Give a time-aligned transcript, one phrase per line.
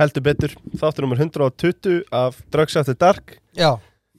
[0.00, 0.56] heldur betur.
[0.80, 3.36] Þáttur nummer 120 af Drugs After Dark.
[3.56, 3.74] Já,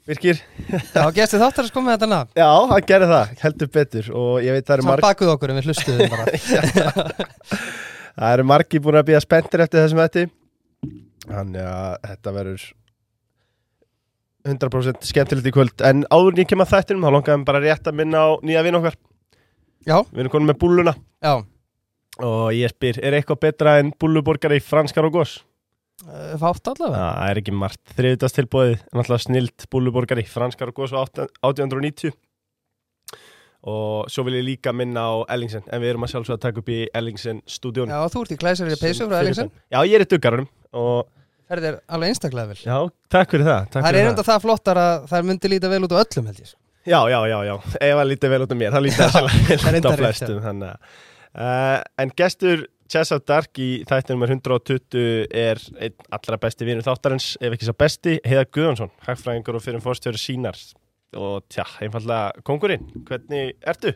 [0.07, 2.31] Virkir já, gesti þáttar að sko með þetta nafn.
[2.39, 4.07] Já, hann gerði það, heldur betur.
[4.17, 6.25] Og ég veit það eru Samt marg, bakuð okkur en við hlustuðum bara.
[8.21, 10.23] Það eru margi búin að býja spenntir eftir þessum þetta
[11.21, 12.65] Þannig að þetta verður
[14.51, 15.85] 100% skemmtilegt í kvöld.
[15.85, 18.65] En áður en ég kem að þættinum Þá langaðum bara rétt að minna á nýja
[18.65, 18.97] vinn okkar.
[19.87, 21.31] Já, Við erum konum með búluna já,
[22.25, 25.39] Og ég spyr, er eitthvað betra en búluborgari franskar og gos?
[26.07, 27.05] Uh, fátt allavega?
[27.05, 27.81] Það er ekki margt.
[27.97, 32.13] Þriðutastilbóðið, náttúrulega snilt búluborgari, franskar og góðs á 1890
[33.61, 36.61] og svo vil ég líka minna á Ellingsen en við erum að sjálfsögða að taka
[36.63, 39.51] upp í Ellingsen stúdíun Já, þú ert í glæsari peysu frá Ellingsen.
[39.69, 40.47] Já, ég er í duggarunum
[40.81, 41.11] og
[41.51, 42.59] Ferðir alveg einstaklega vel.
[42.63, 42.75] Já,
[43.11, 45.93] takk fyrir það takk Það er enda það flottar að það myndi líta vel út
[45.93, 46.53] á öllum held ég.
[46.87, 49.65] Já, já, já, já, ef það lítið vel út af mér það lítið það er
[49.67, 55.59] vel út rétt, flestum uh, en gestur Chess of Dark í þættinum er 120 er
[55.79, 60.19] einn allra besti vinur þáttarins ef ekki svo besti, Heiða Guðjónsson hagfræðingur og fyrir fórstjóri
[60.19, 60.59] sínar
[61.15, 63.93] og tja, einfallega kongurinn hvernig ertu?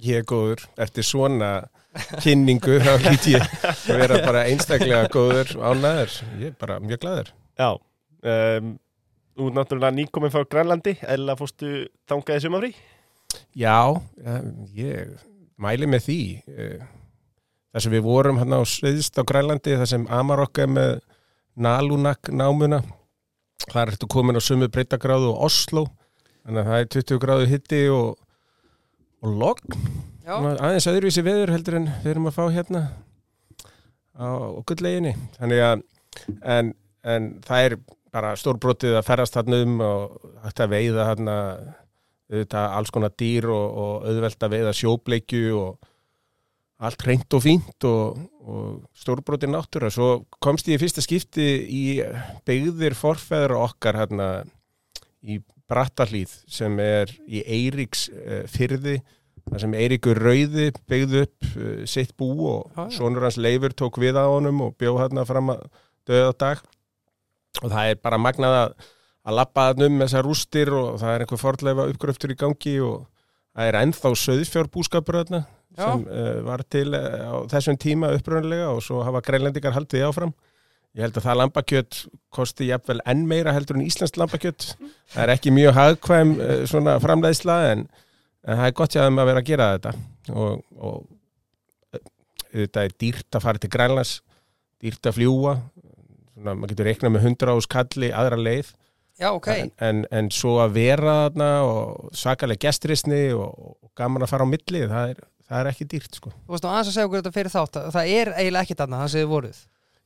[0.00, 1.50] Ég er góður, eftir svona
[2.24, 7.34] kynningu þá hlýt ég að vera bara einstaklega góður ánæður, ég er bara mjög glæður
[7.60, 8.72] Já um,
[9.32, 12.72] Þú er náttúrulega nýkominn frá Grænlandi eða fórstu þangaði sumafrí?
[13.56, 14.42] Já, eh,
[14.76, 15.14] ég
[15.56, 16.18] mæli með því
[16.52, 16.82] eh,
[17.72, 20.92] þar sem við vorum hann á sviðst á Grænlandi þar sem Amarokk er með
[21.52, 22.80] Nalunak námuna.
[23.68, 25.86] Þar ertu komin á sumu breytagráðu og Oslo
[26.42, 28.08] þannig að það er 20 gráðu hitti og,
[29.22, 29.76] og logg
[30.26, 32.82] aðeins öðruvísi veður heldur en við erum að fá hérna
[34.18, 34.28] á
[34.66, 35.84] gullleginni þannig að
[36.42, 36.72] en,
[37.02, 37.76] en það er
[38.12, 41.36] bara stórbrotið að ferðast þarna um og hægt að veiða þarna
[42.32, 45.90] auðvitað alls konar dýr og, og auðvelt að veiða sjóbleikju og
[46.82, 49.90] allt reynd og fínt og, og stórbrotið náttúra.
[49.92, 51.84] Svo komst ég í fyrsta skipti í
[52.48, 54.28] beigðir forfeður okkar hérna
[55.22, 55.38] í
[55.70, 58.98] Brattahlíð sem er í Eiríks uh, fyrði
[59.46, 62.96] þar sem Eiríkur Rauði beigði upp uh, sitt bú og Já, já.
[62.98, 65.64] sonur hans Leifur tók við á honum og bjóð hérna fram að
[66.10, 66.66] döða dag.
[67.62, 68.76] Og það er bara magnað að,
[69.38, 73.04] lappa þarna um þessar rústir og það er einhver fordleifa uppgröftur í gangi og
[73.54, 75.44] það er ennþá söðfjárbúskapur þarna
[75.76, 75.84] Já.
[75.86, 80.34] sem uh, var til uh, á þessum tíma uppröðanlega og svo hafa greinlendingar haldið áfram.
[80.92, 82.00] Ég held að það lambakjött
[82.36, 84.74] kosti jafnvel enn meira heldur en íslenskt lambakjött
[85.14, 87.86] það er ekki mjög hagkvæm uh, svona framleiðsla en,
[88.44, 89.94] en það er gott þeim að vera að gera þetta.
[90.32, 92.00] Og, og
[92.52, 94.18] þetta er dýrt að fara til Grænlands
[94.82, 95.56] dýrt að fljúa
[96.42, 98.72] svona, maður getur reiknað með 100 ás kalli aðra leið.
[99.20, 99.48] Já, ok.
[99.52, 104.46] En, en, en svo að vera þarna og svakalega gestrisni og, og gaman að fara
[104.48, 105.20] á milli það er,
[105.52, 106.32] það er ekki dýrt sko.
[106.46, 109.00] Þú veist aðeins að segja okkur þetta fyrir þátt að Það er eiginlega ekki þarna,
[109.02, 109.60] það séu voruð.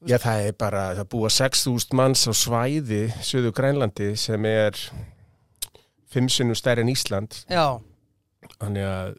[0.06, 4.76] Já, það er bara, það búa 6.000 manns á svæði, Suðu Grænlandi, sem er
[6.12, 7.78] fimm sinnum stærri en Ísland, Já,
[8.58, 9.16] þannig að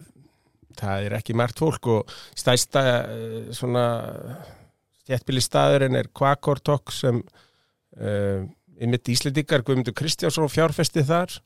[0.77, 3.87] það er ekki margt fólk og stæsta eh, svona
[5.07, 8.41] stjættbíli staðurinn er Kvakortok sem uh,
[8.77, 11.37] einmitt Íslendingar, Guðmundur Kristjánsson fjárfesti þar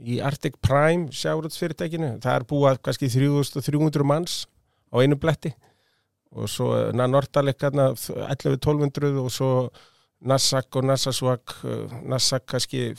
[0.00, 4.44] í Arctic Prime sjáruðsfyrirtækinu, það er búað kannski 3300 manns
[4.90, 5.52] á einu bletti.
[6.30, 9.52] Og svo Nordaleg 11-1200 og svo
[10.20, 11.56] Nassak og Nassasvak
[12.06, 12.92] Nassak kannski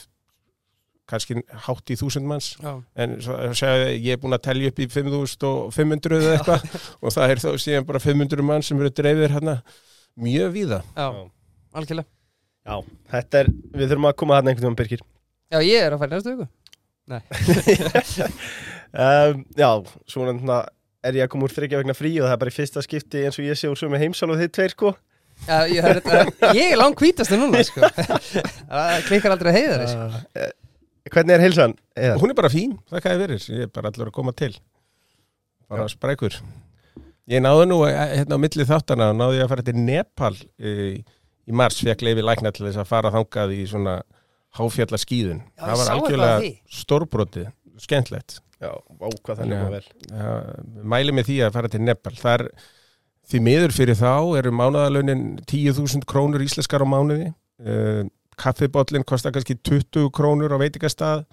[1.08, 2.52] kannski hátt í þúsund manns.
[2.62, 6.66] Já, en svo, segja, ég er búin að telja upp í 5500 eða eitthvað.
[7.02, 9.58] Og það er þá síðan bara 500 mann sem eru dreifir hérna.
[10.22, 10.80] Mjög víða.
[10.96, 11.08] Já,
[11.76, 12.08] algjörlega.
[12.62, 12.76] Já,
[13.12, 15.06] þetta er, við þurfum að koma þarna einhvern veginn Birgir.
[15.52, 16.48] Já, ég er að færa næstu viku
[17.10, 17.18] um,
[19.62, 19.70] Já,
[20.10, 20.58] svona þarna
[21.02, 23.24] er ég að koma úr þryggja vegna frí og það er bara í fyrsta skipti
[23.26, 24.88] eins og ég sé úr sömu heimsál og þið tveir sko
[25.48, 25.98] Já, ég, er,
[26.54, 27.80] ég er langt hvítastu núna sko.
[27.88, 30.04] Það klikkar aldrei heiðar sko.
[30.36, 30.50] uh,
[31.10, 31.72] Hvernig er heilsan?
[31.98, 32.18] Eða?
[32.20, 34.52] hún er bara fín, það hvað er verið ég er bara allur að koma til
[35.72, 36.34] bara sprækur
[37.32, 41.00] ég náðu nú eh, hérna á milli þáttana náðu ég að fara til Nepal í,
[41.48, 43.94] í mars, fekk leifi lækna til þess að fara þangað í svona
[44.58, 47.50] háfjalla skýðun Já, ég það var algjörlega stórbrotið
[47.82, 48.40] skemmtlegt
[50.86, 52.14] mæli með því að fara til Nepal.
[52.18, 52.46] Þar
[53.30, 57.32] því miður fyrir þá eru mánaðalögnin 10.000 krónur íslenskar á mánuði.
[57.62, 58.04] Uh,
[58.40, 61.26] kaffibóllin kostar kannski 20 krónur á veitingastað.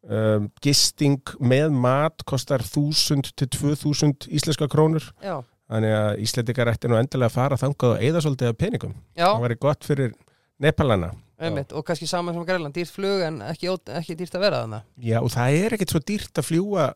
[0.00, 5.10] Um, gisting með mat kostar 1000 til 2000 íslenska krónur.
[5.20, 8.94] Já, þannig að Íslendingar ætti nú endilega að fara þangað og eða svolítið af peningum.
[9.12, 10.14] Já, það væri gott fyrir
[10.60, 14.62] Nepalana einmitt Og kannski saman sem Grænland, dýrt flug en ekki, ekki dýrt að vera
[14.64, 14.84] þarna.
[15.00, 16.86] Já, og það er ekkert svo dýrt að fljúa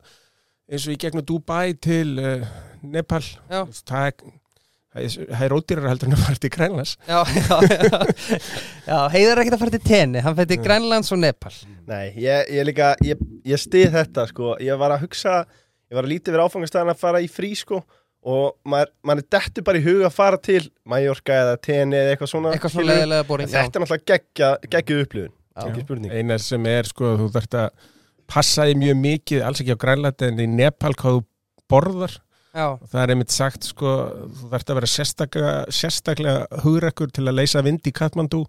[0.71, 2.49] eins og í gegnum Dubai til uh,
[2.85, 3.23] Nepal.
[4.95, 6.95] Það er, það er ódýrar heldur en að fara til Grænlands.
[7.09, 7.99] Já, já, já,
[8.87, 11.53] já Heiðar er ekkert að fara til tenni, hann til Grænlands og Nepal.
[11.91, 15.43] Nei, ég, ég líka, ég, ég stið þetta sko, ég var að hugsa,
[15.91, 17.83] ég var að lítið verið áfangastæðan að fara í frí sko
[18.25, 22.15] og maður, maður er dettu bara í huga að fara til Mallorca eða Tenni eða
[22.15, 25.65] eitthvað svona Eitthvað svona leðilega En boring Þetta er náttúrulega geggja, geggjuð upplifun, Já.
[25.69, 26.15] ekki spurning.
[26.15, 27.89] Eina sem er sko, þú þarft að
[28.35, 31.25] passa því mjög mikið, alls ekki á Grænlandi en í Nepal hvað þú
[31.71, 32.19] borðar.
[32.55, 33.93] Já, það er einmitt sagt sko,
[34.39, 38.45] þú þarft að vera sérstaklega, sérstaklega hugrekkur til að leysa vind í Katmandú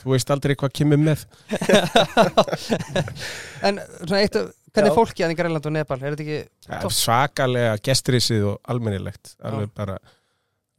[0.00, 1.24] þú veist aldrei hvað kemur með.
[3.66, 5.98] En svona eitt af Hvernig er fólkið hann í Grænland og Nepal?
[6.00, 6.94] Er þetta ekki Topp.
[6.94, 9.98] svakalega gestrisið og almennilegt alveg bara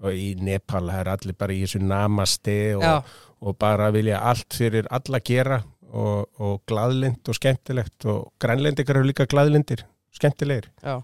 [0.02, 3.12] og í Nepal er allir bara í þessu namaste og,
[3.42, 5.62] og bara vilja allt fyrir alla gera
[5.92, 9.86] og, og glaðlind og skemmtilegt og grænlendikar eru líka glaðlindir
[10.16, 10.72] skemmtilegir.
[10.82, 11.02] já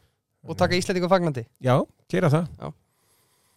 [0.47, 2.45] Og taka Íslandingu fagnandi Já, gera það.
[2.61, 2.71] Já.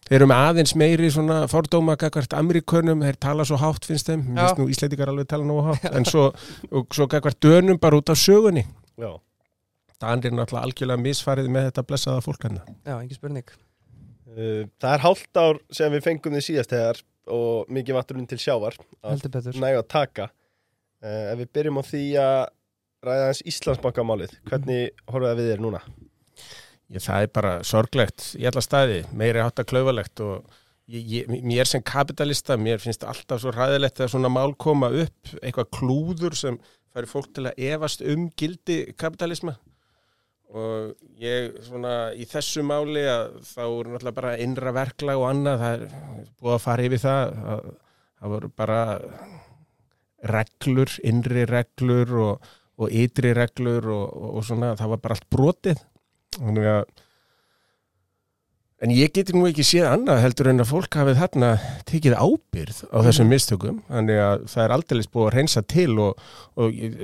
[0.09, 4.25] Þeir eru með aðeins meiri svona fordóma gagvart Amerikunum, þeir tala svo hátt finnst þeim,
[4.67, 6.25] Íslandikar alveg tala nógu hátt, en svo,
[6.91, 8.65] svo gagvart dönum bara út af sögunni.
[9.01, 9.11] Já,
[10.01, 12.65] Danir er náttúrulega algjörlega misfarið með þetta blessaða fólk hérna.
[12.85, 17.01] Já, ekki spurning uh, það er hálft ár sem við fengum þið síðast þegar
[17.31, 21.81] og mikið vatnurinn til sjávar að Heldur betur næga að taka uh, Ef við byrjum
[21.81, 22.39] á því að
[23.01, 25.81] ræða hans Íslandsbankamálið, hvernig horfum við þér núna?
[26.91, 30.43] Ég, það er bara sorglegt í alla staði, meiri hátta klauvalegt og
[30.91, 35.33] ég, ég, mér sem kapitalista, mér finnst alltaf svo ræðilegt að svona mál koma upp,
[35.39, 36.59] eitthvað klúður sem
[36.91, 39.55] færi fólk til að efast um gildi kapitalisma.
[40.51, 45.61] Og ég svona í þessu máli að þá er náttúrulega bara innra verklag og annað,
[45.61, 47.69] það er búið að fara yfir það, að,
[48.19, 48.81] það voru bara
[50.35, 52.51] reglur, innri reglur og,
[52.83, 55.85] og ytri reglur og, og, og svona, það var bara allt brotið.
[56.35, 56.83] Þannig að
[58.81, 61.49] En ég geti nú ekki séð annað heldur en að fólk hafið þarna
[61.85, 63.81] tekið ábyrð á þessum mistökum.
[63.91, 66.23] Þannig að það er aldrei búið að reynsa til og,
[66.57, 66.95] og ég,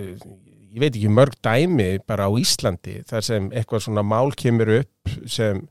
[0.73, 5.13] ég veit ekki mörg dæmi bara á Íslandi þar sem eitthvað svona mál kemur upp
[5.29, 5.61] sem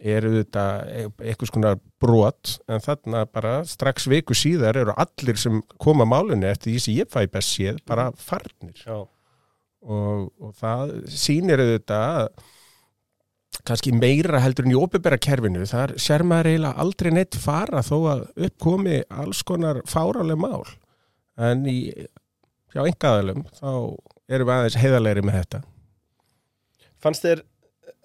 [0.00, 0.66] eru þetta
[1.18, 2.54] eitthvað svona brot.
[2.70, 7.10] En þarna bara strax viku síðar eru allir sem koma málunni eftir því sem ég
[7.10, 8.86] fæ best séð bara farnir.
[8.86, 12.32] Og, og það sýnir auðvitað að
[13.68, 17.96] kannski meira heldur en í opibera kerfinu þar sér maður eiginlega aldrei neitt fara þó
[18.14, 20.64] að uppkomi alls konar fáraleg mál
[21.40, 21.78] en í
[22.72, 23.68] hjá engaðalum þá
[24.30, 25.62] erum við aðeins heiðalegri með þetta
[27.02, 27.44] fannst þér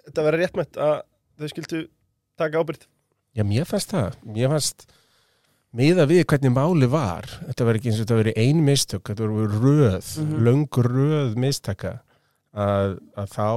[0.06, 0.94] þetta vera réttmætt að
[1.40, 1.82] þau skildu
[2.40, 2.86] taka ábyrgð?
[3.36, 4.14] Já, mér fannst það.
[4.32, 4.86] Mér fannst
[5.76, 9.28] miða við hvernig máli var þetta var ekki eins og þetta verið ein mistök þetta
[9.28, 10.38] voru röð, Mhm.
[10.46, 11.92] löng röð mistaka
[12.56, 13.48] að, að þá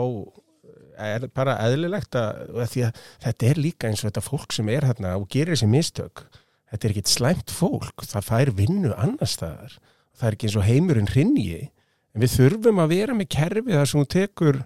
[0.98, 2.76] er bara eðlilegt að, að
[3.24, 6.24] þetta er líka eins og þetta fólk sem er hérna og gerir þessi mistök
[6.72, 9.76] þetta er ekkit slæmt fólk, það fær vinnu annar staðar,
[10.16, 11.60] það er ekki eins og heimurinn hrinji,
[12.14, 14.60] en við þurfum að vera með kerfi þar sem hún tekur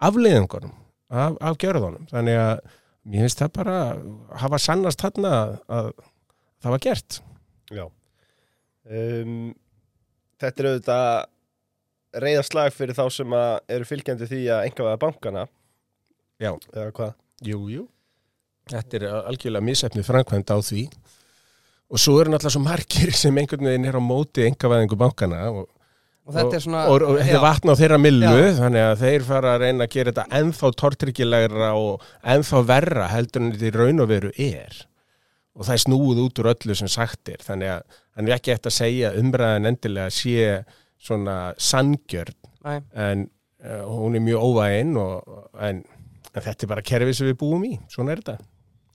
[0.00, 0.76] afleiðingunum
[1.10, 2.54] af, af gjörðunum, þannig að
[3.10, 3.80] mér finnst það bara
[4.44, 5.90] hafa sannast þarna að, að
[6.60, 7.20] það var gert.
[7.70, 7.84] Já.
[8.90, 9.34] Um,
[10.40, 15.42] Þetta er auðvitað reyðaslag fyrir þá sem eru fylgjandi því að engavæða bankana
[16.40, 16.54] Já.
[16.74, 17.86] eða hvað Jú, jú.
[18.68, 20.82] Þetta er algjörlega misefnið framkvæmd á því
[21.90, 25.68] og svo eru náttúrulega svo margir sem einhvern veginn er á móti engavæðingu bankana og,
[26.28, 28.52] Og þetta er svona og, og þetta já, er vatn á þeirra millu Já.
[28.60, 32.04] þannig að þeir fara að reyna að gera þetta ennþá tortryggilegra og
[32.34, 34.82] ennþá verra heldur en þetta í raun og veru er
[35.56, 38.54] og það er snúið út úr öllu sem sagt er þannig að hann er ekki
[38.54, 40.44] eftir að segja umræðan endilega sé
[41.00, 42.36] svona sangjörn
[42.68, 43.26] en
[43.64, 45.82] uh, hún er mjög óvægin og, en,
[46.34, 48.38] en þetta er bara kerfið sem við búum í, svona er þetta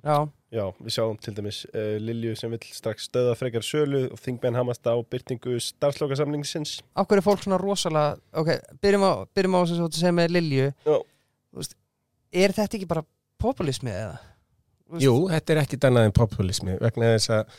[0.06, 0.18] Já,
[0.54, 4.58] Já, við sjáum til dæmis uh, Lilju sem vill strax stöða frekar sölu og þingmenn
[4.60, 9.62] hamast á byrtingu starfslokasamningsins af hverju er fólk svona rosalega Ok, byrjum á, byrjum á
[9.65, 10.98] sem þú segir með Lilju Já.
[11.58, 11.75] Veist,
[12.36, 13.06] Er þetta ekki bara
[13.42, 14.18] populismi eða?
[14.92, 17.58] Veist, Jú, þetta er ekkit annað en populismi vegna þess að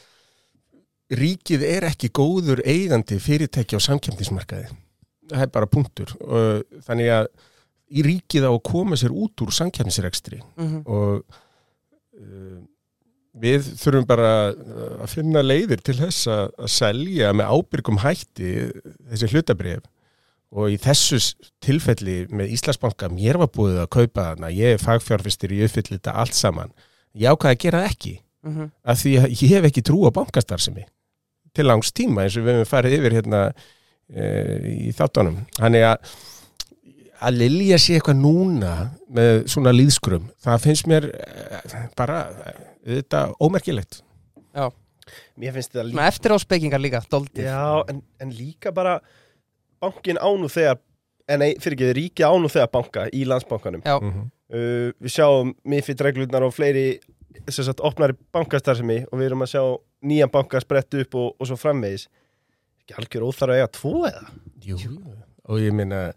[1.17, 4.73] ríkið er ekki góður eigandi fyrirtæki á samkjöfnismarkaði.
[5.31, 6.13] Það er bara punktur.
[6.87, 7.29] Þannig að
[7.91, 11.21] í ríkið á að koma sér út úr samkjöfnisrekstri mhm, og
[12.19, 12.63] uh,
[13.37, 18.55] við þurfum bara uh, að finna leiðir til þess að, að selja með ábyrgum hætti
[19.11, 19.85] þessi hlutabrif
[20.57, 21.19] og í þessu
[21.65, 26.15] tilfelli með Íslandsbanka mér var búið að kaupa þarna, ég er fagfjárfistir í uppfyllir þetta
[26.23, 26.71] allt saman.
[27.17, 28.13] Ég ákvaði að gera það ekki.
[28.47, 30.87] Mhm, af því að ég hef ekki trú á bankastarfsemi
[31.57, 33.41] til langs tíma eins og við hefum farið yfir hérna
[34.13, 34.25] e,
[34.87, 35.41] í þáttunum.
[35.57, 36.13] Þannig að
[37.21, 38.73] að Lilja sé eitthvað núna
[39.13, 42.65] með svona líðskrum það finnst mér eh, bara eh,
[42.99, 44.03] þetta ómerkilegt.
[44.57, 44.71] Já,
[45.39, 48.99] Mér finnst þetta líka svona eftir á spekingar líka, doldið Já, en, en líka bara
[49.83, 50.81] bankin ánu þegar
[51.31, 53.83] en nei, fyrir ekki, ríki ánu þegar banka í landsbankanum.
[53.87, 54.31] Já, mm -hmm.
[54.55, 57.01] uh, Við sjáum mifitt reglurnar og fleiri
[57.49, 59.63] sem sagt opnari bankastarfsemi og við erum að sjá
[60.07, 62.09] nýjan banka spretta upp og, og svo framvegis.
[62.83, 64.25] Ekki algjör óþar að eiga tvo eða?
[64.67, 64.79] Jú.
[65.47, 66.13] og ég minna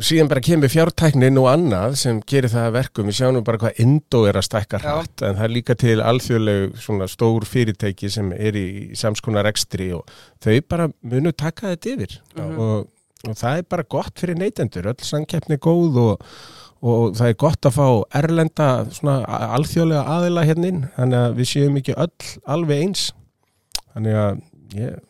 [0.00, 3.10] síðan bara kemur fjártæknin og annað sem gerir það að verkum.
[3.10, 6.78] Við sjáum bara hvað Indo er að stækka hratt en það er líka til alþjóðleg
[6.80, 8.66] svona stór fyrirtæki sem er í
[8.98, 10.08] samskonar ekstri og
[10.42, 12.18] þau bara munu taka þetta yfir.
[12.38, 12.58] Mhm.
[12.58, 12.88] og,
[13.28, 14.90] og það er bara gott fyrir neytendur.
[14.94, 16.26] Öll samkeppni er góð og,
[16.80, 17.86] og það er gott að fá
[18.22, 19.20] erlenda svona
[19.58, 20.84] alþjóðlega aðila inn.
[20.96, 23.08] Þannig að við séum ekki öll alveg eins.
[23.92, 24.44] Þannig að
[24.80, 25.00] ég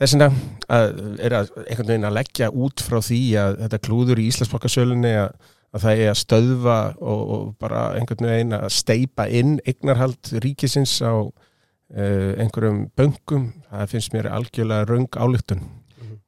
[0.00, 0.28] þess vegna
[0.74, 0.94] að
[1.28, 5.30] er að einhvern veginn að leggja út frá því að þetta klúður í Íslandsbankasölunni að,
[5.74, 10.96] að það er að stöðva og, og bara einhvern veginn að steipa inn eignarhald ríkisins
[11.04, 15.64] á uh, einhverjum böngum það finnst mér algjörlega röng álíktun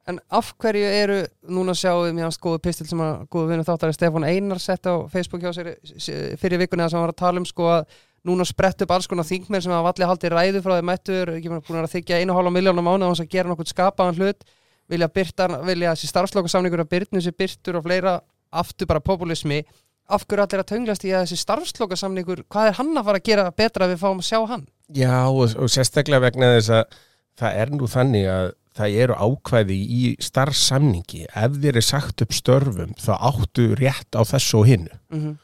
[0.06, 1.14] En af hverju eru,
[1.50, 4.94] núna sjáum við mjög góðu pistil sem að góðu vinnu þáttari Stefán Einar sett á
[5.11, 7.96] Facebook hjá sér s- fyrir vikunni að sem hann var að tala um sko að
[8.26, 11.52] núna sprett upp alls konar þingmenn sem hafa allir haldið ræðu frá þeim mættur, ekki
[11.52, 14.47] búin að þykja einu hálfa miljónum mánu á hans að gera nokkuð skapaðan hlut.
[14.90, 18.21] Vilja byrta, vilja þessi starfslokasamningur að byrtnu sér byrtur og fleira
[18.54, 19.64] aftur bara populismi
[20.06, 23.26] af hverju allir að tönglast í að þessi starfslokasamningur hvað er hann að fara að
[23.26, 24.68] gera betra við fáum að sjá hann?
[24.95, 27.00] Já og, og sérstaklega vegna þess að
[27.40, 32.37] það er nú þannig að það eru ákvæði í starfsamningi ef þér er sagt upp
[32.37, 35.35] störfum þá áttu rétt á þessu og hinnu Mm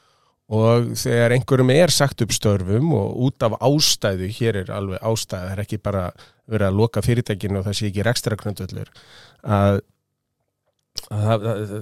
[0.53, 5.47] og þegar einhverjum er sagt upp störfum og út af ástæðu, hér er alveg ástæða,
[5.47, 6.05] það er ekki bara
[6.51, 8.93] verið að loka fyrirtækinu og það sé ekki rekstra knöndvöldur
[9.43, 9.81] að,
[11.09, 11.75] að, að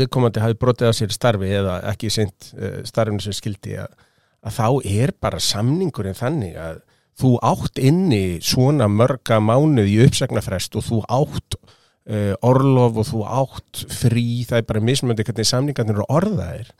[0.00, 3.94] viðkomandi hafi brotið á sér starfi eða ekki sint uh, starfinu sem skildi að,
[4.46, 6.82] að þá er bara samningurinn þannig að
[7.18, 13.26] þú átt inni svona mörga mánuð í uppsagnarfrest og þú átt uh, orlof og þú
[13.42, 16.70] átt frí, það er bara mismöndi hvernig samningarnir eru orðaðir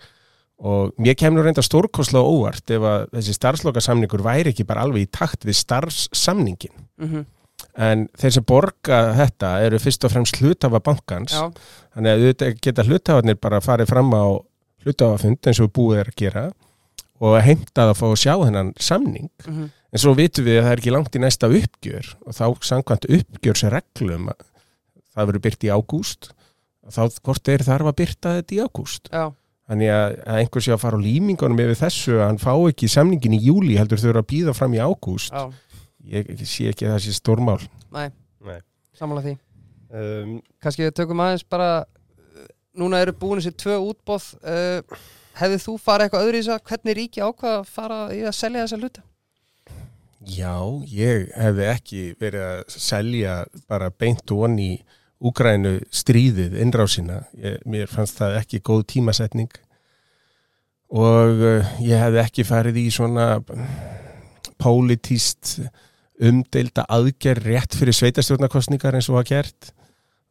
[0.58, 5.11] og mér kemur reynda stórkoslega óvart ef að þessi starfslokasamningur væri ekki bara alveg í
[5.11, 7.25] takt við starfssamningin -hmm.
[7.76, 11.32] en þeir sem borga þetta eru fyrst og fremst hlutafa bankans.
[11.32, 11.50] Já,
[11.94, 14.26] þannig að auðvitað geta hlutafarnir bara farið fram á
[14.84, 16.52] hlutafafund eins og búið er að gera
[17.20, 19.30] og heimtað að fá að sjá þennan samning.
[19.46, 22.44] Mm en svo vitum við að það er ekki langt í næsta uppgjör og þá
[22.66, 24.40] samkvæmt uppgjörsreglum að
[25.14, 26.30] það verður byrt í ágúst
[26.90, 29.08] þá hvort er þarf að byrta þetta í ágúst.
[29.14, 29.30] Já,
[29.64, 32.88] Þannig að, að einhver sé að fara á lýmingunum yfir þessu að hann fá ekki
[32.92, 35.33] samningin í júli heldur þau eru að býða fram í ágúst.
[35.33, 35.47] já,
[36.04, 37.62] Ég, ég sé ekki að það sé stórmál.
[37.94, 38.11] næ,
[38.44, 38.59] Nei.
[38.92, 39.37] samanlega því
[39.97, 41.71] um, kannski við tökum aðeins bara
[42.76, 45.00] núna eru búin þessi tvö útbóð uh,
[45.40, 48.37] hefði þú farið eitthvað öðru í þess að hvernig ríki ákvað að fara í að
[48.37, 49.04] selja þessa hluta?
[50.25, 50.52] Já,
[50.88, 54.78] ég hefði ekki verið að selja bara beint og onni í
[55.25, 57.23] Úgrænu stríðið, innrásina.
[57.40, 59.52] Ég, mér fannst það ekki góð tímasetning
[60.95, 63.28] og uh, ég hefði ekki farið í svona
[64.61, 65.57] pólitíst
[66.25, 69.73] umdeilda aðgerð rétt fyrir sveitastjórnarkostningar eins og var gert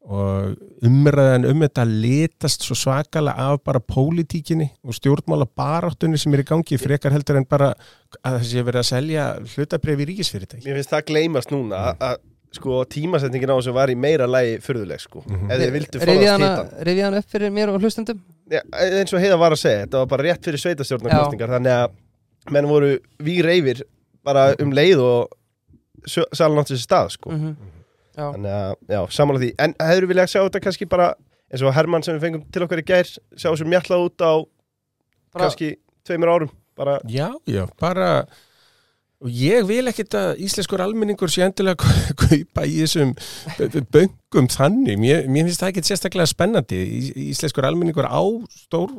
[0.03, 6.43] og umræðan um þetta litast svo svakalega af bara pólitíkinni og stjórnmála baráttunni sem er
[6.43, 7.69] í gangi frekar heldur en bara
[8.19, 10.65] að það sé verið að selja hlutabrif í ríkisfyrirtæki.
[10.67, 12.17] Mér finnst það gleymast núna að- að
[12.53, 15.23] sko tímasetningin á þessu var í meira lægi furðuleg sko.
[15.27, 15.49] Mhm.
[15.49, 18.23] eða þeir vildu hana, hitan rifjaði hana upp fyrir mér og hlustendum?
[18.51, 22.53] Já, eins og heiða var að segja, þetta var bara rétt fyrir sveitastjórnarkostningar þannig að
[22.53, 23.83] menn voru vír reyfir
[24.23, 25.29] bara um leið og
[26.33, 27.31] salan átti þessi stað sko.
[27.31, 27.55] Mm
[28.13, 29.51] Já, þannig að, já, samanlega því.
[29.63, 31.07] En hefur viljað sjá þetta kannski bara
[31.49, 34.33] eins og Hermann sem við fengum til okkar í gær sjá þessu mjallað út á
[35.33, 35.69] bara, kannski
[36.05, 38.09] tveimur árum bara, Já, já, bara
[39.23, 41.79] og ég vil ekkit að íslenskur almenningur sé endilega
[42.23, 43.13] kaupa í þessum
[43.93, 44.97] böngum þannig.
[44.99, 46.79] Mér, mér finnst það ekkit sérstaklega spennandi.
[46.83, 48.19] Í- íslenskur almenningur á
[48.65, 48.91] stór,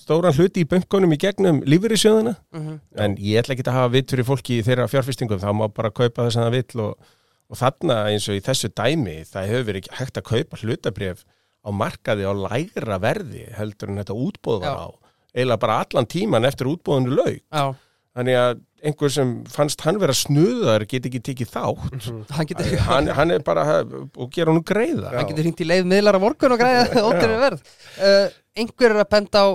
[0.00, 4.10] stóran hluti í böngunum í gegnum lífyrirsjöðuna mm en ég ætla ekki að hafa vitt
[4.12, 7.12] fyrir fólki í þeirra fjárfestingum, þá má bara kaupa þess að það vill og,
[7.52, 11.22] og þarna eins og í þessu dæmi, það hefur verið ekki hægt að kaupa hlutabrif
[11.62, 14.88] á markaði á lægra verði heldur en þetta útbóð var á.
[15.32, 17.64] Eiginlega bara allan tíman eftir útbóðinu laug Já,
[18.16, 22.08] þannig að einhver sem fannst hann vera snuðar get ekki tekið þátt.
[22.34, 25.12] Hann getur hann, hann er bara og gera hann greiða.
[25.14, 27.62] Hann getur hringt í leið miðlar á morgun og græða óttir verð.
[27.98, 28.26] Uh,
[28.58, 29.48] einhver er að benda á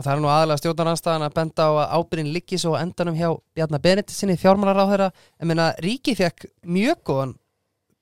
[0.00, 3.18] og það er nú aðalega stjórnaranstæðan að benda á að ábyrðin liggi svo á endanum
[3.18, 5.10] hjá Bjarnar Benedikt sinni fjármálaráðherra.
[5.42, 7.34] En meina ríki fekk mjög góðan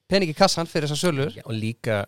[0.08, 1.40] peningi kassan fyrir þessar sölur.
[1.48, 2.04] Og líka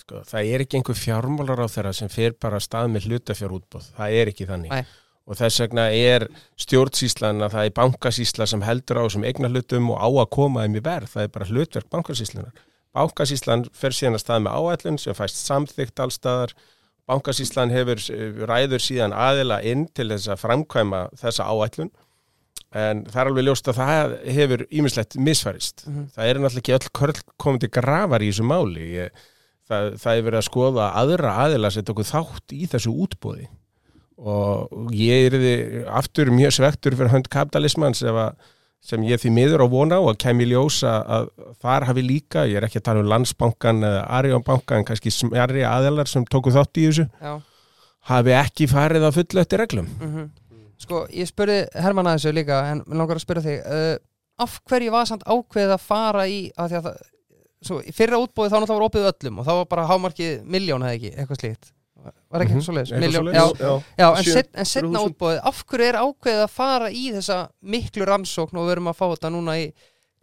[0.00, 3.88] sko, það er ekki einhver fjármálar á þeirra sem fer bara að stað með hlutafjárútbóð,
[3.96, 4.72] það er ekki þannig.
[4.72, 4.92] Nei.
[5.30, 6.26] Og þess vegna er
[6.58, 10.64] stjórnsýslan að það er bankasýsla sem heldur á þessum eignar hlutum og á að koma
[10.64, 12.66] þeim í verð, það er bara hlutverk bankasýslunar.
[12.98, 16.54] Bankasýslan fer síðan að stað með áætlun sem fæst samþygt allstaðar,
[17.10, 21.92] bankasýslan hefur eh, ræður síðan aðila inn til þess að framkvæma þessa áætlun
[22.70, 25.86] en það er alveg ljóst að það hefur ímislegt misfærist.
[25.86, 26.10] Mhm.
[26.14, 28.84] Það er náttúrulega ekki öll körl komandi grafar í þessu máli.
[28.98, 29.24] Ég,
[29.70, 33.48] það, það er verið að skoða aðra aðila sem tóku þátt í þessu útbóði
[34.20, 38.02] og ég er aftur mjög svektur fyrir hönd kapitalismans
[38.80, 42.44] sem ég því miður á vona á að kemi ljós að, að þar hafi líka,
[42.48, 46.80] ég er ekki að tala um landsbankan eða Arjónbankan, kannski smjarri aðilar sem tóku þátt
[46.80, 47.34] í þessu, Já.
[48.12, 49.90] hafi ekki farið að fullu eftir reglum.
[50.00, 50.30] Mhm.
[50.80, 53.96] Sko, ég spurði Hermann að þessu líka en mér langar að spyrja þig uh,
[54.40, 57.02] af hverju var samt ákveðið að fara í að því að það,
[57.68, 60.86] svo, í fyrra útbóðið þá náttúrulega var opið öllum og þá var bara hámarkið miljón
[60.86, 61.70] eða ekki, eitthvað slíkt
[62.30, 62.64] var ekki mm -hmm.
[62.64, 63.72] svo leiðis, miljón já, já.
[63.98, 65.10] já, en, set, en setna 300.000.
[65.10, 68.98] útbóðið af hverju er ákveðið að fara í þessa miklu rannsókn og við erum að
[69.00, 69.66] fá þetta núna í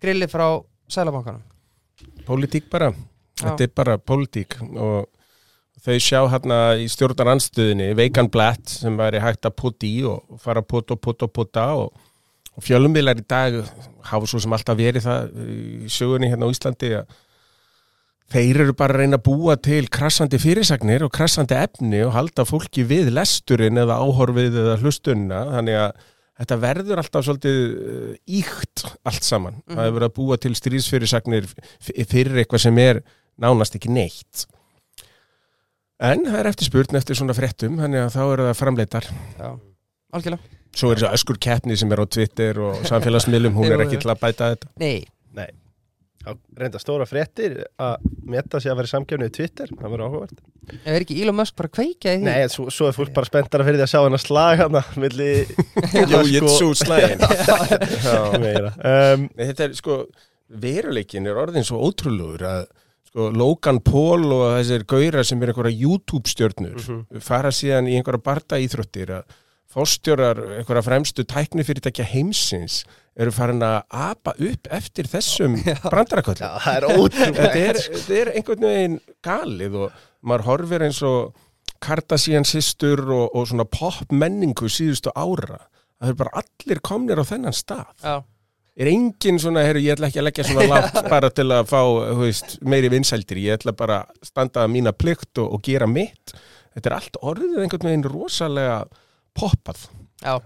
[0.01, 0.47] grilli frá
[0.87, 1.43] Sælabankanum
[2.27, 2.93] Pólitík bara,
[3.41, 5.07] þetta er bara pólitík og
[5.83, 10.63] þau sjá hérna í stjórnaranstöðinni veikan blætt sem væri hægt að putta í og fara
[10.63, 11.93] að putta og putta og putta og,
[12.55, 13.61] og fjölumvilar í dag
[14.09, 17.15] hafa svo sem alltaf verið það í sögunni hérna á Íslandi að
[18.33, 22.45] þeir eru bara að reyna að búa til krassandi fyrirsagnir og krassandi efni og halda
[22.47, 26.03] fólki við lesturinn eða áhorfið eða hlustunna þannig að
[26.37, 27.61] þetta verður alltaf svolítið
[28.39, 29.61] íkt allt saman.
[29.63, 29.77] Mhm.
[29.77, 31.47] Það er verið að búa til stríðsfyrirsagnir
[31.81, 33.01] fyrir eitthvað sem er
[33.41, 34.45] nánast ekki neitt.
[35.97, 39.07] En það er eftir spurn eftir svona fréttum, þannig að þá eru það framleitar.
[39.39, 39.49] Já,
[40.13, 43.97] algjörlega Svo er þessi öskur keppni sem er á Twitter og samfélagsmiðlum, hún er ekki
[44.03, 44.67] til að bæta þetta.
[44.77, 45.47] Nei, Já,
[46.59, 50.39] reynda stóra fréttir að metta sig að vera samkjöfni í Twitter, það verður áhugavert.
[50.83, 53.13] ef er ekki Elon Musk bara að kveika í því Nei, svo, svo er fólk
[53.15, 55.29] bara spenntara fyrir því að sjá hennar slag hana, milli
[56.11, 57.23] Jú, jitsu slægin.
[58.43, 58.73] meira.
[58.83, 60.01] Um, þetta er sko,
[60.51, 62.67] veruleikin er orðin svo ótrúlegur að
[63.07, 67.21] sko, Logan Paul og þessir gaurar sem er einhverja YouTube stjörnur Mhm.
[67.23, 69.37] fara síðan í einhverja barda íþróttir að
[69.77, 72.81] fórstjórar einhverja fremstu tæknifyrirtækja heimsins
[73.17, 76.43] eru farin að apa upp eftir þessum brandaraköllum.
[76.43, 77.41] já, það er ótrúlega.
[77.41, 77.81] Þetta er,
[78.21, 81.43] er einhvern veginn galið og maður horfir eins og
[81.83, 85.59] Kardashian systur og, og svona pop menningu síðustu ára.
[85.97, 87.89] Það er bara allir komnir á þennan stað.
[88.05, 88.15] Já,
[88.77, 91.81] er engin svona, herru, ég ætla ekki að leggja svona látt bara til að fá,
[91.81, 95.89] þú veist, meiri vinsældir, ég ætla bara að standa að mína plikt og, og gera
[95.89, 96.33] mitt.
[96.77, 98.79] Þetta er allt orðið einhvern veginn rosalega
[99.37, 99.87] poppað.
[100.21, 100.37] Já,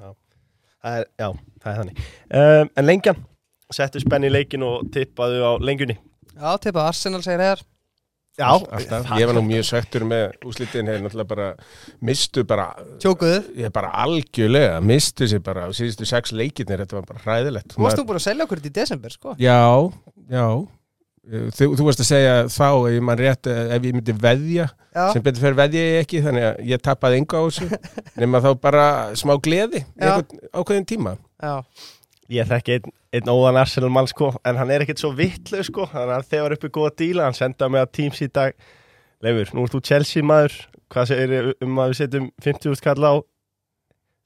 [0.82, 1.28] Það er, já,
[1.62, 2.06] það er þannig.
[2.42, 3.20] Um, en lengjan,
[3.72, 5.98] settu spenni í leikin og tippaðu á lengjunni.
[6.36, 7.68] já, tippa Arsenal segir hér
[8.40, 11.48] Já, alltaf, ég var nú mjög svektur með úslitin, hefur náttúrulega bara
[12.08, 12.70] mistu bara,
[13.04, 13.42] Tjókuðu.
[13.60, 17.76] Ég er bara algjörlega, mistu sér bara á síðustu sex leikirnir, þetta var bara hræðilegt.
[17.76, 19.36] Þú varst nú búin að selja okkur þetta í desember, sko.
[19.36, 19.60] Já,
[20.32, 20.46] já
[21.22, 25.22] Þú, þú varst að segja þá, ef ég rétt, ef ég myndi veðja Já, sem
[25.22, 27.68] betur fyrir veðja ég ekki þannig að ég tappaði enga á þessu
[28.24, 28.86] nema þá bara
[29.20, 31.14] smá gleði ákveðin tíma.
[31.38, 31.54] Já,
[32.34, 35.86] ég þekki einn, einn óðan Arsenal mann sko, en hann er ekkert svo vittlu sko,
[35.94, 38.58] þannig að þegar uppi góða díla, hann sendaði mig að Teams í dag,
[39.22, 40.56] Leifur, nú ert þú Chelsea maður,
[40.90, 43.14] hvað segir um að við setjum 50 skall á,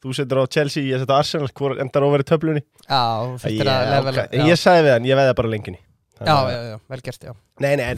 [0.05, 2.63] þú setur á Chelsea, ég setur á Arsenal, hvor endar ofar í töflunni?
[2.87, 3.03] já,
[3.43, 5.81] fyrir að Ég- levela ok, Ég sagði við hann, ég veði bara lengjunni.
[6.15, 7.33] Já, já, já, vel gert, já.
[7.59, 7.95] Nei, nei,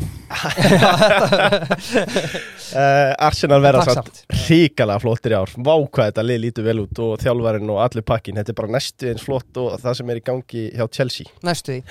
[2.74, 5.54] uh, Arsenal verða samt ríkala flottir í ár.
[5.54, 8.74] Vá hvað þetta lið lítur vel út og þjálfarinn og allur pakkin Þetta er bara
[8.74, 11.30] næstu eins flott og það sem er í gangi hjá Chelsea.
[11.46, 11.82] Næstu því,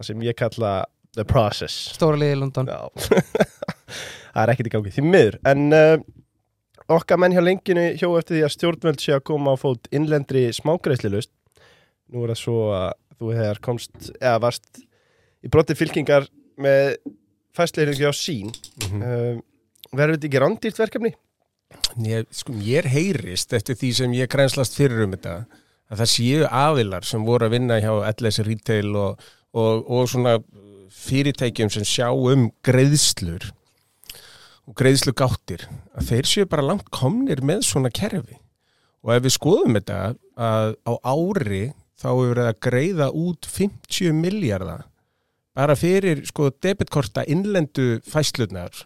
[0.00, 0.72] Það sem ég kalla
[1.18, 1.76] the process.
[1.94, 2.70] Stóra liði í London.
[2.70, 2.80] Já.
[4.34, 5.36] Það er ekkert í gangi, því miður.
[5.50, 5.96] En uh,
[6.96, 10.48] okkar menn hjá lenginu hjó eftir því að stjórnvöld sé að koma á fót innlendri
[10.54, 11.30] smágreislilust
[12.10, 14.80] Nú er það svo að þú hefur komst eða varst
[15.44, 16.26] í broti fylkingar
[16.60, 16.96] með
[17.56, 18.52] fæsleirðingi á sín
[18.86, 19.02] Mhm.
[19.02, 19.40] uh,
[19.90, 21.10] Verður þetta ekki rándýrt verkefni?
[22.06, 25.46] ég, sko, ég heyrist eftir því sem ég grænslast fyrir um þetta
[25.90, 29.24] að það séu aðilar sem voru að vinna hjá LS Retail og,
[29.54, 30.36] og, og svona
[30.90, 33.48] fyrirtækjum sem sjá um greiðslur
[34.68, 35.64] og greiðslu gáttir
[35.98, 38.38] að þeir séu bara langt komnir með svona kerfi
[39.02, 39.98] og ef við skoðum þetta
[40.38, 41.62] að á ári
[41.98, 44.86] þá hefur verið að greiða út 50 miljardar
[45.56, 48.84] bara fyrir sko debitkorta innlendu fæslurnar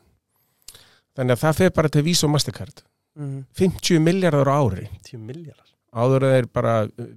[1.15, 2.83] þannig að það fer bara til Visa og Mastercard.
[3.15, 3.45] Mhm.
[3.55, 4.89] 50 miljardar á ári.
[5.07, 6.73] 10 miljardar áður að þeir bara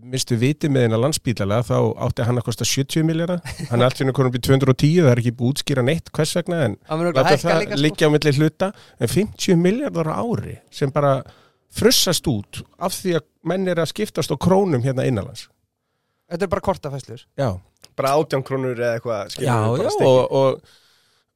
[0.06, 3.98] mistu viti með hennar landsbítala þá átti hann að kosta 70 miljardar hann er allt
[3.98, 7.74] fyrir konum í 210 það er ekki búið útskýra neitt hvers vegna en láta það
[7.82, 8.06] líka, sko.
[8.06, 8.72] á milli hluta.
[9.02, 11.24] En 50 miljardar á ári sem bara
[11.74, 15.48] frussast út af því að menn er að skiptast á krónum hérna innanlands
[16.28, 17.50] Þetta er bara kortafæslur Já,
[17.98, 20.76] Bara átján krónur eða eitthvað já, já og, og,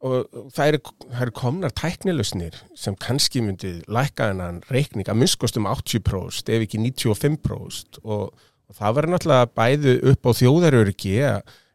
[0.03, 0.81] og það eru,
[1.23, 6.81] eru komnar tæknilusnir sem kannski myndi lækka hennan reikning að minnskost um 80% ef ekki
[6.83, 11.17] 95% og, og það verður náttúrulega bæðu upp á þjóðaröryggi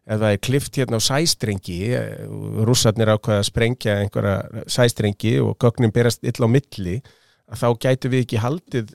[0.07, 1.81] er klift hérna á sæstrengi.
[2.67, 7.01] Rússarnir ákveða að sprengja einhverja sæstrengi og gögnum berast illa á milli.
[7.51, 8.95] Að þá gætu við ekki haldið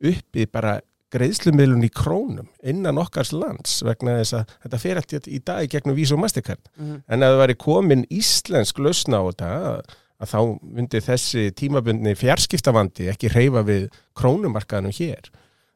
[0.00, 0.78] uppi bara
[1.16, 5.96] greiðslumiðlun í krónum innan okkars lands vegna þess að þetta fer allt í dag gegnum
[5.98, 7.02] Visa og Mastercard Mhm.
[7.08, 9.96] en að það væri komin íslensk lausna á þetta að,
[10.32, 15.28] þá myndi þessi tímabundni fjarskiptavandi ekki reyfa við krónumarkaðanum hér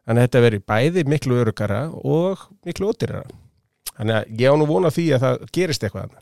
[0.07, 3.25] þannig að þetta veri bæði miklu örugara og miklu ódýrara
[3.99, 6.15] þannig að ég á nú vona því að það gerist eitthvað.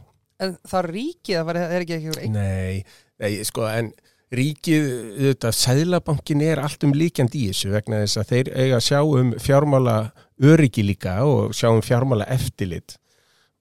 [0.42, 2.32] En það ríkið, það er ekki ein...
[2.34, 2.84] Nei,
[3.22, 3.92] nei, sko, en
[4.34, 4.86] ríkið,
[5.18, 8.98] þetta, sæðlabankin er allt um líkjandi í þessu vegna þess að þeir eiga að sjá
[9.02, 9.98] um fjármála
[10.38, 12.98] öryggi líka og sjá um fjármála eftirlit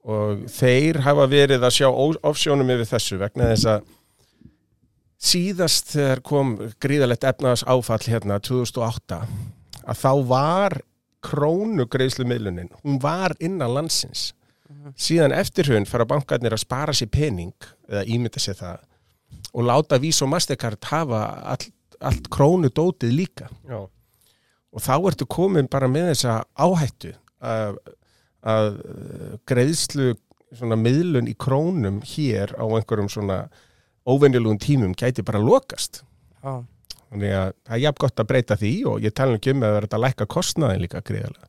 [0.07, 3.87] og þeir hafa verið að sjá ofsjónum yfir þessu vegna þess að
[5.17, 6.53] síðast þegar kom
[6.83, 9.21] gríðalegt efnaðas áfall hérna 2008
[9.87, 10.77] að þá var
[11.27, 14.31] krónu greiðslumiðlunin, hún var innan landsins.
[14.99, 17.55] Síðan eftir hún fara bankarnir að spara sér pening
[17.89, 18.83] eða ímynda sér það
[19.53, 21.21] og láta Visa og Mastercard hafa
[21.53, 21.69] allt,
[22.01, 23.79] allt krónu dótið líka Já.
[24.71, 27.77] og þá ertu komin bara með þessa áhættu að,
[28.43, 28.71] að
[29.49, 30.13] greiðslu
[30.55, 33.41] svona miðlun í krónum hér á einhverjum svona
[34.07, 36.03] óvenjulugum tímum gæti bara lokast
[36.43, 36.63] Já.
[37.09, 39.77] þannig að það er jafn gott að breyta því og ég tala ekki um að
[39.79, 41.47] vera að lækka kostnaðin líka greiðalega.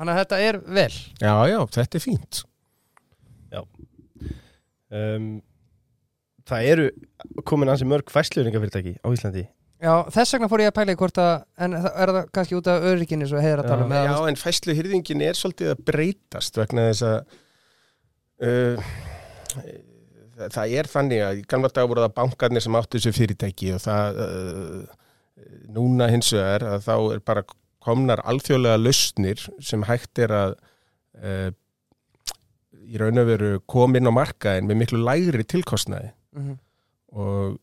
[0.00, 2.38] Þannig að þetta er vel Já, já, þetta er fínt.
[4.96, 5.26] um,
[6.48, 6.84] Það eru
[7.44, 9.46] komin ansi mörg fæsluringafyrirtæki á Íslandi.
[9.80, 11.30] Já, þess vegna fór ég að pæla í hvort að
[11.64, 14.36] en það- er það kannski út af örygginu svo heiðar að tala um Já, en
[14.36, 17.18] fæslu hyrðingin er svolítið að breytast vegna þess að
[18.44, 18.90] uh,
[20.50, 24.20] það er þannig að gamla dag voru það bankarnir sem áttu þessu fyrirtæki og það
[24.26, 24.84] uh,
[25.72, 27.46] núna hins vegar að þá er bara
[27.80, 30.54] komnar alþjóðlega lausnir sem hægt er að
[31.24, 31.50] uh,
[32.90, 36.58] í raun og veru komin á markaðin með miklu lægri tilkostnaði Mhm.
[37.12, 37.58] og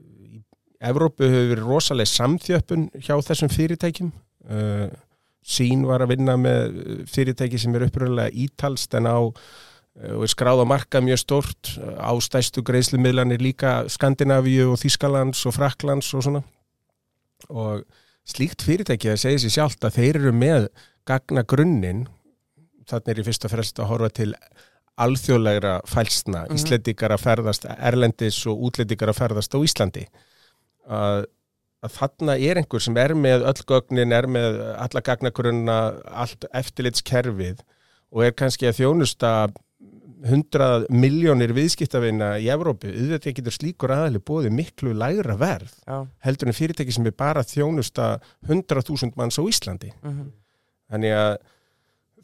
[0.00, 0.42] í
[0.80, 4.12] Evrópu hefur verið rosalega samþjöppun hjá þessum fyrirtækjum.
[4.48, 4.88] Uh,
[5.44, 9.32] sín var að vinna með fyrirtæki sem er uppröðulega ítalst en á uh,
[10.16, 15.56] og er skráð á marka mjög stort á stæstu greiðslumiðlanir líka Skandinavíu og Þískalands og
[15.56, 16.42] Fraklands og svona.
[17.48, 17.84] Og
[18.28, 20.70] slíkt fyrirtæki það segir sér sjálft að þeir eru með
[21.08, 22.06] gagna grunninn
[22.90, 24.32] þannig er ég fyrst og fremst að horfa til
[25.06, 26.54] alþjóðlegra fælsna, Mhm.
[26.58, 30.04] Íslendingar að ferðast erlendis og útlendingar að ferðast á Íslandi
[30.90, 31.24] að,
[31.82, 35.78] að þarna er einhver sem er með öll gögnin, er með alla gagnagrunna,
[36.12, 37.60] allt eftirlitskerfið
[38.12, 39.32] og er kannski að þjónusta
[40.20, 46.06] 100 miljónir viðskiptavina í Evrópu, auðvitað getur slíkur aðali bóði miklu lægra verð Já.
[46.26, 50.26] heldur en fyrirtæki sem er bara þjónusta 100.000 manns á Íslandi Mhm.
[50.90, 51.36] Þannig að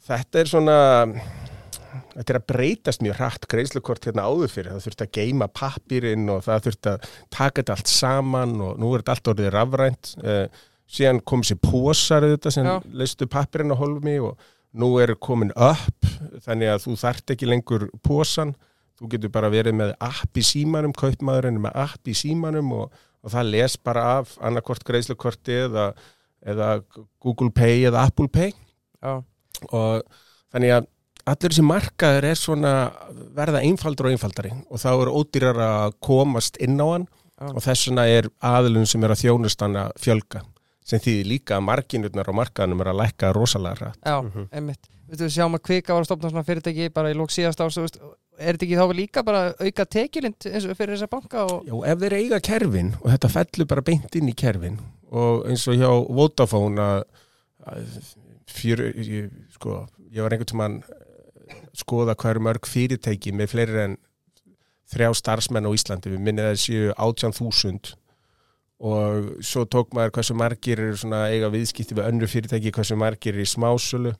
[0.07, 0.77] þetta er svona
[2.13, 6.31] þetta er að breytast mjög hratt greiðslukort hérna áður fyrir, það þurfti að geima pappirinn
[6.33, 10.11] og það þurfti að taka þetta allt saman og nú er þetta allt orðið rafrænt
[10.23, 10.45] uh,
[10.87, 12.75] síðan kom sér pósar auðvitað sem Já.
[13.01, 16.09] leistu pappirinn á holmi og nú er komin upp
[16.45, 18.53] þannig að þú þart ekki lengur pósan
[18.97, 23.33] þú getur bara verið með app í símanum kaupmaðurinn með app í símanum og, og
[23.33, 25.91] það les bara af annarkort greiðslukorti eða,
[26.45, 26.69] eða
[27.23, 29.19] Google Pay eða Apple Pay Já.
[29.69, 30.07] og
[30.53, 30.93] þannig að
[31.27, 32.73] allir þessi markaður er svona
[33.35, 37.49] verða einfaldur og einfaldari og þá er ódýrar að komast inn á hann Já.
[37.53, 40.43] og þess vegna er aðilum sem er að þjónust hann að fjölga
[40.87, 43.99] sem þýðir líka að marginutnar á markaðanum er að lækka rosalega hratt.
[44.07, 44.47] Já, Mhm.
[44.51, 47.61] einmitt Við þú sjáum að kvika var að stopna svona fyrirtæki bara í lók síðast
[47.63, 47.77] árs,
[48.37, 49.85] er þetta ekki þá líka bara auka
[50.67, 54.15] og fyrir þessa banka og Já, ef þeir eiga kerfin og þetta fellur bara beint
[54.19, 54.79] inn í kerfin
[55.11, 57.03] og eins og hjá Vodafone að,
[57.67, 57.85] að
[58.51, 61.06] fjör, ég, sko, ég var einhvern tímann að
[61.77, 63.97] skoða hvað eru mörg fyrirtæki með fleiri en
[64.91, 67.95] þrjá starfsmenn á Íslandi, við minnið að séu 18.000
[68.77, 73.33] og svo tók maður hversu margir eru svona eiga viðskipti við önnur fyrirtæki, hversu margir
[73.33, 74.11] eru í smásölu.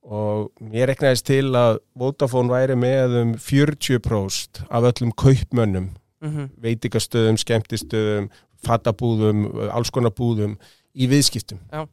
[0.00, 5.90] Og ég reknaðist til að Vodafone væri með um 40% af öllum kaupmönnum.
[6.20, 10.58] Mm veitingastöðum, skemmtistöðum, fattabúðum, alls konar búðum
[10.94, 11.58] í viðskiptum.
[11.72, 11.88] Já.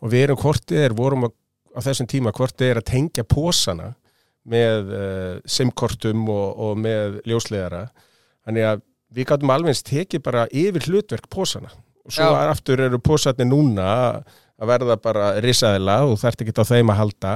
[0.00, 1.32] og við erum hvort þið er, vorum að,
[1.76, 3.94] á þessum tíma hvort þið er að tengja pósana
[4.48, 7.86] með uh, simkortum og, og með ljóslegara
[8.42, 11.70] þannig að við gáttum alveg eins tekið bara yfir hlutverk pósana
[12.02, 12.48] og svo Já.
[12.50, 13.90] aftur eru pósarnir núna
[14.62, 17.34] að verða bara risaðila og þarf ekki á þeim að halda.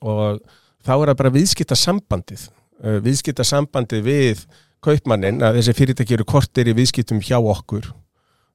[0.00, 0.38] Og
[0.84, 2.46] þá er það bara viðskipta sambandið
[2.82, 4.46] uh, viðskipta sambandið við
[4.84, 7.90] kaupmannin að þessi fyrirtæki eru kortir í viðskiptum hjá okkur.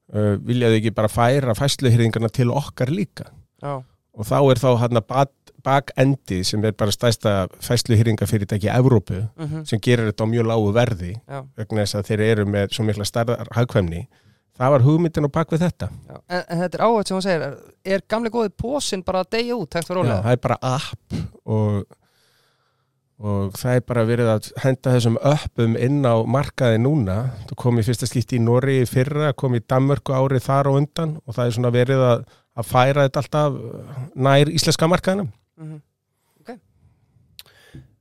[0.10, 3.30] Uh, viljaðu ekki bara færa fæsluhyrðingarna til okkar líka?
[3.62, 3.82] Já,
[4.20, 9.66] og þá er þá hann að bakendi sem er bara stæsta fæsluhyrringafyrirtæki í Evrópu mhm,
[9.68, 12.88] sem gerir þetta á mjög lágu verði já, vegna þess að þeir eru með svo
[12.88, 14.06] mikla starðar hagkvæmni
[14.60, 15.88] það var hugmyndin á bak við þetta.
[16.28, 19.32] En, en þetta er áhætt sem hún segir, er, er gamli góði pósinn bara að
[19.38, 21.16] deyja út, Já, það er bara app
[21.56, 21.78] og,
[23.24, 27.18] og það er bara verið að henda þessum uppum inn á markaði núna.
[27.48, 30.82] Það kom í fyrsta skipti í Nóri í fyrra kom í Danmörku árið þar og
[30.84, 32.28] undan og það er svona verið að,
[32.60, 33.60] að færa þetta alltaf
[34.16, 35.82] nær íslenska markaðinum Mhm.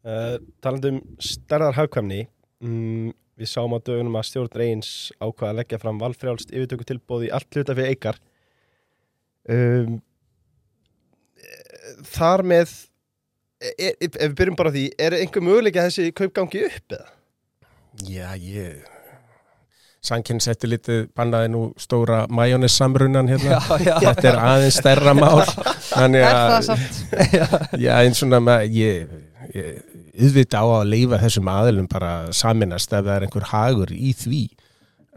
[0.09, 2.21] Uh, talandi um stærðar hagkvæmni
[2.63, 7.27] mm, við sáum á dögunum að stjórn reyns ákvaða að leggja fram valfrjálst yfirtöku tilbóð
[7.27, 8.21] í allt hluta fyrir eikar
[9.53, 9.99] um,
[11.43, 12.73] eh, þar með
[13.59, 17.11] er, ef við byrjum bara á því er einhver möguleika að þessi kaupgangi upp eða?
[18.07, 18.87] Já, ég
[20.05, 23.59] Sankinn setti litið bannaði nú stóra majónis samrunan hérna.
[23.59, 25.43] Já, já, þetta er aðeins stærra mál.
[25.91, 26.71] Þannig að
[27.85, 29.17] já, eins svona með, ég,
[29.57, 29.81] ég
[30.19, 34.45] auðvita á að leifa þessum aðilum bara saminast ef það er einhver hagur í því.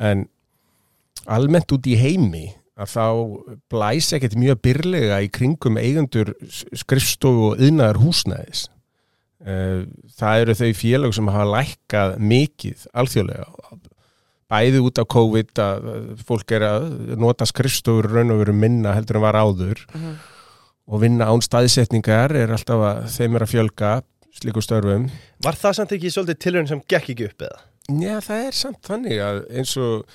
[0.01, 0.25] En
[1.29, 2.47] almennt út í heimi
[2.81, 3.05] að þá
[3.69, 8.65] blæs ekkert mjög byrlega í kringum eigendur skrifstofu og yðnaðar húsnæðis
[9.41, 9.87] Eh,
[10.19, 13.47] það eru þau félög sem hafa lækkað mikið alþjóðlega
[14.51, 15.89] bæði út af COVID að
[16.27, 16.87] fólk er að
[17.21, 20.15] nota skrifstofur raun og veru minna heldur en var áður Mhm.
[20.91, 23.91] og vinna án staðsetningar er alltaf að þeim er að fjölga
[24.35, 25.09] slíku störfum.
[25.43, 27.59] Var það samt ekki svolítið tilhörn sem gekk ekki upp eða?
[28.01, 30.05] Já, það er samt þannig að eins og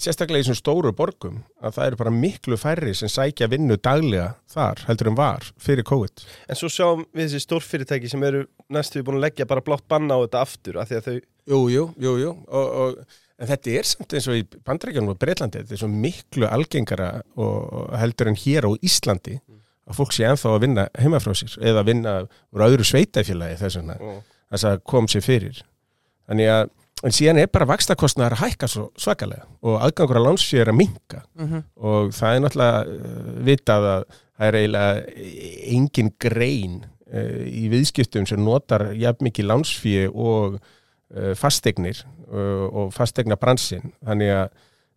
[0.00, 4.34] sérstaklega í þessum stóru borgum að það eru bara miklu færri sem sækja vinnu daglega
[4.48, 6.24] þar heldur en var fyrir COVID.
[6.48, 10.16] En svo sjáum við þessi stórfyrirtæki sem eru næstu búin að leggja bara blátt banna
[10.16, 12.96] á þetta aftur af því að þau Jú, jú, jú, jú og, og,
[13.38, 17.08] en þetta er samt eins og í bandrækjunum og Breitlandi, þetta er svo miklu algengara
[17.36, 19.40] og, heldur en hér á Íslandi
[19.84, 22.12] að fólk sé ennþá að vinna heima frá sér eða vinna
[22.54, 23.96] úr öðru sveitafélagi þess vegna
[24.54, 25.58] þess að kom sér fyrir.
[26.28, 26.70] Þannig að
[27.04, 30.78] en síðan er bara vakstakostnaðar að hækka svo svakalega og aðgangur að lánsfjö er að
[30.78, 31.64] minka Mhm.
[31.76, 34.04] og það er náttúrulega uh, vitað að
[34.38, 35.02] það er eiginlega
[35.74, 36.78] engin grein
[37.12, 40.72] uh, í viðskiptum sem notar jafn mikið lánsfjö og uh,
[41.38, 44.48] fastegnir uh, og fastegna bransin þannig að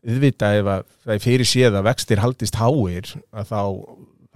[0.07, 3.61] viðvitað ef að það er fyrir séð að vextir haldist háir að þá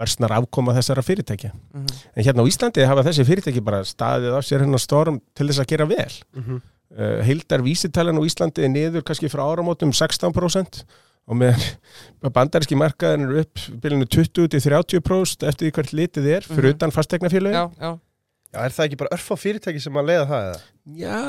[0.02, 1.86] versnar afkoma þessara fyrirtækja Mhm.
[2.16, 5.60] en hérna á Íslandi hafa þessi fyrirtæki bara staðið af sér hennar storm til þess
[5.62, 6.60] að gera vel mm -hmm.
[6.98, 10.84] uh, heildar vísitalan á Íslandi er niður kannski frá áramótum 16%
[11.28, 11.54] og með
[12.34, 16.74] bandaríski markaðin er upp bylunu 20-30% eftir því hvert litið er fyrir Mhm.
[16.74, 17.54] utan fastegnafélögin
[18.52, 20.58] Já, er það ekki bara örfa fyrirtæki sem að leiða það eða?
[20.98, 21.20] Já,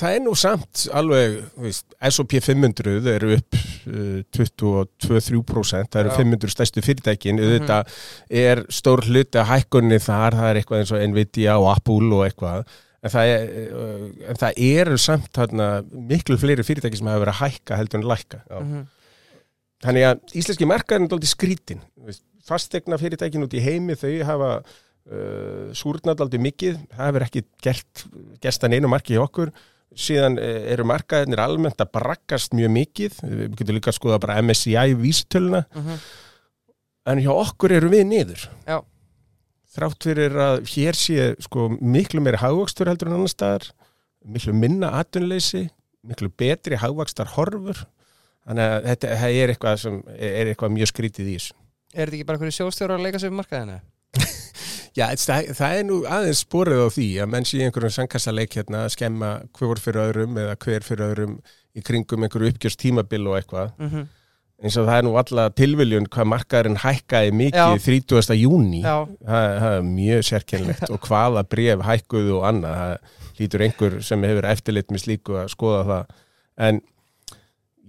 [0.00, 6.10] það er nú samt alveg, þú veist, S&P 500 eru upp uh, 22-23%, það eru
[6.10, 6.16] Já.
[6.18, 7.44] 500 stærstu fyrirtækin, Mhm.
[7.46, 7.94] auðvitað
[8.42, 12.24] er stór hluti að hækkunni þar, það er eitthvað eins og Nvidia og Apple og
[12.26, 12.66] eitthvað,
[13.04, 15.68] en það, er, uh, en það eru samt þarna,
[16.10, 18.42] miklu fleiri fyrirtæki sem hafa verið að hækka heldur en lækka.
[18.50, 18.58] Já.
[18.64, 18.86] mhm.
[19.78, 21.80] Þannig að íslenski markaðin er dálítið skrítin,
[22.48, 24.48] fastegna fyrirtækin út í heimi, þau hafa
[25.08, 28.04] uh, súrnað aldrei mikið, það hefur ekki gert,
[28.44, 29.52] gerst að neinu marki hjá okkur.
[29.98, 33.14] Síðan eh, eru markaðinir almennt að braggast mjög mikið.
[33.24, 35.62] Við getum líka að skoða bara MSCI vísitöluna.
[35.74, 36.02] Mhm.
[37.08, 38.42] en hjá okkur eru við niður.
[38.68, 38.82] Já.
[39.72, 43.68] þrátt fyrir að hér sé sko, miklu meiri hagvöxtur heldur en annar staðar
[44.26, 45.68] miklu minna atvinnleysi
[46.06, 47.84] miklu betri hagvöxtar horfur
[48.46, 51.56] þannig að þetta er eitthvað sem er eitthvað mjög skrítið í þessu.
[51.94, 53.78] Er þetta ekki bara hverju sjóstjóra að leika sér um markaðinu?
[54.96, 58.84] Já, það, það er nú aðeins sporið á því að menn sé einhverjum sangkassaleik hérna
[58.86, 61.34] að skemma hver fyrir öðrum eða hver fyrir öðrum
[61.76, 63.74] í kringum einhverju uppgjörst tímabil og eitthvað.
[63.78, 64.06] Mm
[64.58, 67.82] eins og það er nú alla tilviljun hvað markaðurinn hækkaði mikið Já.
[67.84, 68.38] 30.
[68.40, 72.80] júni það, það er mjög sérkennlegt og hvaða bref hækkuðu og annað.
[72.80, 76.16] Það lítur einhver sem hefur eftirlit með slíku að skoða það.
[76.68, 76.80] En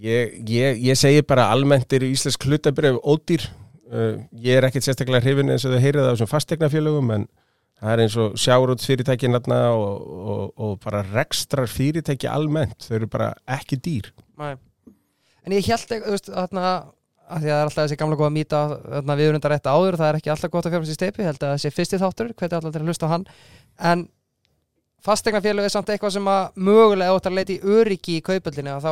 [0.06, 3.50] ég, ég, ég segi bara almennt eru íslensk hlutabref ódýr
[3.92, 7.28] uh, ég er ekkert sérstaklega hrifin eins og þau heyrið á þessum fastegnafélögum en
[7.80, 13.08] það er eins og sjáróts fyrirtæki og, og, og bara rekstrar fyrirtæki almennt, þau eru
[13.08, 14.12] bara ekki dýr.
[14.40, 14.58] Næ
[15.50, 16.64] En ég held veist, þarna
[17.30, 19.98] að því að það er alltaf þessi gamla góða mýta við erum þetta rétt áður,
[20.00, 22.32] það er ekki alltaf gott að fjárfæst í steipi, ég held að þessi fyrsti þáttur
[22.34, 23.26] hvernig alltaf til að hlusta á hann.
[23.92, 24.04] En
[25.06, 28.84] fastegnafélög er samt eitthvað sem að mögulega áttar að leita í öryggi í kaupöldinu og
[28.86, 28.92] þá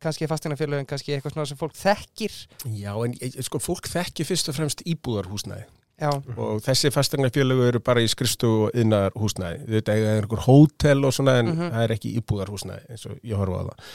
[0.00, 2.38] kannski fastegnafélögin kannski eitthvað svona sem fólk þekkir
[2.80, 5.66] Já, en eh, sko, fólk þekki fyrst og fremst íbúðarhúsnæði
[6.00, 6.08] Já,
[6.40, 9.66] og þessi fastegnafélögu eru bara í skrifstu og innar húsnæði.
[9.68, 11.66] Þetta er einhver hótel og svona en Mhm.
[11.74, 13.90] það er ekki íbúðarhúsnæði eins og ég horfa á það.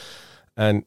[0.68, 0.84] En,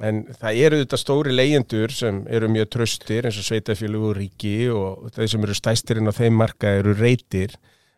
[0.00, 4.54] en það eru þetta stóri leyendur sem eru mjög tröstir eins og sveitafélögu og ríki
[4.72, 7.52] og þeir sem eru stæstirinn á þeim marka eru reytir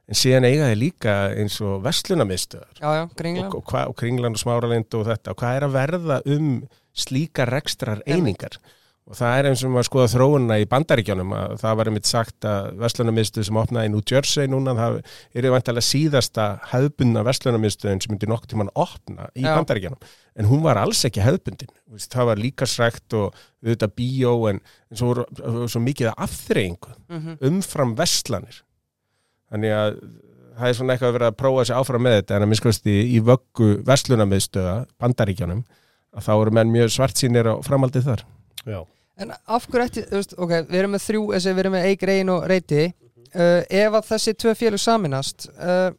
[0.09, 1.83] en síðan eiga þeir líka eins og
[2.81, 3.03] já,
[3.49, 5.35] og, og, og Kringland og Smáralind og þetta.
[5.35, 6.49] Og hvað er að verða um
[6.95, 8.59] slíka rekstrar einingar
[9.05, 12.47] og það er eins og maður skoða þróunna í bandaríkjónum að það var einmitt sagt
[12.49, 14.97] að verslunarmiðstöð sem opnaði í New Jersey núna það
[15.37, 19.51] er vantilega síðasta hefðbundna verslunarmiðstöðin sem myndi nokkuð tímann opna í Já.
[19.59, 20.09] bandaríkjónum
[20.41, 21.21] en hún var alls ekki
[21.93, 24.63] veist, það var líka srækt og auðvitað bíó en,
[24.97, 25.27] svo,
[25.69, 28.63] svo mikið af afþreyingu mm umfram vestlanir
[29.55, 29.97] þannig að
[30.55, 32.91] það er svona eitthvað að vera að prófa sig áfram með þetta en að minnskvæmst
[32.91, 35.65] í, í vöggu vestlunarmiðstöða bandaríkjanum
[36.15, 38.25] að þá eru menn mjög svart sínir á framaldið þar
[38.65, 38.81] Já.
[39.21, 41.85] En af hverju ætti, þú veist, ok, við erum með þrjú, þessi við erum með
[41.91, 45.93] Eik, Reyn og Reyti uh, ef að þessi tvö félug saminast uh,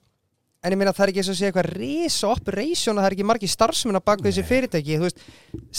[0.65, 3.15] en ég meina það er ekki eins og sé eitthvað risa operation að það er
[3.17, 5.23] ekki margi starfsmenn að baka þessi fyrirtæki, þú veist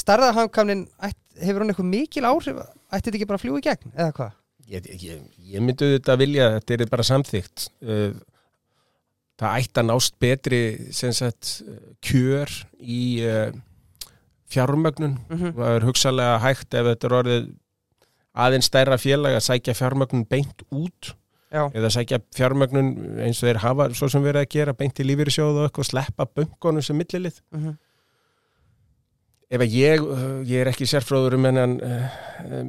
[0.04, 0.86] starðarhankamnin,
[1.42, 4.36] hefur hún eitthvað mikil áhrif, ætti þetta ekki bara að fljúa í gegn eða hvað?
[4.70, 5.20] Ég, ég,
[5.52, 8.16] ég myndi þetta vilja þetta er bara samþygt Uh,
[9.36, 10.60] það ætti að nást betri
[10.96, 11.58] sem sagt,
[12.04, 12.50] kjör
[12.80, 13.50] í uh,
[14.48, 15.18] fjármögnun.
[15.28, 17.46] Mm það er hugsalega hægt ef þetta er orðið
[18.46, 21.12] aðeins stærra félag að sækja fjármögnun beint út
[21.52, 25.06] Já, eða sækja fjármögnun eins og þeir hafa svo sem verið að gera beint í
[25.06, 27.42] lífyrirsjóðu og eitthvað sleppa böngunum sem millilið.
[27.54, 27.76] Mm
[29.46, 30.06] ef að ég,
[30.48, 31.76] ég er ekki sérfróður um hennan,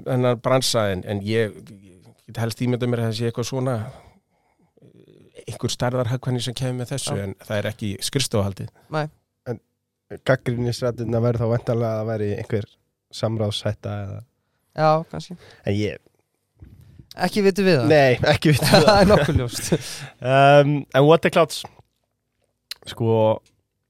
[0.06, 1.87] hennan bransa en, en ég, ég
[2.28, 6.82] get helst ímynda mér að það sé eitthvað svona uh, einhver starðar hagkvæmni sem kemur
[6.82, 7.24] með þessu Já.
[7.28, 8.74] en það er ekki skrifstofahaldið.
[8.96, 9.06] Næ,
[10.28, 12.68] Gaggrinnisrættina verður þá vendalega að veri einhver
[13.18, 14.20] samráðsætta eða...
[14.80, 15.36] já, kannski.
[15.68, 15.98] En ég,
[17.18, 17.88] Ekki vitum við það?
[17.92, 18.86] nei, ekki við það.
[18.88, 19.70] Það er nokkuð ljóst.
[20.22, 21.64] Um, En What the Clouds?
[22.88, 23.18] Sko,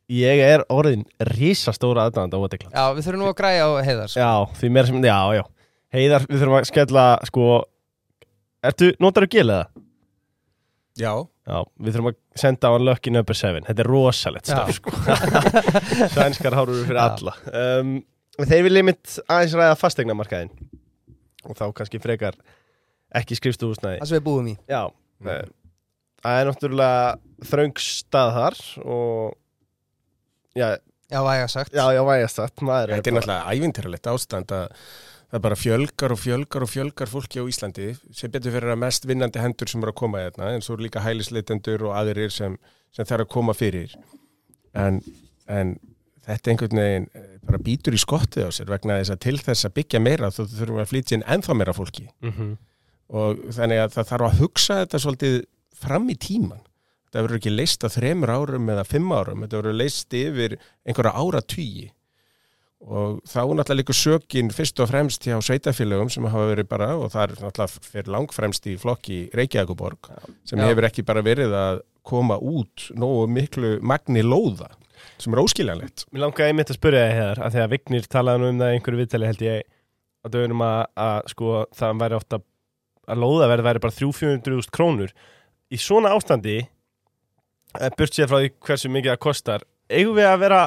[0.09, 1.03] ég er orðin
[1.35, 2.73] risastóra aðdæðand á What the Clouds.
[2.73, 4.21] Já, við þurfum nú að græja á heiðar sko.
[4.23, 5.43] Já, því meira sem, já, já.
[5.97, 7.49] Heiðar, við þurfum að skella, sko
[8.67, 9.83] Ertu, notar þú gilið það?
[10.97, 11.11] Já,
[11.47, 14.55] Já, við þurfum að senda á hann Lucky Number 7 Þetta er rosalegt Já.
[14.57, 14.91] staf, sko
[16.15, 17.05] Sænskar hárur fyrir Já.
[17.13, 17.33] alla
[17.81, 17.91] um,
[18.41, 20.51] Þeir vilja mitt aðeins ræða fastegnamarkaðin
[21.47, 22.35] Og þá kannski frekar
[23.15, 24.81] ekki skrifstúhúsnæði Það sem við búum í Já,
[25.17, 25.31] Mm.
[25.33, 25.53] mm.
[26.21, 29.31] það er náttúrulega þröng stað þar og
[30.59, 30.67] já,
[31.09, 34.67] Já, væga sagt já, já, vægast það maður þetta er náttúrulega ævintýralegt ástand að
[35.31, 37.91] það bara fjölgar og fjölgar og fjölgar fólki á Íslandi.
[38.15, 40.87] Sem betur fyrir að mest vinnandi hendur sem eru að koma hérna en svo eru
[40.87, 42.57] líka hælisleitendur og aðrir sem,
[42.95, 43.97] sem þarf að koma fyrir.
[44.77, 45.01] En,
[45.51, 45.75] en
[46.27, 49.67] þetta einhvern veginn eh, bara býtur í skottið á sér vegna þess að til þess
[49.67, 52.07] að byggja meira þá þurfum að flytja inn ennþá meira fólki.
[52.23, 52.55] Mm -hmm.
[53.07, 55.37] og þannig að það þarf að hugsa þetta svolítið
[55.77, 56.63] fram í tíman
[57.07, 61.13] þetta verður ekki leist á þremur árum eða fimm árum, þetta verður leist yfir einhverja
[61.15, 61.87] ára tugi
[62.85, 67.09] og þá náttúrulega líka sökin fyrst og fremst hjá sveitafélögum sem hafa verið bara, og
[67.13, 70.11] það er náttúrulega fyrir langfremst í flokki Reykjavíkuborg
[70.45, 70.67] sem Já.
[70.69, 74.69] hefur ekki bara verið að koma út nógu miklu magni lóða
[75.17, 76.05] sem er óskiljanlegt.
[76.13, 78.69] Mér langaði einmitt að spyrja þig hér að því að Vignir talaði nú um það
[78.69, 79.65] í einhverju viðtali held ég
[80.27, 82.39] að dögunum að, að sko það væri ofta
[83.07, 85.13] að lóðaverð væri bara 300-400 krónur.
[85.73, 90.41] Í svona ástandi eh, burt sér frá því hversu mikið það kostar eigum við að
[90.43, 90.61] vera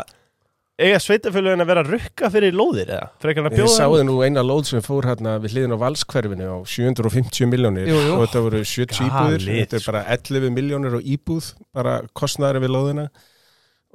[0.81, 3.09] eiga sveitafélögin að vera að rukka fyrir lóðir eða?
[3.57, 7.93] Ég sáði nú eina lóð sem fór hérna við hliðin á valskverfinu á 750 miljónir
[7.95, 9.47] og þetta voru 70 íbúðir.
[9.61, 13.07] Þetta er bara 11 miljónir og íbúð bara kostnæri við lóðina.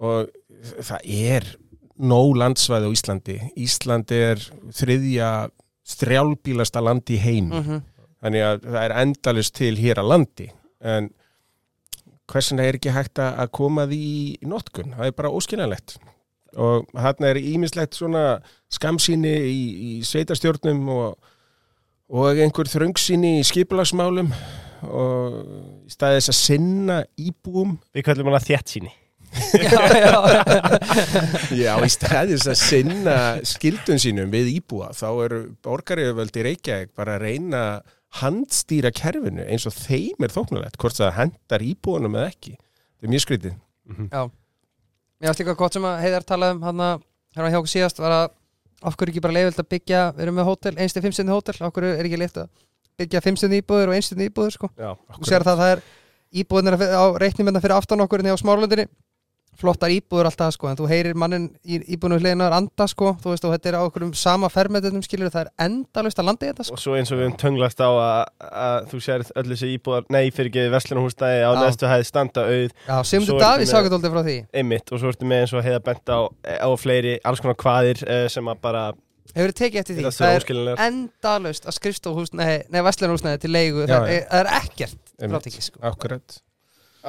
[0.06, 0.32] Og
[0.86, 1.50] það er
[1.96, 3.42] nóg landsvæði á Íslandi.
[3.66, 5.34] Íslandi er þriðja
[5.86, 7.84] strjálbílasta land í heim mm
[8.26, 10.50] þannig að það er endalist til hér að landi.
[10.82, 11.12] En
[12.32, 16.00] hversin er ekki hægt að að koma því í notkun, það er bara óskiljanlegt
[16.56, 18.26] og þarna er ímislegt svona
[18.74, 21.32] skamsýni í, í sveitarstjórnum og,
[22.12, 24.32] og einhver þröngsýni í skipulagsmálum
[24.86, 25.42] og
[25.88, 27.80] í staði þess að sinna íbúum.
[27.96, 28.94] Við kallum hana þjætt síni
[29.36, 30.14] Já, já.
[31.66, 37.18] Já, í staði þess að sinna skildun sínum við íbúa þá eru borgaríðuvöldi Reykjavík bara
[37.18, 42.32] að reyna að handstýra kerfinu eins og þeim er þóknulegt hvort það hendar íbúanum eða
[42.32, 42.56] ekki.
[42.56, 43.58] Þetta er mjög skrítið
[45.20, 47.04] Mér varst líka gott sem að Heiðar um að
[47.36, 48.26] hérna hjá okkur síðast var að
[48.86, 51.94] af hverju ekki bara leiðvilt að byggja, við erum með hótel einstu fimmstjörni hótel, hverju
[51.96, 52.50] er ekki leitt að
[53.00, 54.70] byggja fimmstjörni íbúður og einstjörni íbúður sko.
[54.76, 55.84] Já, og sér það að það er
[56.42, 58.88] íbúðunar á reiknum fyrir aftan okkur hérna á smárlundinni
[59.60, 63.48] flottar íbúður alltaf sko en þú heyrir mannin í íbúðunum hliðinar anda sko þú veist
[63.48, 66.52] og þetta er á okkur um sama fermetunum skilur það er endalust að landa í
[66.52, 66.78] þetta sko.
[66.78, 68.20] Og svo eins og við höfum tönglast á að,
[68.66, 72.76] að þú sér öll þessi íbúðar, nei fyrir ekki verslunarhúsnæði á næstu hæði standa auð.
[72.86, 74.38] Já, ertu Davíð sagði alltaf frá því.
[74.62, 78.06] Einmitt og svo ertu með eins og heiða bent á, á fleiri alls konar kvaðir
[78.06, 78.86] uh, sem að bara
[79.36, 83.84] Hefur þið tekið eftir því, það er endalust að skrifstofhús nei, nei verslunarhúsnæði til leigu,
[83.84, 84.16] Já, það, já.
[84.16, 85.82] er, það er ekkert frátekið sko.
[85.90, 86.38] Akkurat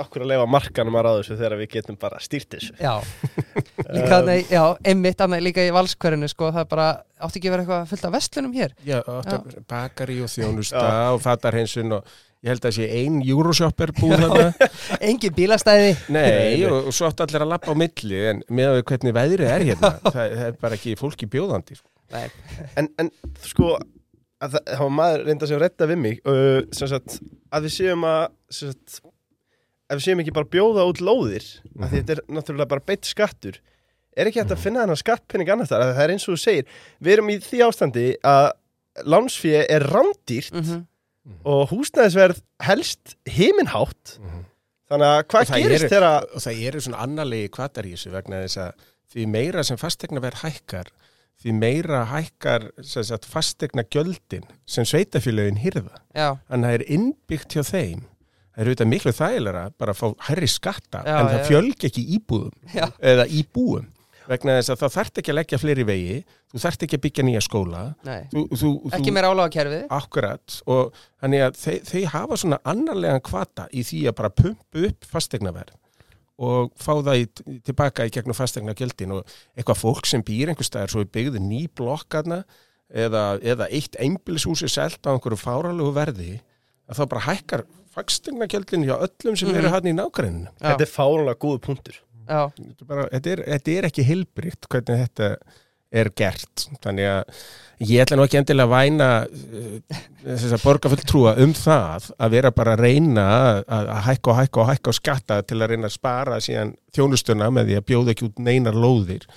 [0.03, 2.77] okkur að leifa markanum að ráða þessu þegar við getum bara stýrt þessu?
[2.81, 2.95] Já,
[3.97, 6.87] líka, nei, já, einmitt annað líka í valskverinu sko, það er bara,
[7.27, 8.77] átti ekki að vera eitthvað fullt af verslunum hér?
[8.87, 14.15] Já, áttu, bakari og þjónusta og fatarhinsun og ég held að sé ein Euroshopper búð
[14.23, 14.71] þarna.
[15.09, 15.97] Engin bílastæði.
[16.15, 19.17] Nei, og, og svo áttu allir að lappa á milli en með að við hvernig
[19.17, 21.89] veðrið er hérna það, það er bara ekki fólki bjóðandi sko.
[22.15, 22.29] Nei,
[22.79, 23.11] en, en
[23.43, 23.75] sko
[24.43, 27.19] að það, það var maður reynda sem redda við mig uh, sem sagt,
[27.51, 28.23] að við séum að
[28.53, 29.01] sem sagt,
[29.87, 32.87] að við séum ekki bara að bjóða út lóðir mm því þetta er náttúrulega bara
[32.91, 33.61] beitt skattur
[34.17, 36.69] er ekki hægt að finna þennan skattpenning annars þar það er eins og þú segir,
[37.05, 38.47] við erum í því ástandi að
[39.05, 40.85] lánsfíi er rándýrt mm
[41.43, 44.13] og húsnæðisverð helst himinhátt.
[44.87, 48.43] Þannig að hvað það gerist þegar og það eru svona annarlegi kvatar í þessu vegna
[48.45, 50.93] þess að því meira sem fastegna verð hækkar
[51.43, 57.57] því meira hækkar sem sagt, fastegna gjöldin sem sveitafélögin hýrða já, en það er innbyggt
[57.59, 58.07] hjá þeim
[58.57, 61.45] það er auðvitað miklu þægilega bara að fá herri skatta Já, en það já.
[61.51, 63.93] fjölg ekki íbúðum já, eða íbúum
[64.27, 66.17] vegna þess að það þarf ekki að leggja fleiri vegi
[66.51, 67.83] þú þarf ekki að byggja nýja skóla.
[68.33, 73.23] Þú, þú, Ekki meira álaga kerfið Akkurat og þannig að þeir, þeir hafa svona annarlegan
[73.27, 75.77] kvata í því að bara pumpu upp fastegnaverð
[76.47, 77.27] og fá það í,
[77.65, 81.63] tilbaka í gegnum fastegna gjöldin og eitthvað fólk sem býr einhver staðar svo byggði ný
[81.73, 82.43] blokkarna
[82.93, 86.35] eða, eða eitt einbilshúsi selt á einhverju fáralegu verði
[86.87, 87.65] að þá bara hækkar
[87.97, 89.59] fastegna gjöldin hjá öllum sem Mhm.
[89.63, 92.01] eru hann í nágræninu Já, þetta er fárunlega góðu punktur.
[92.27, 95.37] Já, þetta, er bara, þetta, er, þetta er ekki heilbrikt hvernig þetta
[95.97, 96.65] er gert.
[96.83, 97.45] Þannig að
[97.87, 102.75] ég ætla nú ekki endilega að væna uh, að borgarfulltrúa um það að vera bara
[102.75, 103.61] að reyna að,
[103.95, 107.49] að hækka og hækka og hækka og skatta til að reyna að spara síðan þjónustuna
[107.55, 109.29] með því að bjóða ekki út neinar lóðir.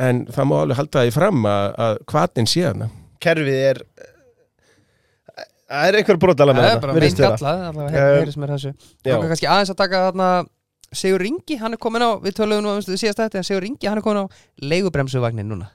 [0.00, 2.90] En það má alveg halda því fram að, að hvaðin sé hana
[3.20, 3.82] kerfið er
[5.70, 7.30] það er einhver brotala með það er þetta bara vera.
[7.30, 9.14] gallað allavega Eh, heyr- heyrist mér þessu Já.
[9.14, 10.30] Þá kannski aðeins að taka þarna
[10.90, 13.86] Sigur Ringi, hann er komin á, við töluðum nú um síðast þetta, en Sigur Ringi,
[13.86, 15.68] hann er komin á leigubremsuvagnin núna.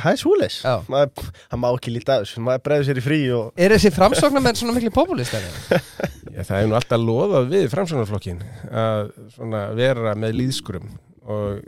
[0.00, 3.52] það er maður, hann má ekki líta af þessu, maður bregður sér í frí og
[3.56, 5.48] Er þessi framsóknar með svona miklu populistari?
[6.36, 10.86] Já, það er nú alltaf loðað við framsvonarflokkin að svona vera með líðskrum
[11.24, 11.64] og,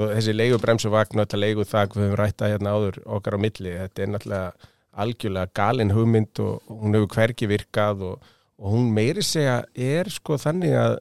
[0.00, 4.04] og þessi leigubremsuvagn og þetta leiguþak við höfum rætta hérna áður okkar á milli þetta
[4.06, 4.52] er náttúrulega
[4.90, 8.28] algjörlega galin hugmynd og hún hefur hvergi virkað og,
[8.58, 10.96] og hún meiri segja er sko þannig að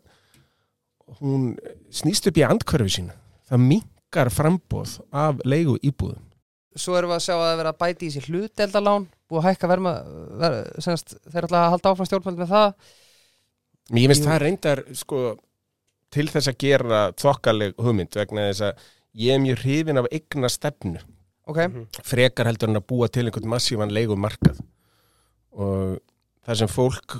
[1.19, 1.53] hún
[1.93, 3.17] snýst upp í andkörfi sína
[3.49, 6.25] það minkar frambóð af leigu íbúðum
[6.79, 9.39] Svo erum við að sjá að það er verið að bæti í sér hlutdeldalán, búið
[9.39, 9.93] að hækka verma,
[10.39, 12.91] ver, semast, þeir ætla að halda áfram stjórnvöld með það.
[13.89, 15.21] Mér finnst það reyndar sko,
[16.13, 18.85] til þess að gera þokkaleg hugmynd vegna þess að
[19.25, 21.01] ég er mjög hrifin af eigna stefnu
[21.49, 21.61] Ok,
[22.05, 24.59] frekar heldur en að búa til einhvern massívan leigumarkað.
[25.57, 25.97] Og
[26.45, 27.15] það sem fólk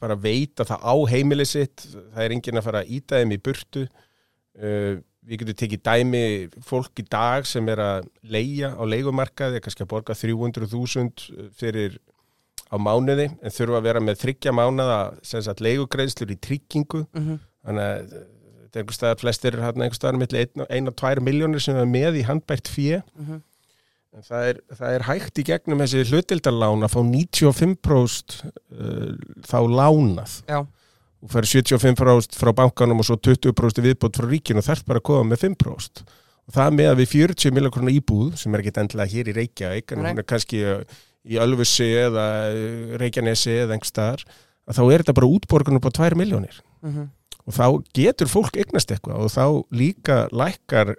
[0.00, 3.34] bara veit að það á heimili sitt það er enginn að fara að íta þeim
[3.34, 3.84] í burtu.
[4.54, 6.24] Uh, við getum tekið dæmi
[6.62, 11.96] fólk í dag sem er að leia á leigumarkaði, kannski að borga 300.000 fyrir
[12.68, 17.06] á mánuði en þurfa að vera með þryggja mánuða sem sagt leigugreiðslur í tryggingu.
[17.16, 18.14] Mm þannig að
[18.74, 22.24] er einhver staðar flestir er hérna einhver staðar milli 1-2 miljónir sem er með í
[22.28, 23.40] handbært fjö -hmm.
[23.40, 23.53] En
[24.22, 29.14] það er, það er hægt í gegnum þessi hlutildarlán að fá 95% uh,
[29.46, 30.36] þá lánað.
[30.46, 30.60] Já,
[31.24, 35.08] og fær 75% frá bankanum og svo 20% viðbót frá ríkinu og þarf bara að
[35.08, 36.04] koma með 5%
[36.44, 39.94] og það með að við 40 miljonar íbúð sem er ekki endilega hér í Reykjavík
[39.94, 40.82] en hún er kannski uh,
[41.24, 44.26] í Ölfusi eða uh, Reykjanesi eða einhver staðar
[44.68, 47.08] að þá er þetta bara útborgun upp á 2 miljónir mm
[47.44, 49.44] og þá getur fólk eignast eitthvað og þá
[49.74, 50.94] líka lækkar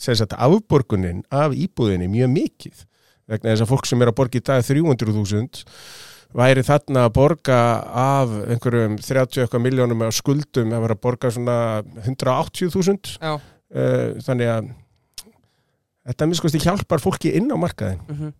[0.00, 2.84] sagt, afborgunin af íbúðinni mjög mikið
[3.30, 5.64] vegna þess að fólk sem er að borga í dag 300.000
[6.40, 7.58] væri þarna að borga
[8.02, 11.56] af einhverjum 30 eitthvað miljónum af skuldum að vera að borga svona
[12.06, 14.70] 180.000 já, uh, þannig að
[16.10, 18.36] þetta miskosti hjálpar fólki inn á markaðin mm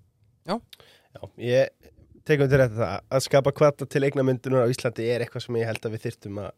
[1.10, 1.90] Já, ég
[2.26, 5.66] tekum til þetta það að skapa kvata til eignamyndunar á Íslandi er eitthvað sem ég
[5.66, 6.50] held að við þyrftum að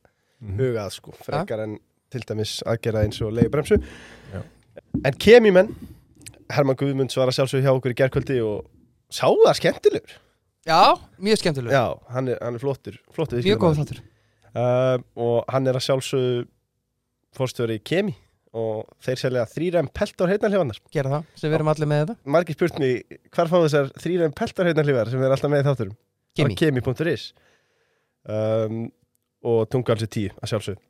[0.59, 1.79] huga að sko, frekar en
[2.13, 4.43] til dæmis aðgera eins og leiðbremsu Já.
[5.03, 5.73] En kemjumenn
[6.53, 8.67] Herman Guðmunds var að sjálfsögja hjá okkur í gerkvöldi og
[9.13, 10.19] sá það skemmtilegur.
[10.69, 14.03] Já, mjög skemmtileg Já, hann er, hann er flottur, flottur Mjög góð þáttur.
[14.53, 16.45] Uh, og hann er að sjálfsögðu
[17.35, 18.15] fórstjóri í Kemi
[18.53, 22.17] og þeir selja þrýræm peltor heitnarhlifannar Gera það, sem við erum allir með þetta.
[22.37, 25.97] Margir spurt mig, hvar fá þessar þrýræm peltor heitnarhlifar sem er alltaf með í þátturum
[26.37, 26.59] Kemi.
[26.61, 27.25] kemi.is
[28.29, 28.85] um,
[29.43, 30.83] og tungalsi 10 að sjálfsögðu.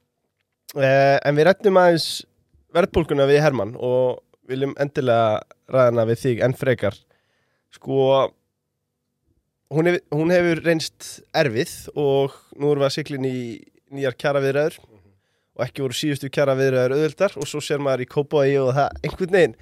[0.75, 2.11] Uh, en við rettum aðeins
[2.75, 5.43] verðbólguna við Hermann og viljum endilega
[5.73, 6.97] ræðana við þig enn frekar.
[7.73, 7.99] Sko
[9.73, 13.37] hún hefur, hún hefur reynst erfið og nú erum við að siglin í
[13.93, 14.81] nýjar kjara viðræður
[15.53, 19.03] og ekki voru síðustu kjara viðræður auðvöldar og svo sér maður í Kópaví og það
[19.05, 19.57] einhvern veginn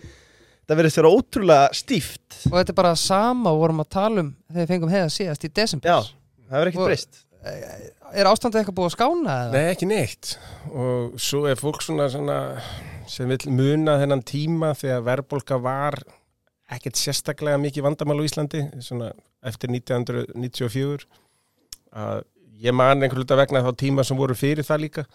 [0.70, 2.28] það verðist vera ótrúlega stíft.
[2.46, 5.50] Og þetta er bara sama vorum að tala um þegar við fengum heiða síðast í
[5.60, 5.90] desember.
[5.90, 7.24] Já, það verður ekkert breyst.
[8.10, 9.52] Er ástandið eitthvað búið að skána eða?
[9.54, 10.32] Nei, ekki neitt.
[10.70, 12.38] Og svo er fólk svona, svona
[13.08, 15.98] sem vil muna þennan tíma þegar verðbólka var
[16.70, 18.62] ekkert sérstaklega mikið vandamál á Íslandi
[19.46, 21.06] eftir 1994
[21.90, 22.22] að
[22.60, 25.06] ég man einhvern veginn vegna þá tíma sem voru fyrir það líka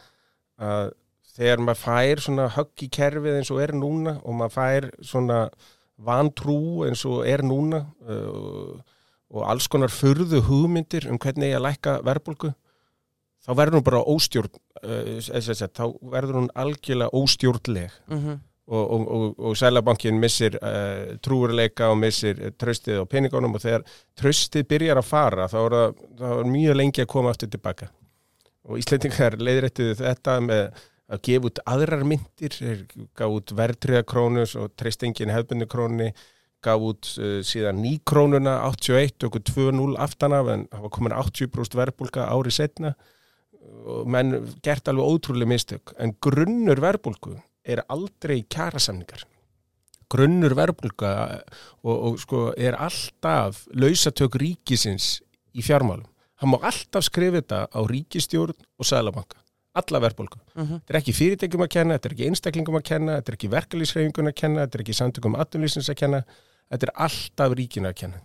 [0.60, 0.94] að
[1.36, 5.40] þegar maður fær svona högg í kerfið eins og er núna og maður fær svona
[5.96, 8.76] vantrú eins og er núna uh,
[9.36, 12.52] og alls konar furðu hugmyndir um hvernig ég að lækka verðbólku
[13.46, 18.04] þá verður hún bara óstjórn uh, þá verður hún algjörlega óstjórnleg.
[18.12, 23.58] Mm og, og, og, og Sælabankin missir uh, trúurleika og missir uh, tröstið á peningunum
[23.58, 23.86] og þegar
[24.18, 27.90] tröstið byrjar að fara þá er, það, þá er mjög lengi að koma aftur tilbaka
[28.66, 30.64] og Íslendingar leiðrættuðu þetta með
[31.06, 32.56] að gefa út aðrar myndir
[33.14, 36.10] gaf út verðtriðakrónus og treystingin hefbundu krónni
[36.66, 41.78] gaf út uh, síðan nýkrónuna 81 og 2-0 aftan af en það var komin 80%
[41.78, 43.14] verðbólka ári setna og
[44.10, 49.26] menn gert alveg ótrúlega mistök en grunnur verðbólku er aldrei kjarasamningar.
[50.12, 51.12] Grunnur verðbólka
[51.82, 55.20] og, og sko er alltaf lausatök ríkisins
[55.56, 56.06] í fjármálum.
[56.42, 59.40] Hann má alltaf skrifa þetta á ríkistjórn og sælabanka,
[59.74, 60.82] alla verðbólku -hmm.
[60.84, 63.54] þetta er ekki fyrirtækjum að kenna, þetta er ekki einstaklingum að kenna þetta er ekki
[63.56, 66.24] verkalýsreifingun að kenna, þetta er ekki samtökum atvinnlýsins að kenna,
[66.70, 68.22] þetta er alltaf ríkinu að kenna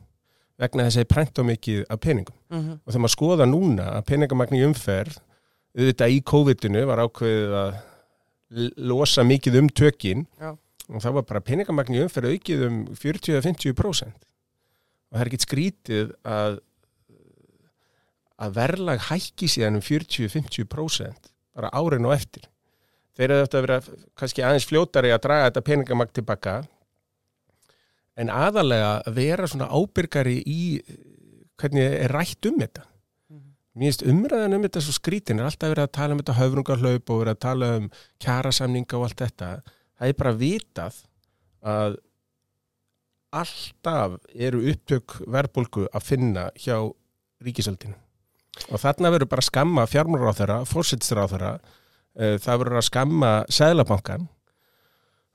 [0.61, 2.36] vegna þess að það er prent á mikið af peningum.
[2.51, 2.72] Mhm.
[2.84, 5.20] og þegar maður skoða núna að peningamagn í umferð
[5.77, 7.79] auðvitað í COVID-inu var ákveðið að
[8.91, 10.57] losa mikið um tökin Já.
[10.91, 16.12] og það var bara peningamagn í umferð aukið um 40-50% og það er ekkit skrítið
[16.27, 16.59] að
[18.41, 22.47] að verðlag hækki síðan um 40-50% bara árin og eftir.
[23.18, 23.79] Þeir eru þetta að vera
[24.16, 26.55] kannski aðeins fljótari að draga þetta peningamagn tilbaka.
[28.16, 30.62] En aðalega að vera svona ábyrgari í
[31.61, 32.87] hvernig er rætt um þetta
[33.79, 37.12] Mér finnst umræðan um þetta svo skrítin er alltaf verið að tala um þetta höfrungarhlaup
[37.12, 37.85] og verið að tala um
[38.23, 39.51] kjarasamninga og allt þetta.
[40.01, 40.97] Það er bara vitað
[41.71, 41.99] að
[43.41, 46.77] alltaf eru upptök verðbólgu að finna hjá
[47.47, 47.95] ríkisöldinu
[48.75, 51.53] og þarna verður bara að skamma fjármálaráþara, fórsættisráþara
[52.43, 54.27] það verður að skamma sæðlabankan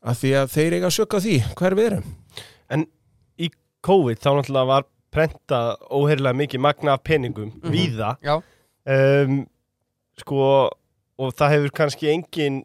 [0.05, 2.11] að því að þeir eiga að söka því hver við erum.
[3.85, 7.71] COVID þá náttúrulega var prentað óheirilega mikið magna af peningum Mhm.
[7.73, 8.17] víða.
[8.23, 8.35] Já,
[8.85, 9.47] um,
[10.19, 10.69] sko
[11.17, 12.63] og það hefur kannski engin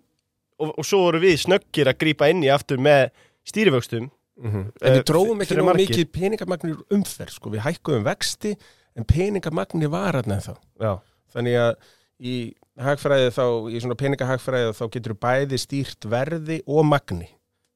[0.58, 3.10] og, og svo voru við snöggir að grípa inn í aftur með
[3.46, 4.10] stýrivöxtum.
[4.42, 5.88] En Eh, við drófum ekki margir.
[5.88, 7.50] mikið peningamagnir umferð sko.
[7.50, 8.56] við hækkuðum vexti
[8.96, 10.98] en peningamagni var en þá Já,
[11.34, 11.74] þannig að
[12.20, 17.28] í hagfræði þá, í svona peningahagfræði þá getur bæði stýrt verði og magni.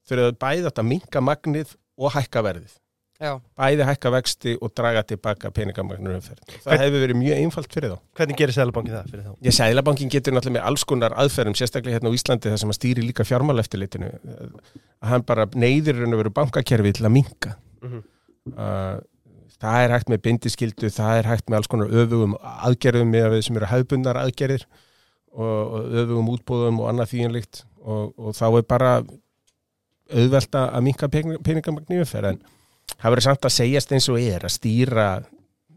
[0.09, 2.73] Fyrir að bæði þetta minka magnið og hækka verðið
[3.21, 7.73] já, bæði hækka vexti og draga tilbaka peningamagnir umferð það Hvern- hefur verið mjög einfalt
[7.77, 7.99] fyrir þá.
[8.19, 9.33] Hvernig gerir Sælabankin það fyrir þá?
[9.49, 12.79] Ég sæðlabankin getur náttúrulega með alls konar aðferðum sérstaklega hérna á Íslandi þar sem að
[12.81, 17.55] stýri líka fjármáleftilitinu að hann bara neyðir raun og veru bankakerfi til að minka
[17.85, 18.03] Mhm.
[18.59, 19.01] uh,
[19.61, 23.43] það er hægt með bindiskildu, það er hægt með alls konar öfugum aðgerðum með við
[23.47, 24.65] sem eru hefbundar aðgerðir
[25.33, 28.91] og, og öfugum útbóðum og annað þýjanlíkt og, og þá er bara
[30.15, 32.41] auðvelta að minka peningamagni umferð en
[32.93, 35.07] það verður samt að segjast eins og er að stýra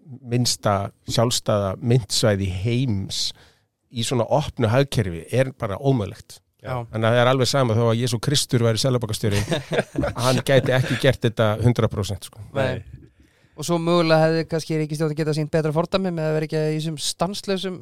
[0.08, 0.76] minnsta
[1.12, 3.22] sjálfstæða myndsvæði heims
[3.92, 6.42] í svona opnu hagkerfi er bara ómöðlegt.
[6.68, 9.40] Þannig að það er alveg sama þó að Jésu Kristur væri selabakastjóri
[10.26, 12.42] hann gæti ekki gert þetta 100% sko.
[12.58, 12.82] Nei.
[13.58, 16.76] Og svo mögulega hefði kannski ríkistjóðin getað sínt betra fordæmi með að vera ekki í
[16.76, 17.78] þessum stanslausum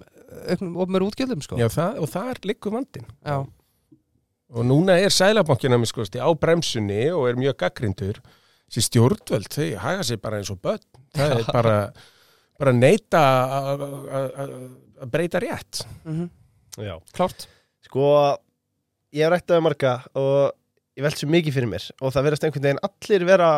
[0.53, 1.57] auknum ofnur útgjöldum sko.
[1.59, 3.37] Já, það, og það er liggur vandin Já.
[4.55, 8.21] og núna er sælabankina með skoðasti á bremsunni og er mjög gaggrindur
[8.69, 10.81] þessi stjórnvöld, þau haga sig bara eins og börn.
[11.15, 11.75] Það er bara,
[12.59, 14.55] bara neita að- að að-
[15.05, 15.85] að breyta rétt.
[16.05, 16.29] Mm
[16.75, 16.97] Já.
[17.15, 17.45] Klárt.
[17.87, 18.35] Sko,
[19.15, 20.51] ég hef rættaði marga og
[20.97, 23.49] ég velt svo mikið fyrir mér og það verðast einhvern veginn allir vera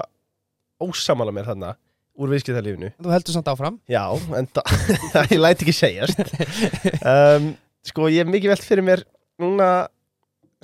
[0.81, 1.71] ósamála mér þarna
[2.17, 2.91] úr viðskiptalífinu.
[3.01, 3.79] Þú heldur samt áfram.
[3.89, 4.03] Já,
[4.37, 4.69] en það,
[5.33, 6.21] ég læti ekki segjast.
[7.07, 7.55] Um,
[7.87, 9.01] Sko, ég hef mikið velt fyrir mér
[9.41, 9.87] núna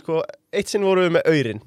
[0.02, 0.22] sko,
[0.52, 1.62] eitt sinn vorum við með aurin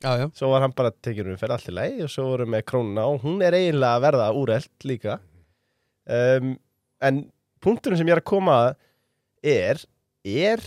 [0.00, 0.26] Já, já.
[0.32, 2.66] Svo var hann bara tekið um fyrir allt í lagi og svo vorum við með
[2.70, 5.18] krónuna og hún er eiginlega að verða úrelt líka.
[6.08, 6.54] Um,
[7.04, 7.24] en
[7.60, 8.60] punkturinn sem ég er að koma
[9.44, 9.82] er
[10.24, 10.62] er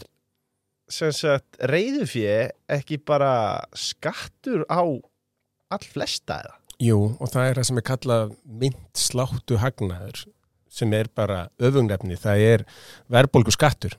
[0.94, 2.36] reyðufjö
[2.76, 6.60] ekki bara skattur á all flesta eða?
[6.84, 10.26] Jú, og það er það sem er kallað mynd sláttu hagnaður
[10.74, 12.66] sem er bara öfungnefni, það er
[13.14, 13.98] verðbólgu skattur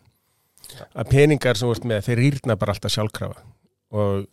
[0.94, 3.42] að peningar sem vart með þeir rýrna bara alltaf sjálfkrafa.
[3.94, 4.26] Og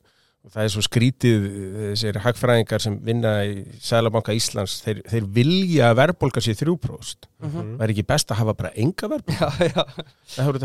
[0.50, 1.44] það er svo skrítið
[1.92, 7.78] þessir hagfræðingar sem vinna í Sælabanka Íslands, þeir, þeir vilja að verðbólga sér þrjúpróst Mhm.
[7.78, 9.08] það er ekki best að hafa bara enga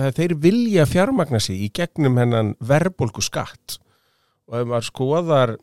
[0.00, 3.78] er að þeir vilja fjármagna sig í gegnum hennan verðbólgu skatt
[4.48, 5.56] og ef maður skoðar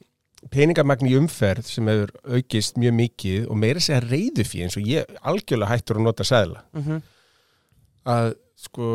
[0.51, 4.83] peningamagn í umferð sem hefur aukist mjög mikið og meira segja reyðu fyrir eins og
[4.89, 7.01] ég algjörlega hættur að nota sæðla Mhm.
[8.05, 8.33] að
[8.63, 8.87] sko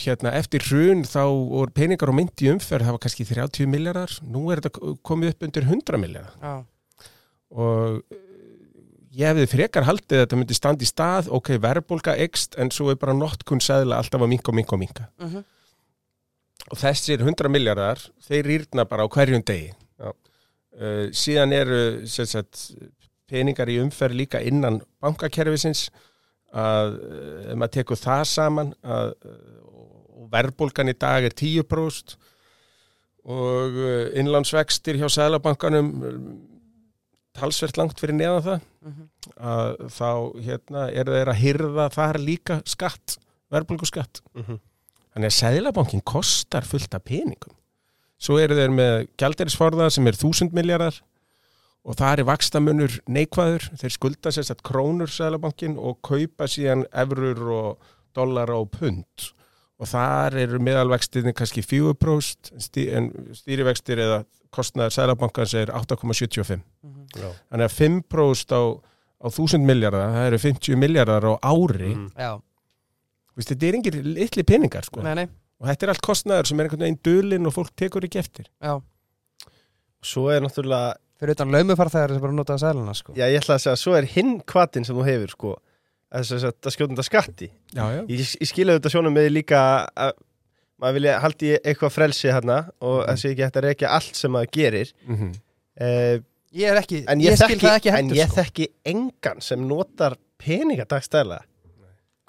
[0.00, 4.16] hérna eftir hrun þá voru peningar og mynd í umferð það var kannski 30 miljardar
[4.24, 6.54] nú er þetta komið upp undir 100 miljardar Já,
[7.50, 8.26] og eh,
[9.20, 12.92] ég hefði frekar haldið að þetta myndi standa í stað ok, verðbólga ekst en svo
[12.92, 15.44] er bara notkun sæðla alltaf að minka og minka og minka Mhm.
[16.70, 17.98] og þessir 100 miljardar
[18.28, 19.72] þeir rýrna bara á hverjum degi.
[20.80, 22.60] Uh, síðan eru sagt,
[23.28, 25.88] peningar í umferð líka innan bankakerfisins
[26.52, 29.12] að uh, ef maður tekur það saman að
[30.20, 32.16] og verðbólgan í dag er 10%
[33.30, 35.92] og uh, innlánsvextir hjá Sælabankanum
[37.36, 39.08] talsvert langt fyrir neðan það Mhm.
[39.36, 43.18] að þá hérna eru þeir að hyrða þar líka skatt,
[43.52, 44.58] verðbólgu skatt Mm -hmm.
[45.12, 47.52] Þannig að Sæðlabankin kostar fullt af peningum.
[48.18, 50.94] Svo eru þeir með gjalderisforða sem er þúsund miljardar
[51.84, 53.68] og það er vakstamunur neikvæður.
[53.80, 59.30] Þeir skulda sérst að krónur Sæðlabankin og kaupa síðan eurur og dollara og pund.
[59.80, 64.20] Og þar eru meðalvextinni kannski 4% stí, en stýrivextir eða
[64.52, 66.60] kostnaður Sæðlabankans er 8,75.
[66.84, 67.06] Mhm.
[67.16, 67.30] Já.
[67.50, 68.62] Þannig að 5% á,
[69.24, 71.94] á þúsund miljardar, það eru 50 miljardar á ári.
[71.96, 72.12] Mhm.
[72.16, 72.40] Já,
[73.36, 75.00] Vist, þetta er engir litli peningar sko.
[75.00, 75.28] nei, nei
[75.60, 78.46] Og þetta er allt kostnaður sem er einhvern veginn dulinn og fólk tekur ekki eftir.
[78.62, 78.80] Já,
[80.02, 83.62] Svo er náttúrulega fyrir utan laumufarþæðar sem bara notaði sæluna sko Já, ég ætla að
[83.66, 85.52] segja, svo er hinn kvatin sem þú hefur, sko,
[86.14, 87.50] þess að þetta skjótunda skatti.
[87.76, 88.00] Já, já.
[88.08, 89.60] Ég, ég skilja þetta sjónum með líka
[89.94, 90.12] að
[90.80, 93.06] maður vilja haldi eitthvað frelsi hérna og Mhm.
[93.12, 94.92] þessi ekki hægt að rekja allt sem maður gerir.
[95.06, 95.34] Mm -hmm.
[95.80, 96.18] Uh,
[96.52, 99.60] Ég er ekki, ég, ég, skil það ekki en hendur ég sko þekki engan sem
[99.68, 101.44] notar peninga dagstæðlega.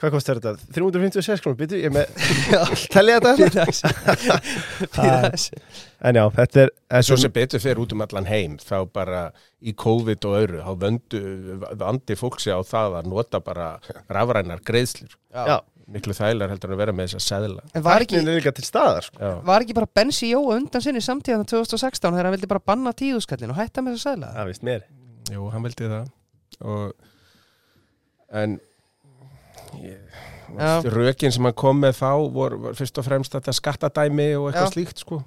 [0.01, 0.65] Hvað kostar þetta?
[0.73, 2.05] 356 krónur, byrju, ég er með,
[2.89, 4.37] telja þetta?
[6.01, 9.19] En já, þetta er, En svo sem betur fyrir út um allan heim, þá bara
[9.61, 11.19] í COVID og öðru, þá vöndu,
[11.83, 13.67] vandi fólk sig á það að nota bara
[14.09, 15.13] rafrænar greiðslur.
[15.29, 15.59] Já.
[15.91, 17.67] Miklu þægilegar heldur en að vera með þess að seðla.
[17.75, 19.21] En var ekki, Tæknin er líka til staðar, sko.
[19.21, 19.31] Já.
[19.51, 23.53] var ekki bara Bensi Jó undan sinni samtíðan 2016 þegar hann vildi bara banna tíðuskallin
[23.53, 24.89] og hætta með þess að sæla Það vist mér.
[25.29, 26.11] Jú, hann vildi það.
[26.65, 26.85] Og,
[28.41, 28.70] en Já.
[30.91, 34.67] Rökin sem hann kom með þá voru var fyrst og fremst þetta skattadæmi og eitthvað
[34.67, 34.73] Já.
[34.75, 35.21] slíkt sko.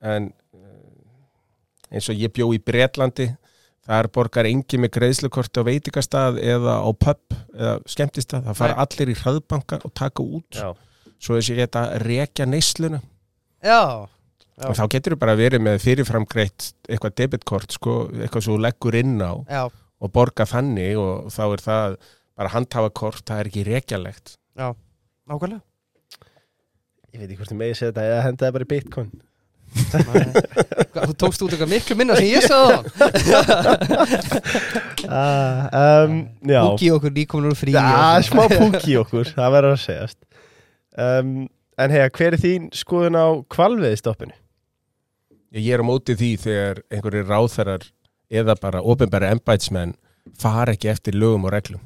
[0.00, 3.28] En eh, eins og ég bjó í Bretlandi,
[3.88, 8.46] þar borgar engi með greiðslukort á veitingastað eða á pub eða skemmtistað.
[8.50, 8.82] Það fara Nei.
[8.84, 10.60] allir í hraðbanka og taka út.
[10.60, 10.72] Já.
[11.18, 13.02] Svo þess ég geta rekja neysluna.
[13.64, 14.06] Já,
[14.58, 14.66] Já.
[14.72, 18.96] Og þá getur þú bara verið með fyrirframgreitt eitthvað debitkort, sko, eitthvað svo þú leggur
[18.98, 19.60] inn á já,
[20.02, 21.94] og borga þannig og þá er það
[22.38, 24.36] bara handhafakort, það er ekki rekjalegt.
[24.58, 24.68] já
[25.28, 25.64] Nákvæmlega
[27.08, 29.10] Ég veit ekki hvort ég megi segja þetta eða henda það bara í bitcoin.
[31.08, 32.78] Þú tókst út eitthvað miklu minna sem ég sagði
[35.08, 35.68] Ah,
[36.04, 40.18] um, það Húki okkur nýkominur frí Já, smá púki okkur, það verður að segjast.
[40.98, 41.30] Um,
[41.80, 44.34] en hega, hver er þín skoðun á kvalviðstoppinu?
[45.56, 47.86] Ég er á móti því þegar einhverjir ráþarar
[48.28, 49.94] eða bara ofinbæra embætsmenn
[50.36, 51.80] fara ekki eftir lögum og reglum.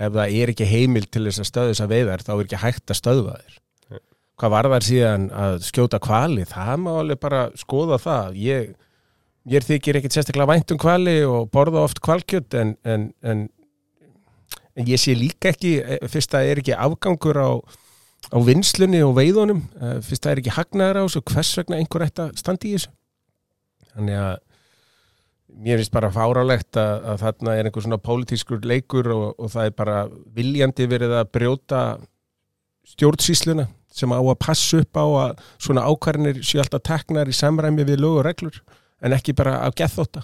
[0.00, 2.60] Ef það er ekki heimil til þess að stöðu þess að veiðar, þá er ekki
[2.62, 3.56] hægt að stöðva þér.
[3.90, 4.00] Nei.
[4.40, 6.46] Hvað var þar síðan að skjóta kvali?
[6.48, 8.38] Það má alveg bara skoða það.
[8.40, 8.70] Ég,
[9.52, 13.44] ég þykir ekkit sérstaklega vænt um kvali og borða oft kvalkjöld en, en, en,
[14.72, 17.50] en ég sé líka ekki, eh, fyrst að er ekki afgangur á,
[18.32, 22.08] á vinslunni og veiðunum, eh, fyrst að er ekki hagnaður á þessu, hvers vegna einhver
[22.08, 22.94] ætti að standa í þessu.
[23.90, 24.38] Þannig að
[25.60, 29.68] mér finnst bara fárálegt að, að þarna er einhver svona pólitískur leikur og, og það
[29.70, 29.98] er bara
[30.36, 31.80] viljandi verið að brjóta
[32.90, 37.86] stjórnsýsluna sem á að passa upp á að svona ákvarðinir séu alltaf teknar í samræmi
[37.88, 38.60] við lög og reglur
[39.02, 40.22] en ekki bara af gethóta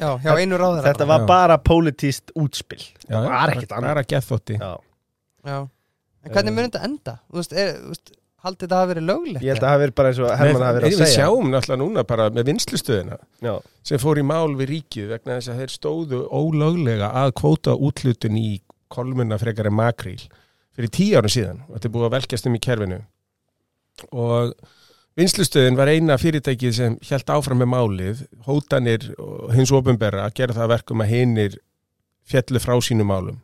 [0.00, 1.26] Já, hjá einu ráður Þetta var Já.
[1.28, 4.70] bara pólitíst útspill Já, Það var ekkert annað bara gethóti Já.
[5.42, 5.58] Já,
[6.22, 7.14] en hvernig mun þetta enda?
[7.28, 8.12] Þú veist, er, þú veist,
[8.42, 9.42] haldið þetta hafi verið löglegt?
[9.44, 11.16] Ég held að það hafi verið bara eins og Hermann hafi verið Við að segja.
[11.22, 13.54] sjáum náttúrulega núna bara með vinslustöðina Já,
[13.90, 18.36] sem fór í mál við ríkið vegna þess að þeir stóðu ólöglega að kvóta útlutun
[18.40, 18.48] í
[18.92, 20.20] kolmuna frekar en makríl
[20.76, 21.62] fyrir tíu árum síðan.
[21.68, 22.98] Og þetta er búið að velkjast um í kerfinu.
[24.16, 24.52] Og
[25.20, 28.22] vinslustöðin var eina fyrirtækið sem held áfram með málið.
[28.48, 31.58] Hótanir og hins ofinberra að gera það að verkum að hinir
[32.32, 33.38] fjallu frá sínum málum.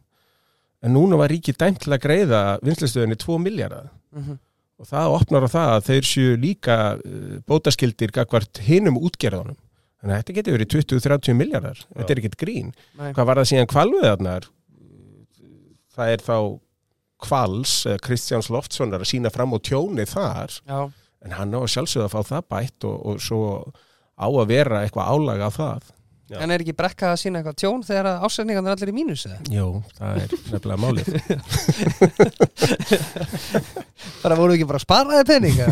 [0.82, 4.38] En núna var ríkið dæmt til að greiða vinslustöðinni 2 miljardar Mhm.
[4.78, 9.58] Og það opnar á það að þeir séu líka uh, bótaskildir gagvart hinum útgerðunum.
[9.98, 11.80] Þannig að þetta getur verið 20-30 miljardar.
[11.90, 12.70] Þetta er ekkert grín.
[13.00, 13.10] Nei.
[13.16, 14.46] Hvað var það síðan kvalviðarnar?
[15.98, 16.36] Það er þá
[17.26, 20.80] kvals, eða Kristjáns Loftssonar að sína fram á tjóni þar, Já,
[21.26, 23.40] en hann á sjálfsögða að fá það bætt og, og svo
[24.14, 25.88] á að vera eitthvað álaga á það.
[26.28, 26.36] Já.
[26.44, 29.38] en er ekki brekka að sína eitthvað tjón þegar ásendingarnir allir í mínus eða?
[29.54, 29.66] Jó,
[29.96, 31.06] það er nefnilega málið.
[34.22, 35.66] Bara voru ekki bara að spara þér peninga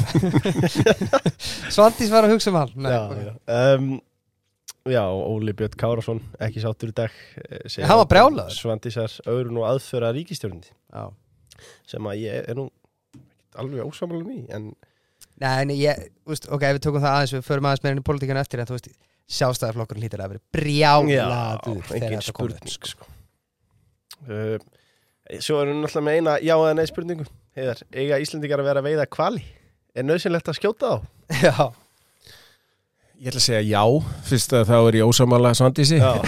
[1.75, 3.19] Svandís var að hugsa um hann Nei, já, ok.
[3.27, 3.33] já.
[3.77, 3.87] Um,
[4.93, 8.55] já, Óli Björn Kárasson ekki sáttur í dag eh, segir Hann var að brjálaður.
[8.57, 11.03] Svandísar öðrun og aðföra ríkistjórnindi Já.
[11.91, 12.65] sem að ég er nú
[13.17, 14.65] ekkert alveg ósamalum í en
[15.37, 15.93] Nei, en ég,
[16.25, 18.61] veist, ok, ef við tökum það aðeins við förum aðeins meira inn í politíkana eftir
[18.63, 18.87] en þú veist,
[19.27, 23.09] sjálfstæðarflokkurinn hlýtur að vera brjálaður þegar engin þetta kom upp, spurning sko.
[24.31, 24.59] uh,
[25.43, 27.25] Svo erum við náttúrulega með eina já eða nei spurningu
[27.57, 29.43] Heiðar, eiga Íslendingar að vera að veiða kvali?
[29.97, 30.97] Er nöðsynlegt að skjóta á?
[31.49, 31.57] Já,
[33.17, 33.81] Ég ætla að segja já,
[34.29, 35.97] fyrst að þá er ég ósamála svandísi.
[35.97, 36.21] Já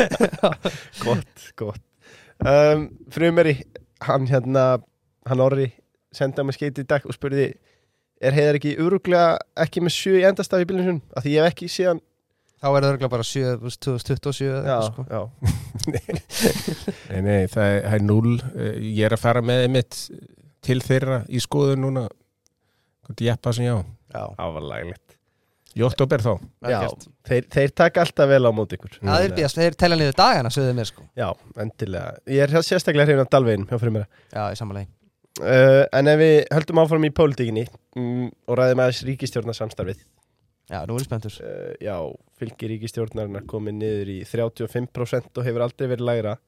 [1.04, 1.82] Gott, gott
[2.40, 3.58] um, Frumeri,
[4.08, 4.62] hann hérna
[5.28, 5.68] hann orri
[6.16, 7.50] senda mig skeiti í dag og spurði
[8.24, 11.02] er heiðar ekki öruglega ekki með sjö í endastaf í bílunum sinum?
[11.12, 12.00] Af því ég hef ekki síðan
[12.66, 15.06] þá er það örgulega bara 7, þú veist, 2027 eða Já, sko.
[15.06, 15.22] já,
[17.12, 18.36] Nei, nei, það er, er null.
[18.56, 19.98] Eh, Ég er að fara með einmitt
[20.66, 22.06] til þeirra í skoðun núna.
[23.06, 23.76] Hvort ég eppa sem já.
[24.10, 25.02] Já, það var læglegt
[25.76, 26.30] Í oktober þá.
[26.64, 26.78] Já,
[27.28, 28.94] þeir, þeir taka alltaf vel á móti ykkur.
[29.02, 31.04] Það er býðast, þeir telja niður dagana, mér sko.
[31.20, 31.26] Já,
[31.60, 32.14] endilega.
[32.32, 34.08] Ég er sérstaklega hrifin af Dalvegin hjá Frumera.
[34.32, 34.88] Já, í samanlegi
[35.42, 37.66] uh, En ef við höldum áfram í pólitíkinni
[38.00, 40.00] um, og ræðum aðeins ríkistjórnarsamstarfið
[40.66, 41.36] Já, nú er ég spenntur.
[41.42, 41.96] Uh, já,
[42.40, 46.38] fylgir ríkistjórnarinnar komið niður í 35% og hefur aldrei verið lægra.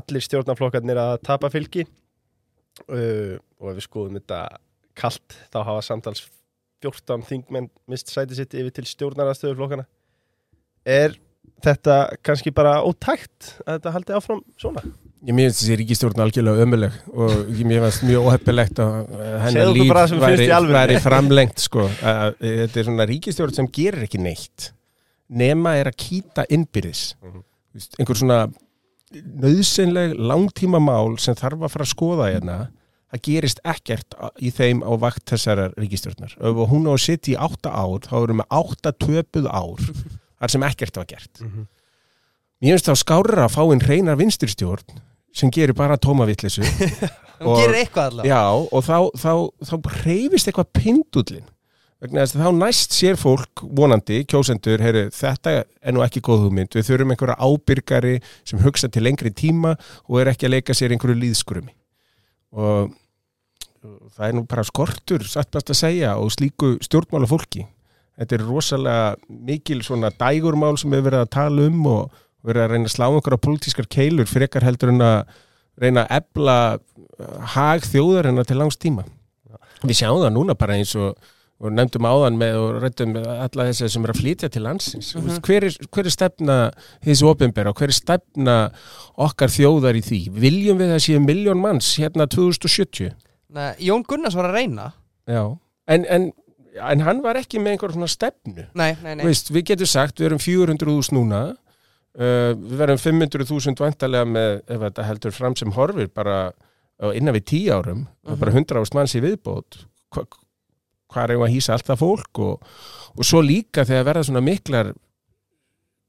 [0.00, 1.86] Allir stjórnarflokkarnir að tapa fylgi.
[2.86, 4.42] Uh, og ef við skoðum þetta
[5.00, 6.26] kalt þá hafa samtals
[6.84, 9.88] 14 þingmenn mist sæti sitt yfir til stjórnarastöður flokkana
[10.88, 11.16] er
[11.64, 14.84] þetta kannski bara ótækt að þetta haldi áfram svona?
[15.20, 18.94] Ég mér finnst þessi ríkistjórn algjörlega ömuleg og ég mér finnst mjög óheppilegt að
[19.44, 19.90] hennar líf
[20.22, 21.84] væri, væri framlengt sko.
[22.00, 24.70] Þetta er svona ríkistjórn sem gerir ekki neitt
[25.30, 27.42] nema er að kýta innbyrðis Mhm.
[27.74, 28.38] Vist, einhver svona
[29.14, 32.56] nöðsynleg langtíma mál sem þarf að fara að skoða hérna
[33.10, 37.38] það gerist ekkert í þeim á vakt þessarar ríkistjórnar ef hún á að sitja í
[37.38, 39.84] átta ár þá erum við átta töpuð ár
[40.40, 41.66] þar sem ekkert var gert Mm -hmm.
[42.60, 44.98] Mér finnst þá skárra að fá einn reynar vinsturstjórn
[45.36, 46.64] sem gerir bara tómavillisu
[47.40, 48.28] Hún Og- gerir eitthvað allavega.
[48.28, 48.42] Já,
[48.76, 49.32] og þá, þá,
[49.70, 49.74] þá
[50.04, 51.46] reyfist eitthvað pindullin
[52.00, 56.46] vegna þess að þá næst sér fólk vonandi, kjósendur, heyri, þetta er nú ekki góð
[56.46, 58.12] hugmynd, við þurfum einhverja ábyrgari
[58.48, 59.74] sem hugsa til lengri tíma
[60.08, 61.74] og er ekki að leika sér einhverju líðskurumi
[62.56, 62.94] og
[64.16, 67.66] það er nú bara skortur, satt best að segja og slíku stjórnmála fólki
[68.20, 72.70] þetta er rosalega mikil svona dægurmál sem við verið að tala um og verið að
[72.74, 75.18] reyna að slá einhverja pólitískar keilur frekar heldur en að
[75.80, 76.56] reyna að ebla
[77.56, 79.04] hag þjóðarinnar til langs tíma.
[79.84, 81.16] Við sjáum það núna bara eins og
[81.60, 85.10] og nefndum áðan með og rættum alla þessi sem er að flytja til landsins.
[85.14, 85.40] Mm Mhm.
[85.44, 86.54] hver, er, hver er stefna
[87.04, 88.54] þessi opinbera og hver er stefna
[89.18, 90.20] okkar þjóðar í því?
[90.40, 93.12] Viljum við að séu miljón manns hérna 2070
[93.52, 94.92] Nei, Jón Gunnars var að reyna.
[95.28, 95.58] Já.
[95.86, 96.32] En, en,
[96.80, 98.64] en hann var ekki með einhver svona stefnu.
[98.74, 99.24] Nei, nei, nei.
[99.26, 101.56] Veist, við getum sagt, við erum 400.000 núna
[102.18, 106.52] uh, við verðum 500.000 vantarlega með, ef þetta heldur fram sem horfir bara
[107.16, 108.00] innan við 10 árum.
[108.04, 108.38] Mm Mhm.
[108.40, 109.84] bara 100 ást manns í viðbót.
[110.12, 110.26] Hva,
[111.08, 112.38] hvað er að hýsa allt það fólk?
[112.38, 112.60] Og,
[113.16, 114.92] og svo líka þegar verða svona miklar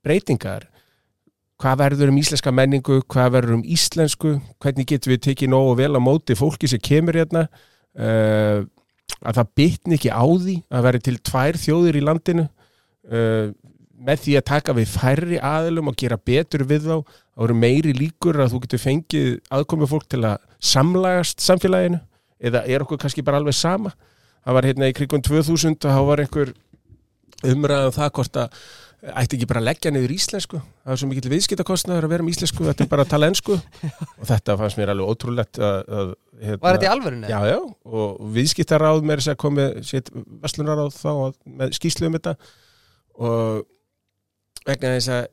[0.04, 0.68] breytingar.
[1.62, 3.02] Hvað verður um íslenska menningu?
[3.08, 4.34] Hvað verður um íslensku?
[4.60, 7.48] Hvernig getum við tekið nógu vel á móti fólki sem kemur hérna?
[7.94, 8.66] Uh,
[9.22, 12.48] að það bytni ekki á því að veri til tvær þjóðir í landinu.
[13.06, 13.54] Uh,
[14.02, 16.96] með því að taka við færri aðilum og gera betur við þá
[17.42, 22.02] þá eru meiri líkur að þú getur fengið aðkomið fólk til að samlagast samfélaginu
[22.42, 23.94] eða er okkur kannski bara alveg sama?
[24.42, 26.54] Það var hérna í krigum 2000 og þá var einhver
[27.52, 28.62] umræðan það hvort að
[29.02, 30.60] ætti ekki bara að leggja niður íslensku?
[30.84, 33.58] Það er svo mikill viðskiptakostnaður að vera með íslensku þetta er bara að tala ensku.
[34.22, 37.32] Og þetta fannst mér alveg ótrúlegt að, að hérna, Var þetta í alvörunni?
[37.32, 37.58] Já, já,
[37.98, 40.12] og viðskiptaráð með þess að komi sitt
[40.44, 41.12] verslunaráð þá
[41.62, 42.36] með skýslu um þetta.
[43.22, 43.64] Og
[44.68, 45.26] vegna þess að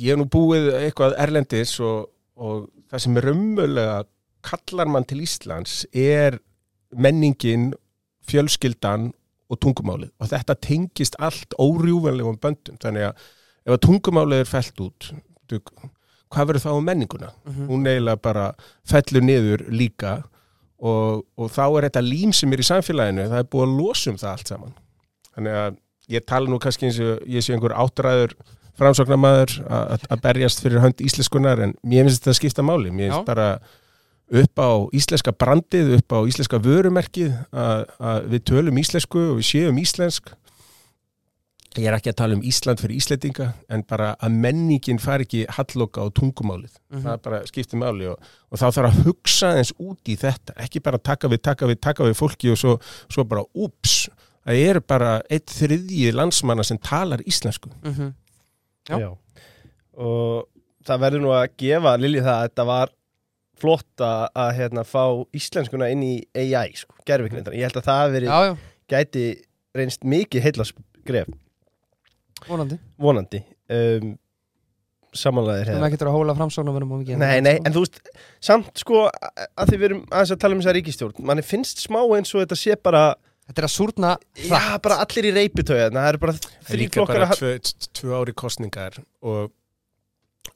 [0.00, 2.08] ég hef nú búið eitthvað erlendis og,
[2.40, 3.98] og það sem er raunmögulega
[4.42, 6.38] kallar mann til Íslands er
[6.92, 7.70] menningin,
[8.28, 9.10] fjölskyldan
[9.52, 13.26] og tungumálið og þetta tengist allt órjúvanlegum böndum þannig að
[13.66, 15.12] ef að tungumálið er felt út
[16.32, 17.32] hvað verður þá um menninguna?
[17.44, 17.66] Mhm.
[17.68, 18.46] hún eiginlega bara
[18.88, 20.22] fellur niður líka
[20.82, 24.10] og, og þá er þetta lím sem er í samfélaginu, það er búið að losa
[24.10, 24.74] um það allt saman.
[25.36, 25.76] Þannig að
[26.12, 28.34] ég tala nú kannski eins og ég sé einhver áttræður
[28.80, 32.90] framsóknarmaður að berjast fyrir hönd íslenskunar en mér finnst þetta að skipta máli.
[32.90, 33.48] Mér finnst bara
[34.32, 37.82] upp á íslenska brandið, upp á íslenska vörumerkið að,
[38.32, 40.32] við tölum íslensku og við séum íslensk.
[41.80, 45.46] Ég er ekki að tala um Ísland fyrir Íslendinga en bara að menningin fari ekki
[45.56, 47.00] halloka á tungumálið Mhm.
[47.06, 48.18] það bara skiptir máli og,
[48.52, 51.80] og þá þarf að hugsa eins út í þetta ekki bara taka við, taka við,
[51.80, 52.74] taka við fólki og svo,
[53.08, 54.10] svo bara úps
[54.44, 58.12] það er bara eitt þriðji landsmanna sem talar íslensku Mhm.
[58.88, 59.10] Já.
[60.02, 60.48] Og
[60.86, 62.94] það verður nú að gefa Lilji það að þetta var
[63.62, 65.04] flott að, að hérna, fá
[65.38, 67.54] íslenskuna inn í AI, sko, gerfiknindar.
[67.54, 68.56] Ég held að það verið, Já, já,
[68.90, 69.26] gæti
[69.78, 71.30] reynst mikið heilla skref,
[72.48, 73.42] vonandi vonandi.
[73.72, 74.16] Um,
[75.16, 77.98] samanlegaðir Það er ekki að hóla mikið Nei, nei, en þú veist,
[78.42, 82.00] samt sko að því við erum aðeins að tala um þessa ríkistjórn manni finnst smá
[82.16, 83.02] eins og þetta sé bara
[83.52, 84.10] Þetta er að súrna
[84.48, 87.50] já, bara allir í reypitöja það eru bara þrý líka flokkar bara að tvö,
[88.00, 89.52] tvö ári kostningar og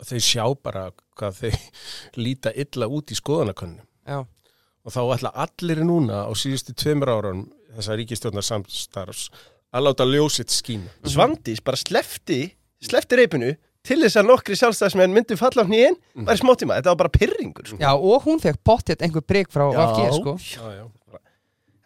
[0.01, 0.87] þau sjá bara
[1.21, 1.51] hvað þau
[2.25, 7.45] líta illa út í skoðanakönnum Já, og þá ætla allir núna á síðustu tveimur árum
[7.77, 9.29] þessa ríkistjórnar samstarfs
[9.77, 10.89] að láta ljósitt skína.
[11.05, 13.51] Svandís bara slefti slefti reypinu
[13.87, 16.25] til þess að nokkri sjálfstæðismenn myndi falla á hnýin Mm.
[16.31, 17.77] væri smáttíma, þetta var bara pyrringur sko.
[17.77, 20.33] já og hún fekk pottet einhver breyk frá VG sko.
[20.41, 20.85] Já, já.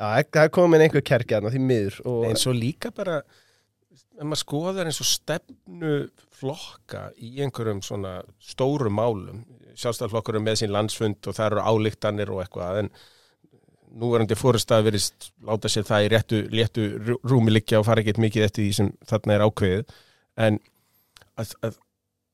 [0.00, 4.24] Já, það er komin einhver kerkja þarna því miður og eins og líka bara ef
[4.24, 5.90] maður skoðar eins og stefnu
[6.40, 9.42] flokka í einhverjum svona stórum málum
[9.80, 12.90] sjálfstæðarflokkur er með sín landsfund og það eru álíktanir og eitthvað en
[14.00, 18.20] núverandi fórustað verist láta sér það í réttu, réttu rú- rúmi liggja og fara ekkert
[18.22, 19.94] mikið eftir því sem þarna er ákveðið
[20.46, 20.58] en
[21.40, 21.78] að, að,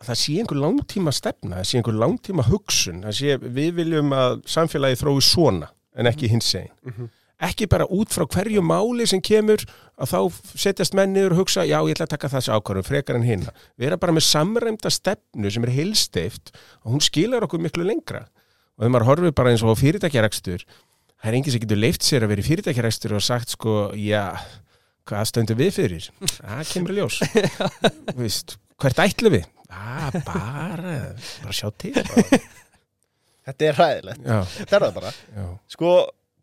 [0.02, 4.12] að það sé einhver langtíma stefna, það sé einhver langtíma hugsun, það sé við viljum
[4.16, 7.08] að samfélagi þrói svona en ekki hins einn Mhm.
[7.42, 9.60] Ekki bara út frá hverju máli sem kemur
[10.00, 10.20] að þá
[10.56, 13.98] setjast mennir og hugsa já ég ætla að taka þessi ákvörðum frekar en hinna vera
[14.00, 18.26] bara með samræmda stefnu sem er heilsteift og hún skilar okkur miklu lengra.
[18.76, 22.24] Og þegar maður horfir bara eins og fyrirtækjarækstur það er enginn sem getur leift sér
[22.24, 24.30] að vera fyrirtækjarækstur og sagt sko já
[25.06, 26.08] hvað stöndum við fyrir?
[26.34, 27.20] Það kemur ljós.
[28.10, 29.48] Þú veist, hvert ætlum við?
[29.70, 30.96] Ah, bara,
[31.42, 32.40] bara sjá til bara.
[33.46, 35.12] þetta er ræðilegt þetta er það bara.
[35.36, 35.46] Já.
[35.74, 35.92] Sko,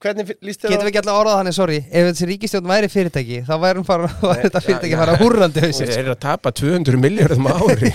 [0.04, 1.78] hvernig líst þér Getum við ekki alltaf orðað þannig, sorry.
[1.89, 4.99] Ef þessi ríkistjórn væri fyrirtæki þá væri fara, væri þetta fyrirtæki já.
[5.01, 5.91] fara húrrandi hausinn.
[5.91, 7.93] Þeir eru að tapa 200 miljardum á ári.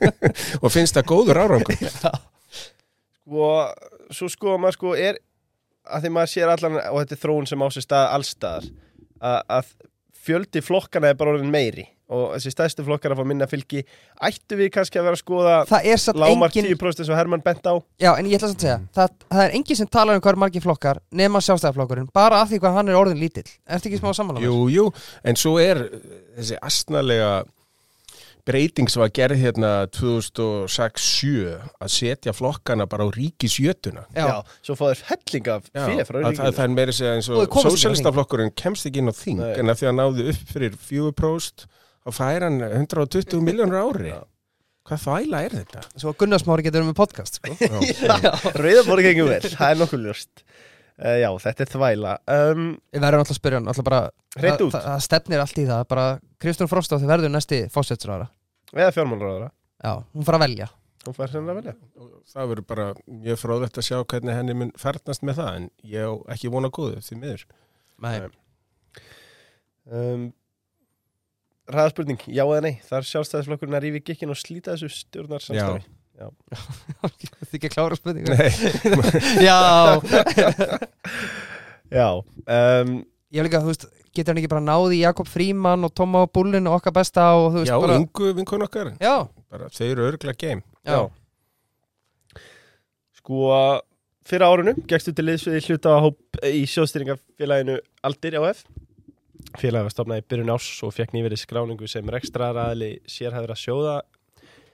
[0.62, 1.76] Og finnst það góður árangur.
[3.22, 3.50] Sko,
[4.12, 5.20] svo sko maður sko er
[5.88, 8.68] að því maður sér allan og þetta er þróun sem á sér stað allstaðar
[9.22, 9.72] að, að
[10.22, 13.84] fjöldi flokkana er bara orðin meiri og þessi stæðstu flokkar að fá minna fylgi.
[14.28, 17.64] Ættu við kannski að vera að skoða er lámark engin 10% eins og Hermann bent
[17.64, 17.74] á?
[18.02, 20.36] Já, en ég ætla samt að segja það, það er engin sem talar um hvað
[20.36, 23.48] er margir flokkar nema sjálfstæðarflokkurinn, bara af því hvað hann er orðin lítill.
[23.66, 24.46] Ertu ekki smá samanlega?
[24.46, 24.86] Jú, jú,
[25.24, 25.86] en svo er
[26.36, 27.32] þessi astnalega
[28.46, 31.52] breyting sem var gerð hérna 2006-7
[31.82, 34.06] að setja flokkana bara á ríkisjötuna.
[34.16, 37.14] Já, svo fá þeir helling af Já, fyrir frá að það, það er meiri segja
[37.18, 39.52] eins Og sósélistaflokkurinn kemst ekki inn á þing Nei.
[39.62, 41.66] en að því að náði upp fyrir 4%
[42.02, 44.18] þá fær hann 120 miljónur ári Já.
[44.88, 45.84] hvað þvæla er þetta?
[45.94, 47.56] svo Gunnarsmári getur við með podcast sko.
[48.62, 53.24] Rauðabóri gengum vel, það er nokkuð ljóst uh, Já, þetta er þvæla um, Við verðum
[53.24, 53.72] alltaf að spyrja hann
[54.58, 54.76] það, út.
[54.76, 56.06] það, stefnir allt í það bara
[56.42, 56.70] Kristján
[57.02, 58.28] því verður næsti fósetsrára
[58.72, 59.50] Eða fjármálraðara
[59.82, 60.70] Já, hún fara að velja
[61.02, 64.54] Hún fær sem að velja Og það verður bara mjög fróðlegt að sjá hvernig henni
[64.54, 67.42] mun fernast með það en ég á ekki vona góðu því miður
[68.02, 68.30] Nei.
[69.90, 70.28] um,
[71.72, 72.74] Ræðaspurning, já eða nei?
[72.88, 75.88] Þar sjálfstæðisflokkurinn að rífi gikkin og slíta þessu stjórnar samstarfi
[76.22, 78.50] Þetta er ekki að klára spurningu Nei,
[79.42, 79.58] Já,
[81.90, 82.94] Já um,
[83.32, 86.68] ég hef líka, þú veist getur hann ekki bara náði Jakob Fríman og Tóma Bullin
[86.68, 88.92] og okkar besta og þú veist já, bara ungu vinkun okkar.
[89.00, 89.14] Já,
[89.52, 90.64] bara, þau eru örgla game.
[90.84, 92.42] Já, Já.
[93.22, 93.54] Sko
[94.26, 98.64] fyrra árunu gegstu til liðsviði hluta hóp í sjóðstýringafélaginu Aldir AF
[99.60, 103.96] félagi var stofnað í byrjun ás og fekk nýverið skráningu sem rekstraræðli sérhæðra sjóða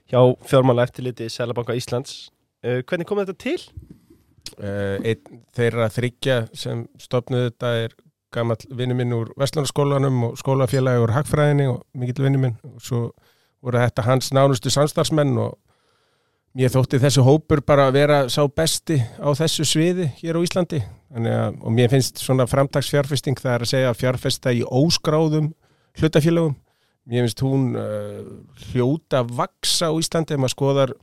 [0.08, 2.28] hjá fjármála eftirliti Sælabanka Íslands
[2.64, 3.58] uh, hvernig kom þetta til?
[4.58, 7.96] Uh, einn þeirra þryggja sem stopnuð þetta er
[8.34, 13.02] gammal vinnu minn úr Vestlandarskólanum og skólafélagi úr Hagfræðinni og mikill vinnu minn og svo
[13.64, 15.56] voru þetta hans nánustu samstarfsmenn og
[16.58, 20.80] mér þótti þessu hópur bara að vera sá besti á þessu sviði hér á Íslandi
[20.82, 25.52] að, og mér finnst svona framtagsfjárfesting það er að segja að fjárfesta í óskráðum
[25.98, 26.56] hlutafélagum
[27.08, 28.24] mér finnst hún uh,
[28.72, 30.94] hljóta að vaksa á Íslandi ef maður skoðar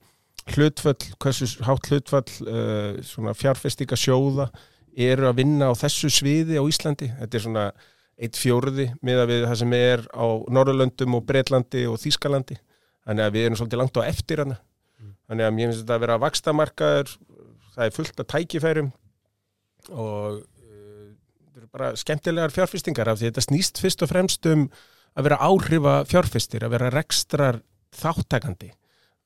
[0.53, 4.51] hlutfall, hversu hátt hlutfall uh, svona fjárfestinga sjóða
[4.95, 7.09] eru að vinna á þessu sviði á Íslandi.
[7.19, 7.65] Þetta er svona
[8.15, 10.25] eitt fjórði miða við það sem er á
[10.55, 12.59] Norrlöndum og Breitlandi og Þýskalandi.
[13.05, 14.59] Þannig að við erum svolítið langt á eftir hana.
[15.25, 17.13] Þannig að mér finnst þetta að vera vakstamarkaður,
[17.75, 18.91] það er fullt af tækifærum
[19.91, 21.07] og uh,
[21.45, 24.67] þetta eru bara skemmtilegar fjárfestingar af því þetta snýst fyrst og fremst um
[25.15, 27.61] að vera áhrifa fjárfestir, að vera rekstrar
[27.95, 28.73] þáttakandi.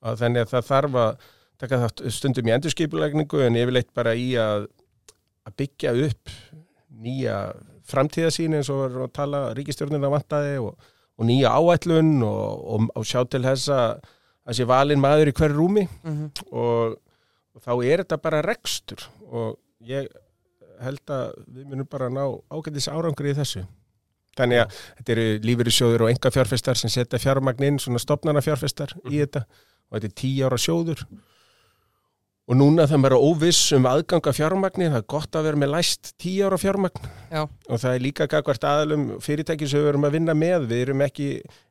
[0.00, 1.24] Þannig að það þarf að
[1.60, 1.80] taka
[2.14, 4.68] stundum í endurskipulegningu en yfirleitt bara í að
[5.48, 6.32] að byggja upp
[7.00, 7.36] nýja
[7.90, 13.06] framtíðasín eins og var að tala ríkistjórnina vantaði og, og nýja áætlun og, og, og
[13.08, 14.10] sjá til þess að
[14.50, 16.30] það sé valin maður í hverju rúmi mm -hmm.
[16.50, 20.08] og þá er þetta bara rekstur og ég
[20.80, 23.66] held að við munum bara ná ágætis árangri í þessu.
[24.36, 28.94] Þannig að þetta eru lífyrirsjóður og enga fjárfestar sem setja fjármagn inn, svona stopnana fjárfestar
[28.94, 29.12] mm -hmm.
[29.12, 29.20] í mhm.
[29.20, 29.44] þetta
[29.90, 31.06] og þetta er tíu ára sjóður
[32.48, 36.08] Og núna það er óviss um aðganga fjármagni, það er gott að vera með læst
[36.18, 37.44] tíu ára fjármagn Já.
[37.44, 41.04] og það er líka gagvart aðalum fyrirtæki sem við erum að vinna með, við erum
[41.06, 41.28] ekki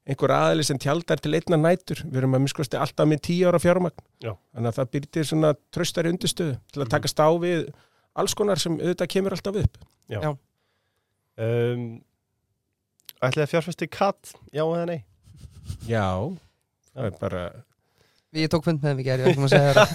[0.07, 3.59] einhver aðali sem tjaldar til einna nætur, við erum að miskosti alltaf með tíu ára
[3.59, 4.05] fjármagn.
[4.23, 4.31] Já.
[4.55, 6.93] Þannig að það byrjir svona tröstari undirstöðu til að mhm.
[6.95, 7.65] taka stá við
[8.19, 9.81] alls konar sem auðvitað kemur alltaf upp.
[10.07, 10.21] Já.
[10.23, 10.31] Já.
[11.39, 11.87] Um,
[13.19, 15.01] ætlaði fjárfæsti katt, já eða nei?
[15.87, 16.07] Já,
[16.93, 17.43] það er bara
[18.37, 19.89] Ég tók fund með þeim í gerð, ég var ekki maður að segja það.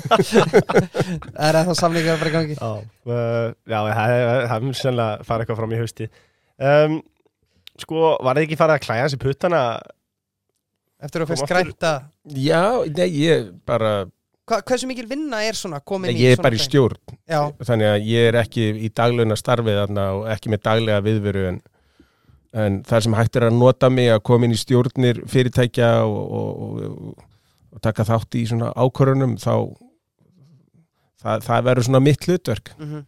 [1.35, 2.57] Það er ennþá samlingar bara í gangi.
[2.59, 2.70] Já,
[3.07, 6.09] uh, já það er sannlega fara eitthvað fram í hausti.
[6.59, 6.97] Um,
[7.82, 9.61] Sko, var það ekki farið að klæja þessi puttana?
[11.05, 11.93] Eftir að fyrst skræta
[12.39, 14.07] Já, nei, ég bara
[14.47, 17.01] Hva, Hversu mikil vinna er svona komin nei, í Ég er bara í stjórn.
[17.26, 17.41] Já.
[17.64, 21.61] Þannig að ég er ekki í dagleguna starfið þarna og ekki með daglega viðveru en,
[22.64, 26.37] en það sem hægt er að nota mig að koma inn í stjórnir fyrirtækja og,
[26.39, 27.30] og, og
[27.75, 29.55] og taka þátt í svona ákvörunum þá
[31.22, 33.07] það, það verður svona mitt hlutverk mm -hmm.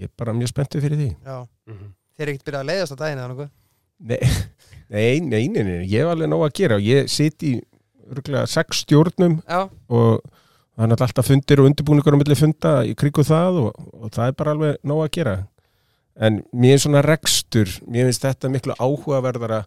[0.00, 1.94] ég er bara mjög spenntið fyrir því mm -hmm.
[2.18, 3.50] Þeir eru ekkert byrjað að leiðast á daginn eða nokkuð?
[3.98, 4.18] Nei,
[4.94, 7.60] nei, nei, nei, nei, ég hef alveg nóg að gera og ég sitt í
[8.10, 9.68] örgulega sex stjórnum Já.
[9.88, 10.22] og
[10.76, 14.26] það er alltaf fundir og undirbúningur á milli funda í krigu það og, og það
[14.26, 15.36] er bara alveg nóg að gera
[16.18, 19.64] en mér er svona rekstur, mér finnst þetta miklu áhugaverðara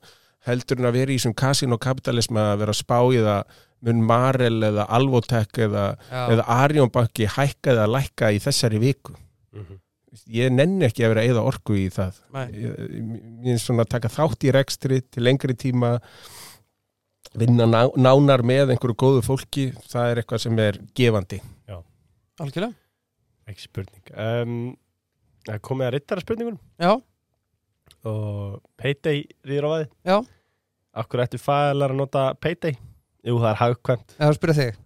[0.48, 4.62] heldur en að vera í þessum kasín og kapitalisma að vera spáið að mun Marel
[4.68, 9.16] eða Alvotek eða, eða Arjónbanki hækka eða lækka í þessari viku.
[9.52, 9.80] Mm -hmm.
[10.28, 12.22] ég nenni ekki að vera eða orku í það.
[12.52, 12.78] Ég,
[13.46, 16.00] ég er svona að taka þátt í rekstri til lengri tíma
[17.34, 21.42] vinna ná, nánar með einhverju góðu fólki það er eitthvað sem er gefandi.
[21.68, 21.82] Já,
[22.40, 22.74] algjörlega.
[23.48, 24.04] Ekki spurning.
[24.16, 24.78] Um,
[25.66, 26.94] komið að rittara spurningunum Já.
[28.08, 30.18] Og Payday rýður á aði Já.
[31.02, 32.78] Akkur ættu fælar að nota Payday
[33.22, 34.14] Jú, það er hagkvæmt.
[34.18, 34.78] Það er að spyrja þig.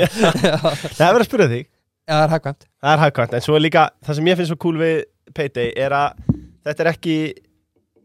[0.98, 1.68] Það er að spyrja þig.
[2.10, 2.66] Það er hagkvæmt.
[2.82, 4.98] Það er hagkvæmt, en svo er líka það sem ég finnst svo cool við
[5.36, 6.20] Payday er að
[6.66, 7.16] þetta er ekki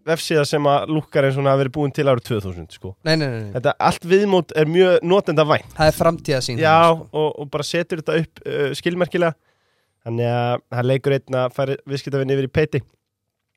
[0.06, 2.94] vefsíða sem að lukkar eins og hafa verið búin til árið 2000 sko.
[3.08, 5.72] Nei, nei, nei Þetta allt viðmót er mjög notenda vænt.
[5.76, 7.08] Það er framtíða sín Já, sko.
[7.12, 9.36] og, og bara setur þetta upp uh, skilmerkilega.
[10.06, 12.86] Þannig að það leikur einn að færi viðskiptafinni yfir í Payday.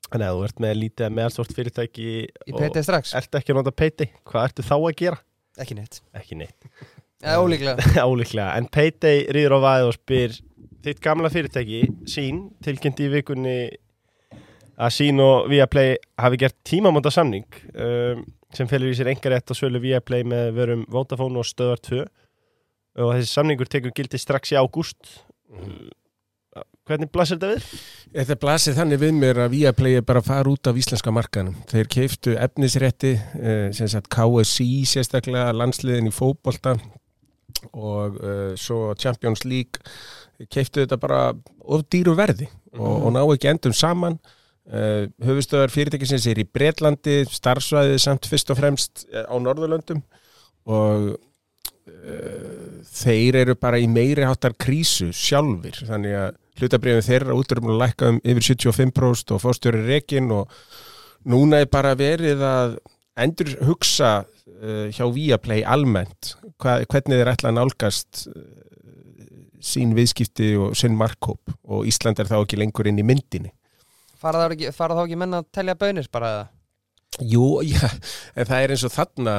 [0.08, 3.12] Þannig að þú ert með lítið meðalstort fyrirtæki Í Payday strax?
[3.18, 5.20] Ert ekki að nota Payday, hvað ertu þá að gera?
[5.58, 6.00] Ekki neitt.
[6.16, 6.68] Ekki neitt.
[7.22, 7.82] Ja, Ólíklega.
[8.10, 8.52] Ólíklega.
[8.58, 10.38] En Payday rýður á vaðið og spyr
[10.78, 13.56] Þitt gamla fyrirtæki, sín Tilkynnt í vikunni
[14.78, 18.22] að sín og Viaplay hafi gert tímamönda samning um,
[18.54, 22.04] sem felur í sér enga rétt að svölu Viaplay með verum Vodafone og Stöðar 2
[23.02, 25.18] og þessi samningur tekur gildi strax í ágúst.
[25.50, 25.90] Mm.
[26.88, 27.80] Hvernig blasir þetta við?
[28.16, 31.58] Þetta blasir þannig við mér að Viaplay er bara að fara út af íslenska markanum.
[31.68, 36.78] Þeir keiftu efnisrétti, eh, sem sagt KSI sérstaklega, landsliðin í fókbólta
[37.74, 39.80] og uh, svo Champions League
[40.52, 41.20] keiftu þetta bara
[41.66, 42.78] of dýru verði mm.
[42.78, 44.18] og, og ná ekki endum saman.
[44.68, 50.04] Uh, höfustöðar fyrirtækisins er í Breitlandi, starfsvæðið samt fyrst og fremst á Norðurlöndum
[50.68, 51.16] og
[52.84, 57.80] þeir eru bara í meiri háttar krísu sjálfur þannig að hlutabriðum þeirra út er að
[57.82, 60.52] lækka um yfir 75% og fórstjóri rekin og
[61.28, 62.78] núna er bara verið að
[63.18, 68.44] endur hugsa uh, hjá Viaplay almennt hva, hvernig þeir ætla að nálgast uh,
[69.58, 73.52] sín viðskipti og sinn markkóp og Ísland er þá ekki lengur inn í myndinni
[74.18, 76.46] fara þá ekki, ekki menna að telja bönir bara eða?
[77.24, 77.88] Jú, já,
[78.38, 79.34] en það er eins og þarna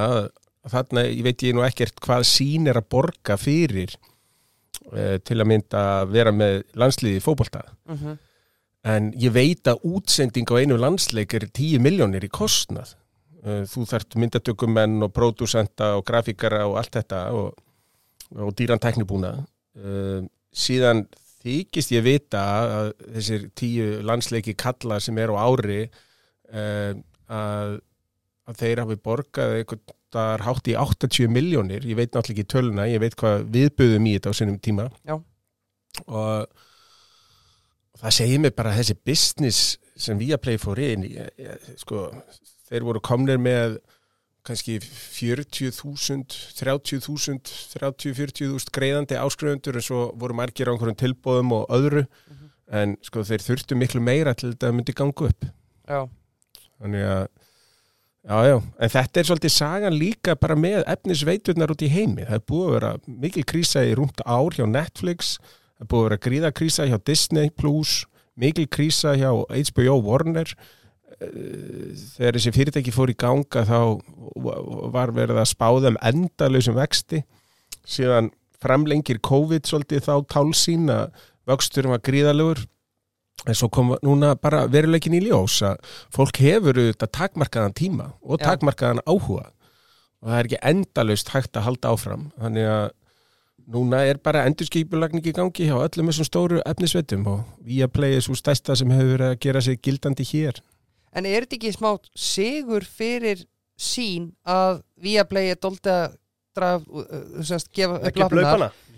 [0.70, 3.96] þarna, ég veit ég nú ekkert hvað sín er að borga fyrir
[4.90, 7.62] til að mynda að vera með landsliði fótbolta.
[7.90, 8.18] Mm
[8.88, 12.96] en ég veit að útsending á einu landsleik er 10 miljónir í kostnað.
[13.40, 17.54] Uh, þú þarft myndatökumenn og pródúsenta og grafíkara og allt þetta og,
[18.36, 20.20] og dýran teknibúna uh,
[20.52, 21.06] síðan
[21.40, 26.92] þykist ég vita að þessir tíu landsleiki kalla sem er á ári uh,
[27.32, 27.78] að,
[28.44, 32.88] að þeir hafi borgað eitthvað þar hátt í 80 miljónir ég veit náttúrulega ekki töluna,
[32.90, 33.70] ég veit hvað við
[34.10, 34.90] í þetta á sinnum tíma.
[36.08, 36.50] Og
[38.00, 41.16] og það segir mig bara þessi business sem Viaplay fór inn í,
[41.82, 42.06] sko,
[42.70, 43.76] þeir voru komnir með
[44.48, 52.06] kannski 40.000 30.000 30-40.000 greiðandi áskrifendur en svo voru margir á einhverjum tilbóðum og öðru.
[52.72, 55.50] En sko þeir þurftu miklu meira til þetta myndi ganga upp.
[55.90, 56.00] Já,
[56.80, 57.28] þannig að
[58.28, 62.26] já, já, en þetta er svolítið sagan líka bara með efnisveiturnar út í heimi.
[62.28, 62.94] Það er búið að vera
[63.26, 65.38] mikil krísa í rúmt ár hjá Netflix,
[65.78, 68.04] það er búið að vera gríða krísa hjá Disney Plus
[68.40, 70.52] mikil krísa hjá HBO Warner.
[71.20, 73.80] Eh, þegar þessi fyrirtæki fór í ganga þá
[74.94, 77.24] var verið að spáða um endalausum vexti.
[77.84, 81.16] Síðan framlengir COVID svolítið þá tálsín að
[81.50, 82.64] vöxturum var gríðalegur
[83.48, 85.80] en svo kom núna bara veruleikin í ljós að
[86.16, 88.52] fólk hefur auðvitað takmarkaðan tíma og Já.
[88.52, 89.50] takmarkaðan áhuga.
[90.20, 92.26] Og það er ekki endalaust hægt að halda áfram.
[92.40, 92.88] Þannig að
[93.70, 98.36] núna er bara endurskipulagning í gangi hjá öllum þessum stóru efnisveitum og Viaplay er svo
[98.38, 100.60] stærsta sem hefur að gera sig gildandi hér.
[101.16, 103.46] En er þetta ekki smá sigur fyrir
[103.80, 106.18] sín að Viaplay er dóldi að
[106.58, 108.36] draga, uh, semst, gefa upp Ekki upp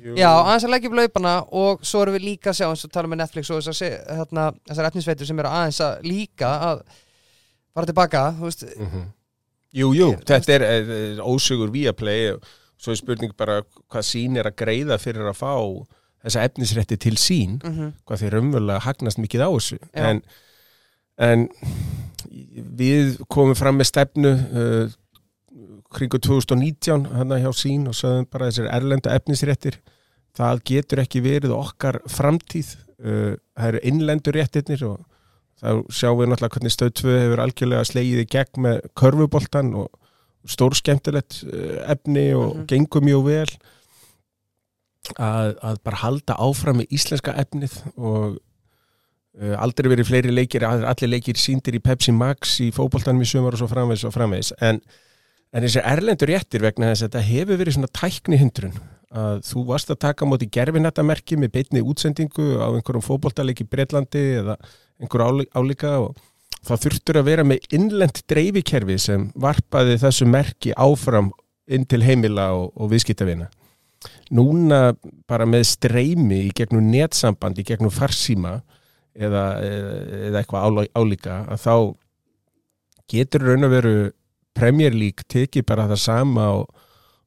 [0.01, 2.85] laupana Já, aðeins að leggja upp laupana og svo erum við líka að sjá eins
[2.87, 6.83] og tala með Netflix og þessar, þarna, þessar efnisveitur sem eru aðeins að líka að
[7.75, 8.65] fara tilbaka, þú veist.
[8.77, 9.05] Mhm.
[9.71, 12.41] Jú, jú, Ég- þetta er, er, er ósugur Viaplay og
[12.81, 15.53] svo er spurning bara hvað sín er að greiða fyrir að fá
[16.25, 19.77] þessa efnisrétti til sín mm hvað þeir raunverulega hagnast mikið á þessu.
[19.95, 20.09] Já.
[20.09, 20.21] en,
[21.17, 21.47] en
[22.81, 24.91] við komum fram með stefnu uh,
[25.91, 29.79] kringu 2019 hana hjá sín og sagðum bara þessir erlenda efnisréttir
[30.37, 32.75] það getur ekki verið okkar framtíð.
[33.01, 34.99] Uh, það eru innlendur réttirnir og
[35.61, 39.89] þá sjáum við náttúrulega hvernig stöð 2 hefur algjörlega slegið í gegn með körfuboltan og
[40.49, 42.65] stór skemmtilegt uh, efni og Mhm.
[42.69, 43.51] gengur mjög vel.
[45.17, 50.85] Að, að bara halda áfram með íslenska efnið og uh, aldrei verið fleiri leikir, all-
[50.85, 54.53] allir leikir síndir í Pepsi Max í fótboltanum í sumar og svo framvegs og framvegs
[54.61, 54.77] en,
[55.51, 58.77] en þessi erlendur réttir vegna þess að þetta hefur verið svona tækni hindrun
[59.11, 64.21] að þú varst að taka móti gerfinættamerki með beinni útsendingu á einhverjum fótboltaleik í Breitlandi
[64.39, 64.55] eða
[65.01, 66.19] einhverju álí- álíka og
[66.61, 71.31] þá þurftur að vera með innlend dreifikerfi sem varpaði þessu merki áfram
[71.71, 73.49] inn til heimila og, og viðskiptavina.
[74.33, 74.93] Núna
[75.29, 78.61] bara með streymi í gegnum netsamband, í gegnum farsíma
[79.13, 81.75] eða, eða, eitthvað álí- álíka að þá
[83.11, 83.95] getur raun að veru
[84.61, 86.67] League tekið bara það sama og,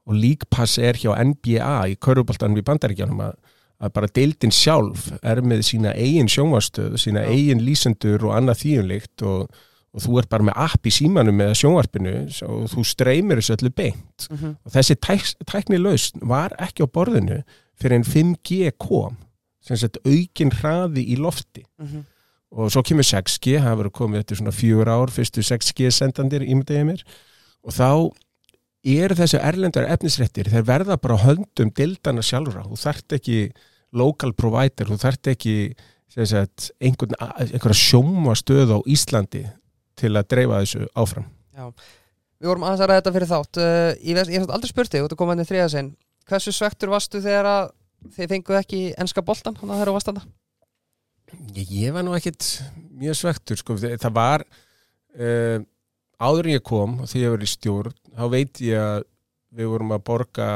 [0.06, 3.34] og League Pass er hjá NBA í köruboltanum í bandaríkjanum að,
[3.80, 7.30] að bara deildin sjálf er með sína eigin sjónvarstöð, sína Já.
[7.32, 9.48] eigin lýsendur og annað þýjumlikt og,
[9.94, 12.14] og þú ert bara með app í símanum með sjónvarpinu
[12.48, 14.56] og þú streymir þessu öllu beint -hmm.
[14.64, 17.42] og þessi tæk, tækni lausn var ekki á borðinu
[17.80, 19.16] fyrir en 5G kom
[19.64, 22.04] sem sett aukin hraði í lofti Mhm.
[22.54, 26.84] og svo kemur 6G, það verður komið eftir svona fjögur ár, fyrstu 6G sendandir ímyndaðið
[26.84, 27.02] mér
[27.64, 28.10] og þá
[28.84, 33.38] eru þessu erlendar efnisréttir, þeir verða bara höndum dildana sjálfra, þú þarft ekki
[33.96, 35.56] local provider, þú þarft ekki
[36.14, 39.44] sagt, einhvern, einhverja sjóma stöð á Íslandi
[39.98, 41.26] til að dreifa þessu áfram.
[41.54, 43.58] Við vorum aðeins að ræða þetta fyrir þátt.
[43.58, 45.90] Uh, Ég hef aldrei spurt þig, út að koma henni þriða sinn.
[46.28, 47.68] Hversu svektur varstu þegar að
[48.14, 50.24] þið fenguð ekki enska boltan þannig að það eru vastanda?
[51.54, 52.48] Ég, var nú ekkit
[53.00, 53.76] mjög svektur sko.
[53.80, 55.58] það það var uh,
[56.22, 59.04] áður en ég kom og því ég var í stjórn þá veit ég að
[59.54, 60.48] við vorum að borga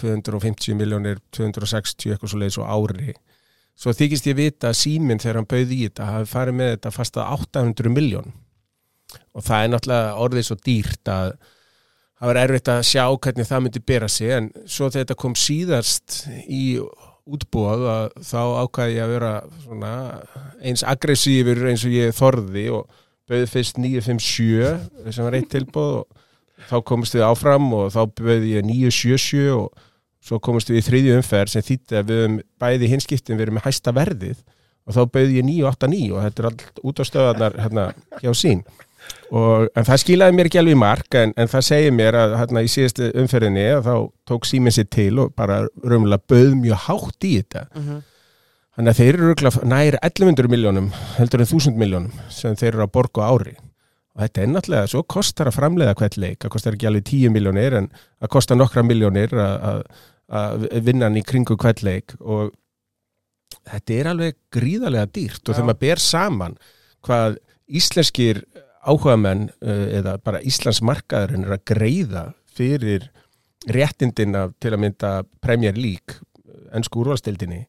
[0.00, 3.14] 250 miljónir 260 eitthvað svo leiðis á ári.
[3.80, 6.92] Svo þykist ég vita að síminn þegar hann bauði í þetta hafi farið með þetta
[6.94, 8.32] fast að 800 miljón
[9.34, 11.30] og það er náttúrulega orðið svo dýrt að
[12.20, 15.36] það var erfitt að sjá hvernig það myndi bera sig en svo þegar þetta kom
[15.38, 16.64] síðast í
[17.30, 19.32] útbúað að þá ákvaði ég að vera
[20.60, 23.00] eins aggressífur eins og ég þorði og
[23.30, 28.56] bauði fyrst 957 sem var eitt tilbúð og þá komist við áfram og þá bauði
[28.58, 29.86] ég 977 og
[30.20, 33.66] svo komist við í þriðju umferð sem þýtti að við höfum bæði hinskiptin verið með
[33.70, 34.42] hæsta verðið
[34.86, 37.86] og þá bauði ég 989 og þetta er allt út á stöðarnar hérna
[38.20, 38.60] hjá sín
[39.32, 42.36] og, en það skilaði mér ekki alveg í mark en, en það segir mér að
[42.42, 43.94] hérna í síðustu umferðinni þá
[44.28, 48.02] tók síminn sér til og bara raunverulega bauð mjög hátt í þetta Mhm.
[48.76, 50.88] Þannig að þeir eru örugglega nær 1100 miljónum
[51.18, 55.02] heldur en 1000 miljónum sem þeir eru að borga ári og þetta er náttúrulega, svo
[55.06, 57.90] kostar að framleiða hvert leik, það kostar ekki alveg 10 miljónir en
[58.20, 59.84] það kostar nokkra miljónir að-
[60.86, 62.52] vinna hann í kringu hvert leik og
[63.66, 65.56] þetta er alveg gríðarlega dýrt og Já.
[65.56, 66.54] þegar maður ber saman
[67.06, 68.44] hvað íslenskir
[68.86, 72.22] áhugamenn uh, eða bara Íslands markaðurinn er að greiða
[72.54, 73.08] fyrir
[73.68, 75.10] réttindin af til að mynda
[75.42, 76.20] Premier League,
[76.72, 77.66] ennsku úrvalstildinni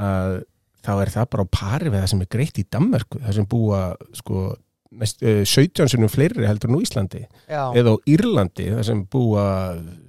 [0.00, 0.42] að
[0.82, 3.46] þá er það bara á pari við það sem er greitt í Danmörku, það sem
[3.52, 3.80] búa
[4.18, 4.56] sko
[4.92, 9.44] mest, uh, 17 sinum fleiri heldur nú Íslandi Já, eða á Írlandi, það sem búa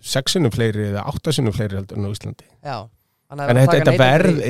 [0.01, 2.47] 6 sinum fleiri eða 8 sinum fleiri heldur nú Íslandi.
[2.63, 2.81] Já.
[3.33, 4.41] Þannig að þetta- verð-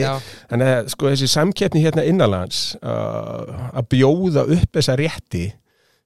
[0.49, 5.43] Þannig að sko þessi samkeppni hérna innanlands uh, að bjóða upp þessa rétti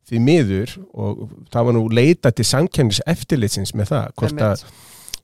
[0.08, 4.62] því miður og það var nú leita til samkeppnis eftirlitsins með það hvort að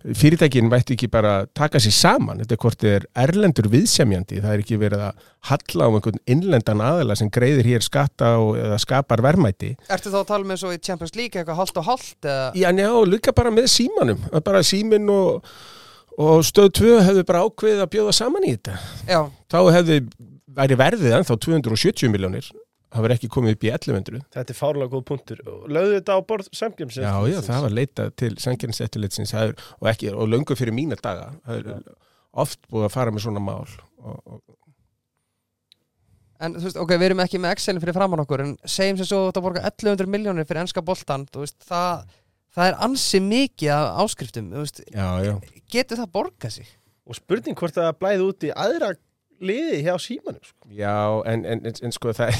[0.04, 0.20] einmitt.
[0.20, 2.42] fyrirtækin vætti ekki bara taka sér saman.
[2.44, 4.42] Þetta er hvort þið er erlendur viðsemjandi.
[4.44, 8.58] Það er ekki verið að halla á einhvern innlendan aðila sem greiðir hér skatta og,
[8.62, 9.74] eða skapar verðmæti.
[9.90, 12.52] Ertu þá að tala með svo í Champions League eitthvað hálft og eða?
[12.60, 14.28] Já, njá, líka bara með símanum.
[14.44, 15.48] Bara símin og,
[16.18, 18.78] og stöð 2 hefðu bara ákveðið að bjóða saman í þetta.
[19.10, 19.22] Já,
[19.52, 20.04] þá hefði
[20.54, 22.50] væri verðið ennþá 270 miljónir
[22.94, 25.44] það var ekki komið upp í 1100 Þetta er fárlega góð punktur.
[25.68, 27.06] Lögðu þetta á borð samkjömsins?
[27.06, 31.62] já, já, það var leitað til sangjörnsettilitsins og, ekki, og löngu fyrir mína daga það
[31.62, 31.88] er
[32.44, 34.42] oft búið að fara með svona mál og, og,
[36.44, 39.10] en þú veist, ok, við erum ekki með Excelin fyrir framann okkur en segjum sem
[39.10, 42.04] svo að þetta borga 1100 miljónir fyrir ennska boltan, þú veist, það
[42.54, 45.34] það er ansi mikið af áskriftum þú veist, já, já,
[45.74, 46.74] getur það borgað sig?
[47.04, 48.94] Og spurning hvort það blæði út í aðra
[49.44, 50.42] liði hjá símanum.
[50.44, 50.70] Sko.
[50.78, 52.38] já en, en, en, en sko það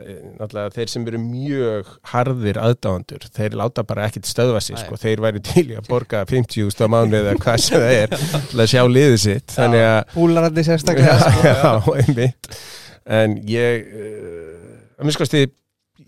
[0.00, 5.22] náttúrulega þeir sem eru mjög harðir aðdáðandur, þeir láta bara ekkit stöðva sig, sko, þeir
[5.24, 8.14] væri til í að borga 50.000 á mánu eða hvað sem það er
[8.52, 11.46] til að sjá liðið sitt, þannig að Púlarandi já, sérstaklega sko.
[11.50, 12.52] já, einmitt
[13.20, 14.70] en ég uh,
[15.00, 15.46] að minnst kosti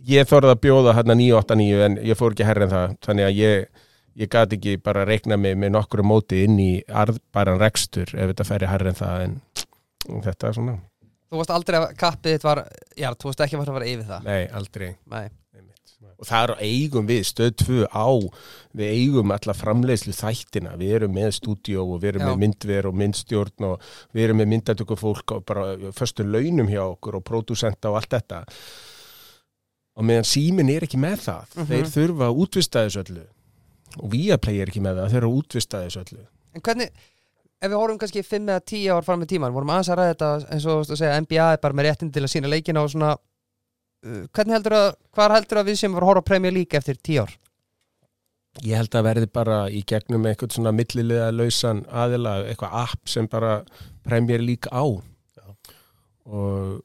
[0.09, 3.39] ég þorði að bjóða hérna 989 en ég fór ekki herra en það þannig að
[3.39, 3.83] ég,
[4.23, 8.49] ég gat ekki bara reikna mig með nokkru móti inn í arðbæran rekstur ef þetta
[8.49, 9.37] færi herra en það en
[10.09, 10.79] þetta er svona,
[11.33, 12.59] Þú varst aldrei að kappið þitt var
[13.01, 14.27] Já, þú varst ekki að fara að fara yfir það?
[14.27, 14.91] Nei, aldrei.
[15.09, 15.29] Nei,
[16.23, 18.07] og það er eigum við stöð 2 á
[18.79, 20.77] við eigum alla framleiðslu þættina.
[20.79, 22.29] Við erum með stúdíó og við erum Já.
[22.31, 25.65] með myndver og myndstjórn og við erum með myndatöku fólk og bara
[25.97, 28.43] föstu launum hjá okkur og pródúsenta og allt þetta.
[29.99, 31.67] Og meðan símin er ekki með það Mhm.
[31.73, 33.25] þeir þurfa að útvista þessu öllu.
[34.03, 36.27] Og Viaplay er ekki með það, þeir eru að útvista þessu öllu.
[36.55, 36.91] En hvernig
[37.63, 40.15] Ef við horfum kannski 5 eða 10 ár fram með tíman vorum aðeins að ræða
[40.15, 42.51] þetta eins og þú veist að segja NBA er bara með réttin til að sína
[42.51, 46.25] leikina og svona uh, hvernig heldur að, hvar heldur að við sem var að horfa
[46.33, 47.37] Premier League eftir 10 ár?
[48.61, 53.29] Ég held að verði bara í gegnum eitthvað svona millilega lausan aðila, eitthvað app sem
[53.31, 53.55] bara
[54.05, 54.85] Premier League á.
[56.29, 56.83] Og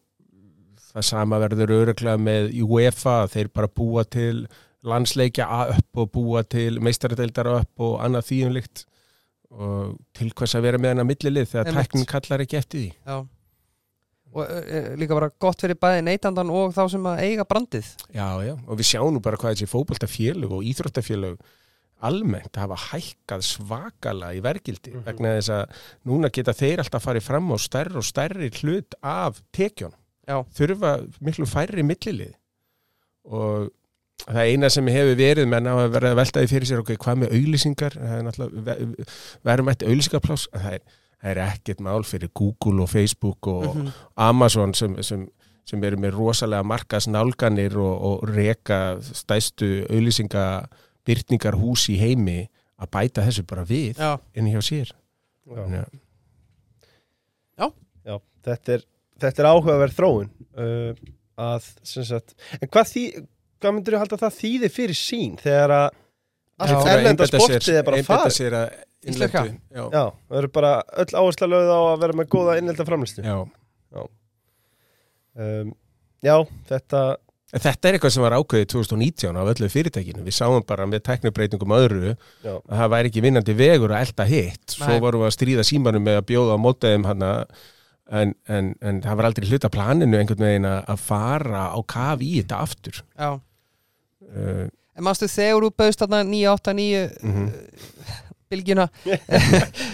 [0.94, 4.45] það sama verður öruglega með UEFA, þeir bara búa til
[4.88, 8.86] landsleikja upp og búa til meistaradeildar upp og annað þýjumlikt
[9.52, 12.91] og til hvers að vera með hennar millilið þegar tæknin kallar ekki eftir því.
[13.07, 13.18] Já
[14.38, 18.28] og uh, líka bara gott fyrir bæði neytandan og þá sem að eiga brandið Já,
[18.44, 21.38] já, og við sjáum nú bara hvað þessi fótboltafélög og íþróttafélög
[22.06, 25.06] almennt hafa hækkað svakala í vergildi Mhm.
[25.07, 25.80] vegna þess að
[26.11, 29.95] núna geta þeir alltaf farið fram á stærri og stærri hlut af tekjón
[30.28, 30.44] Já.
[30.60, 30.91] þurfa
[31.24, 32.36] miklu færri millilið
[33.32, 33.72] og
[34.26, 37.19] það eina sem hefur verið menn á að vera að veltaði fyrir sér okkur hvað
[37.23, 39.06] með auglýsingar það er náttúrulega ve-
[39.49, 40.81] verðum eftir auglýsingarpláss það er,
[41.22, 43.91] það er ekkert mál fyrir Google og Facebook og, Mhm.
[44.18, 45.27] Amazon sem, sem,
[45.65, 50.68] sem eru með rosalega markas nálganir og, og reka stæstu auðlýsinga
[51.07, 52.48] byrningar hús í heimi
[52.81, 54.91] að bæta þessu bara við Já, inn hjá sér
[55.48, 55.85] Já.
[57.57, 57.69] Já.
[58.06, 58.81] Já, þetta er,
[59.22, 60.27] þetta er áhugaverð þróun
[60.57, 60.94] uh,
[61.38, 63.03] að, sem sagt, en hvað, þý,
[63.62, 65.88] hvað myndir þú halda að það þýði fyrir sín þegar að
[66.58, 66.92] allt Já.
[66.96, 68.58] erlenda sportið er bara farið?
[68.58, 68.82] að.
[69.72, 69.84] Já.
[69.94, 70.72] Já, það eru bara
[71.04, 73.24] öll áhersla lögð á að vera með góða innlenda framlistu.
[73.24, 73.38] Já.
[75.38, 75.70] Um,
[76.26, 76.34] já,
[76.66, 77.02] þetta,
[77.56, 80.24] En þetta er eitthvað sem var ákveðið 2019 af öllu fyrirtækinu.
[80.26, 82.10] Við sáum bara með teknibreitingum öðru
[82.44, 82.58] Já.
[82.58, 84.66] að það væri ekki vinnandi vegur að elda hitt.
[84.74, 87.30] Svo vorum við að stríða símanum með að bjóða á mótaðum hana
[88.10, 92.38] en, en, en það var aldrei hluta planinu einhvern veginn að fara á kaf í
[92.40, 93.04] þetta aftur.
[93.18, 93.38] Já,
[94.28, 94.66] Uh,
[94.98, 97.46] en mannstu þegar þú bauðst þarna 989 mm
[98.52, 98.88] bylgjuna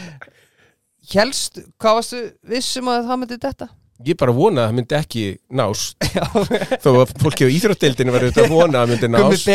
[1.14, 3.68] Helst, hvað varstu vissum að það myndi þetta?
[4.04, 5.24] Ég bara vona að það myndi ekki
[5.60, 6.08] nást
[6.84, 9.48] þó að fólki á íþróttdeildinu var auðvitað að vona að það myndi nást.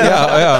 [0.00, 0.54] Já, já,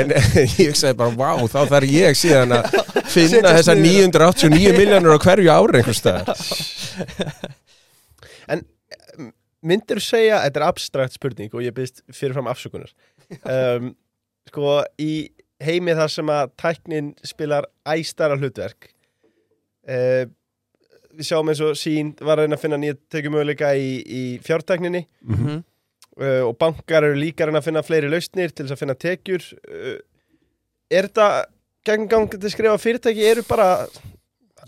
[0.00, 0.14] en
[0.66, 2.68] ég sagði bara, vá, þá þarf ég síðan að
[3.14, 4.10] finna niður.
[4.10, 6.34] 989 miljónur á hverju ári einhvers staðar.
[9.66, 12.92] myndir þú segja, þetta er abstrakt spurning og ég byrst fyrirfram afsökunar
[13.44, 13.92] um,
[14.48, 15.12] sko í
[15.60, 18.90] heimi þar sem að tæknin spilar æstara hlutverk
[19.88, 20.24] uh,
[21.16, 25.06] við sjáum eins og sín var að reyna að finna nýja tekjumöguleika í, í fjártækninni.
[25.26, 25.62] Mhm.
[26.20, 28.98] uh, og bankar eru líka að reyna að finna fleiri lausnir til þess að finna
[28.98, 29.50] tekjur.
[29.66, 29.98] Uh,
[30.90, 31.28] er þetta
[31.86, 33.28] gangið til skrifa fyrirtæki?
[33.30, 33.68] Eru bara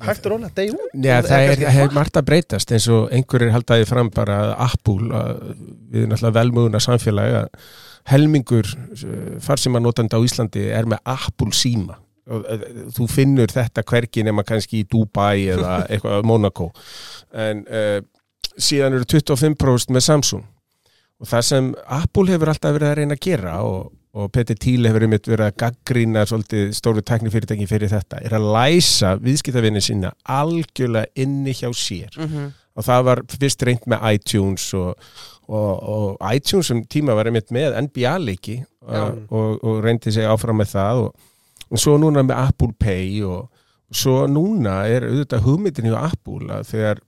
[0.03, 3.53] hægt og róla, deyju Já, það er, það er margt að breytast eins og einhverjir
[3.55, 5.43] haldaði fram bara að Apple, að
[5.93, 7.67] við náttúrulega velmöguna samfélagi að
[8.13, 8.71] helmingur
[9.45, 11.99] farsíma notandi á Íslandi er með Apple síma.
[11.99, 12.12] eh,
[12.97, 16.69] þú finnur þetta hvergi nema kannski í Dubai eða eitthvað Monaco
[17.35, 17.99] en uh,
[18.59, 20.45] síðan eru 25% með Samsung
[21.23, 24.87] og það sem Apple hefur alltaf verið að reyna að gera og, og Peter Thiel
[24.91, 30.11] hefur einmitt verið að gaggrína svolítið stóru tæknifyrirtæki fyrir þetta er að læsa viðskiptavinni sína
[30.29, 32.51] algjörlega inni hjá sér Mhm.
[32.77, 34.95] og það var fyrst reynd með iTunes og,
[35.49, 39.03] og, og iTunes um tíma var einmitt með NBA-leiki Já.
[39.03, 41.29] og, og, og reyndi sig áfram með það og,
[41.73, 43.49] og svo núna með Apple Pay og,
[43.93, 47.01] svo núna er auðvitað hugmyndin hjá Apple að þegar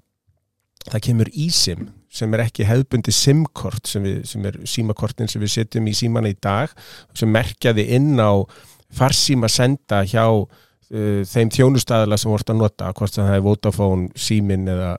[0.85, 5.89] það kemur eSIM sem er ekki hefðbundi SIM-kort sem, sem er símakortin sem við setjum
[5.89, 6.75] í símana í dag
[7.17, 8.45] sem merkjaði inn á
[8.95, 14.69] farsíma senda hjá uh, þeim þjónustæðala sem voru að nota hvort það er Vodafone, Símin
[14.71, 14.93] eða,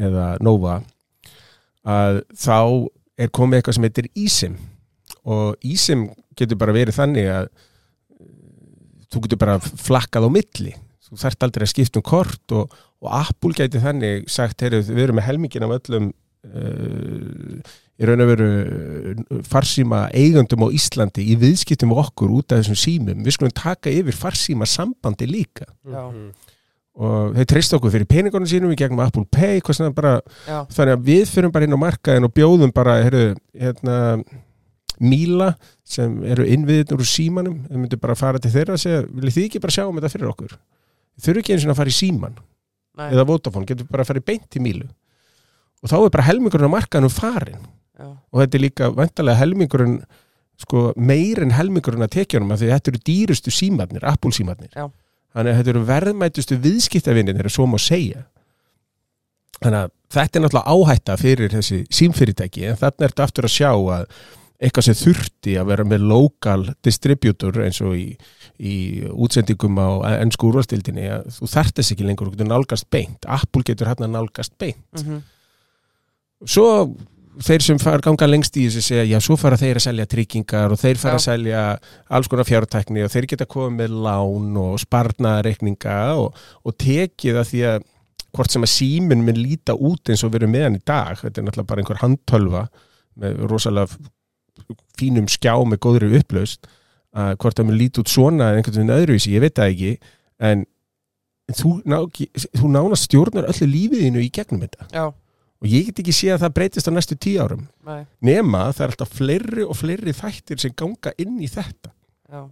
[0.00, 0.80] eða Nova
[1.88, 4.58] að þá er komið eitthvað sem heitir eSIM.
[5.28, 6.08] Og eSIM
[6.38, 7.48] getur bara verið þannig að
[9.12, 10.76] þú getur bara flakkað á milli.
[11.08, 15.06] Þú þarft aldrei að skipta um kort og, og Apple gæti þannig sagt heyru, við
[15.06, 18.50] erum með helmingin af öllum uh, í raun og veru
[19.48, 23.24] farsíma eigundum á Íslandi í viðskiptum okkur út af þessum símum.
[23.24, 25.66] Við skulum taka yfir farsíma sambandi líka.
[25.88, 26.04] Já.
[26.98, 29.60] og þeir treyst okkur fyrir peningunum sínum í gegnum Apple Pay
[29.94, 30.16] bara
[30.74, 33.98] þannig að við fyrir bara inn á markaðin og bjóðum bara heru, hérna,
[34.98, 35.52] Míla
[35.86, 39.48] sem eru innviðin úr símanum við myndum bara fara til þeirra og segja viljið þið
[39.48, 40.54] ekki bara sjá um þetta fyrir okkur?
[41.18, 44.10] Þið þurfi ekki eins og að fara í síman nei, eða Vodafone, getur bara að
[44.12, 44.88] fara í beint í Mílu.
[45.82, 50.00] Og þá er bara helmingurinn á markaðinu farin já, og þetta er líka vantarlega helmingurinn
[50.58, 54.72] sko, meir en helmingurinn að tekjunum af því þetta eru dýrustu símarnir, Apple símarnir.
[54.74, 54.88] Já.
[55.36, 58.24] þannig að þetta eru verðmætustu viðskiptavinir þeirra svo má segja.
[59.58, 63.70] Þannig að þetta er náttúrulega áhætta fyrir þessi símfyrirtæki en þarna ertu aftur að sjá
[63.74, 64.06] að
[64.58, 68.08] eitthvað sem þurfti að vera með lokal distributor eins og í,
[68.58, 68.76] í
[69.06, 73.28] útsendingum á ennsku úrvastildinni að þú þarft þess ekki lengur, þú getur nálgast beint.
[73.30, 74.82] Apple getur hérna nálgast beint.
[74.98, 75.22] Mhm,
[76.46, 76.66] svo
[77.38, 80.74] þeir sem fara ganga lengst í þessu segja, já, svo fara þeir að selja tryggingar
[80.74, 81.20] og þeir fara Já.
[81.20, 81.62] að selja
[82.18, 86.34] alls konar fjártækni og þeir geta komið með lán og sparnareikninga og,
[86.66, 87.86] og tekið að því að
[88.34, 91.40] hvort sem að síminn minn líta út eins og verið með hann í dag, þetta
[91.40, 92.64] er náttúrulega bara einhver handtölva
[93.18, 94.10] með rosalega
[94.98, 96.68] fínum skjá með góðri upplaust
[97.18, 99.92] að hvort það mun líti út svona eða einhvern veginn öðruvísi, ég veit það ekki
[100.48, 100.66] en
[101.56, 101.98] þú, ná,
[102.60, 104.88] þú nánast stjórnar öllu lífiðinu í gegnum þetta.
[104.92, 105.06] Já,
[105.58, 107.64] og ég get ekki séð að það breytist á næstu tíu árum.
[107.86, 111.92] Nei, nema það er alltaf fleiri og fleiri þættir sem ganga inn í þetta.
[112.28, 112.44] Já.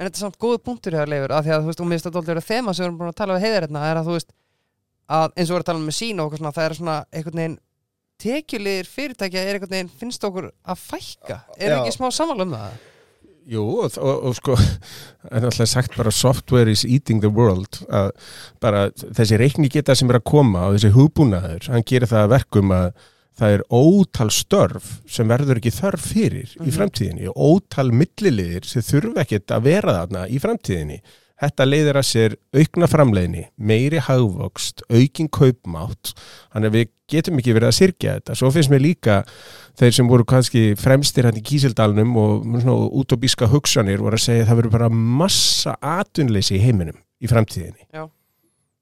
[0.00, 1.98] En þetta er samt góð punktur hér, Leifur, af því að þú veist, og mér
[1.98, 4.06] finnst þetta alltaf þema sem við erum búin að tala við heiðar hérna, er að
[4.06, 4.30] þú veist,
[5.10, 6.94] að eins og við erum að tala um með sín og svona, það er svona
[7.10, 7.58] einhvern veginn
[8.20, 11.76] tekjulegir fyrirtækja er einhvern veginn, finnst okkur að fækka er Já.
[11.80, 12.78] ekki smá samanlega um það?
[13.50, 14.54] Jú, og, og, og sko
[15.34, 18.10] er alltaf sagt bara software is eating the world að
[18.62, 22.34] bara þessi reikni geta sem er að koma og þessi hugbúnaður, hann gerir það að
[22.36, 22.92] verkum að
[23.40, 26.74] það er ótal störf sem verður ekki þörf fyrir í Mhm.
[26.76, 30.98] framtíðinni og ótal milliliðir sem þurfa ekkert að vera þarna í framtíðinni
[31.40, 36.12] Þetta leiðir að sér aukna framleiðni, meiri hagvokst, aukin kaupmátt,
[36.52, 38.36] þannig að við getum ekki verið að sirkja þetta.
[38.36, 39.18] Svo finnst mér líka
[39.80, 44.44] þeir sem voru kannski fremstir hann í Kísildalnum og svona útóbíska hugsanir voru að segja
[44.44, 47.88] að það verður bara massa atvinnleysi í heiminum í framtíðinni.
[47.88, 48.04] Já.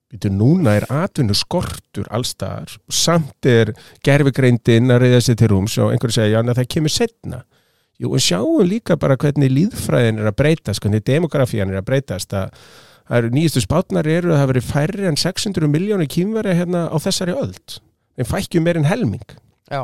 [0.08, 3.74] Býtu, núna er atvinnu skortur allstaðar, samt er
[4.06, 7.42] gerfigreindin að reyða sér til rúms og einhverju segja, en það kemur setna.
[7.98, 12.30] Jú, en sjáum líka bara hvernig líðfræðin er að breytast, hvernig demografían er að breytast,
[12.30, 12.52] að
[13.08, 16.96] það eru nýjastu spátnar eru að það veri færri en 600 miljónir kýmveri hérna á
[17.02, 17.78] þessari öld.
[18.18, 19.36] Þeim fækkjum meir en helming
[19.68, 19.82] Já,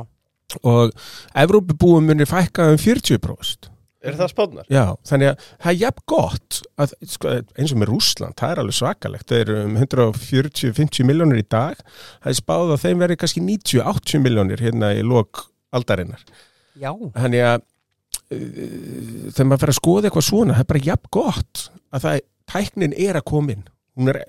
[0.62, 0.94] og
[1.34, 3.70] Evrópubúum munir fækka um 40%.
[4.04, 4.66] Er það spánar?
[4.68, 8.60] Já, þannig að það er jafn gott að, sko, eins og með Rússland, það er
[8.62, 11.80] alveg svakalegt það eru um 140-50 miljónir í dag,
[12.20, 16.20] það er spáð að þeim verið kannski 90-80 miljónir hérna í lok aldarinnar,
[16.76, 17.64] já, þannig að
[19.34, 21.62] þegar maður fer að skoða eitthvað svona, það er bara jafn gott
[21.94, 22.18] að það,
[22.54, 23.64] tæknin er að koma inn
[23.98, 24.20] hún er,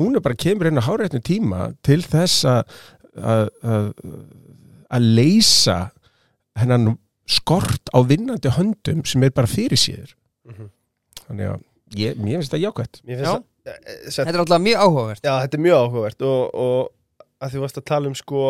[0.00, 2.76] hún er bara kemur inn á háréttum tíma til þess að
[3.12, 3.88] að, að,
[4.96, 5.78] að leysa
[6.58, 6.94] hennan
[7.28, 10.70] skort á vinnandi höndum sem er bara fyrir síður Mhm.
[11.28, 11.60] þannig að
[12.00, 13.18] ég, mér finnst það jákvæmt Mér Já.
[13.20, 16.24] finnst það eh, eh, sett- þetta er alltaf mjög áhugavert Já, þetta er mjög áhugavert
[16.26, 16.90] og, og
[17.46, 18.40] að þú varst að tala um sko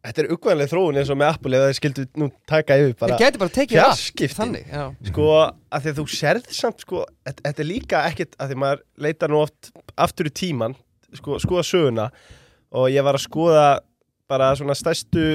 [0.00, 3.16] Þetta er uggvænlega þróun eins og með Apple ef það skildu nú taka yfir bara
[3.18, 4.22] Þeir geti bara tekið allt.
[4.38, 8.48] Þannig, já sko að því að þú sérð samt sko þetta er líka ekkit að
[8.54, 9.70] því maður leitar nú oft
[10.00, 10.76] aftur í tíman
[11.18, 12.06] sko, skoða söguna
[12.72, 13.66] og ég var að skoða
[14.30, 15.26] bara svona stærstu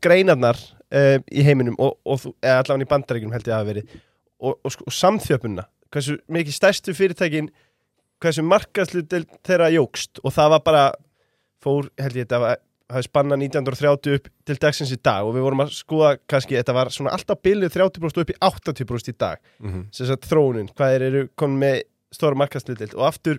[0.00, 3.70] greinarnar uh, í heiminum og, og þú- eða allavega í bandaríkunum held ég að hafa
[3.74, 7.50] verið og, og, sko, og samþjöpunna hversu mikið stærstu fyrirtækin
[8.22, 10.84] hversu markaðslutil þeirra jógst og það var bara
[11.62, 12.60] fór held ég þetta var
[12.92, 16.74] hafi spanna 1930 upp til dagsins í dag og við vorum að skoða kannski, þetta
[16.76, 19.38] var svona alltaf bilið 30% upp í 80% í dag.
[19.92, 21.82] Sem sagt þróunin, hvað þeir eru komin með
[22.12, 23.38] stóra markastlutild og aftur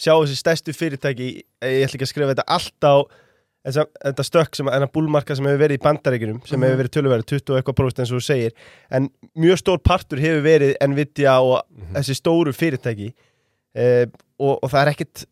[0.00, 1.28] sjá þessi stærstu fyrirtæki
[1.62, 2.94] ég ætla ekki að skrifa þetta allt á
[3.64, 6.66] þessa, þetta stökk sem enna búlmarka sem hefur verið í bandaríkunum sem Mhm.
[6.66, 8.52] hefur verið tölverið 20 og eitthvað próst eins og þú segir.
[8.90, 9.08] En
[9.38, 11.62] mjög stór partur hefur verið Nvidia og
[11.94, 13.14] þessi stóru fyrirtæki.
[13.74, 14.06] Uh,
[14.38, 15.24] og, og það er ekkit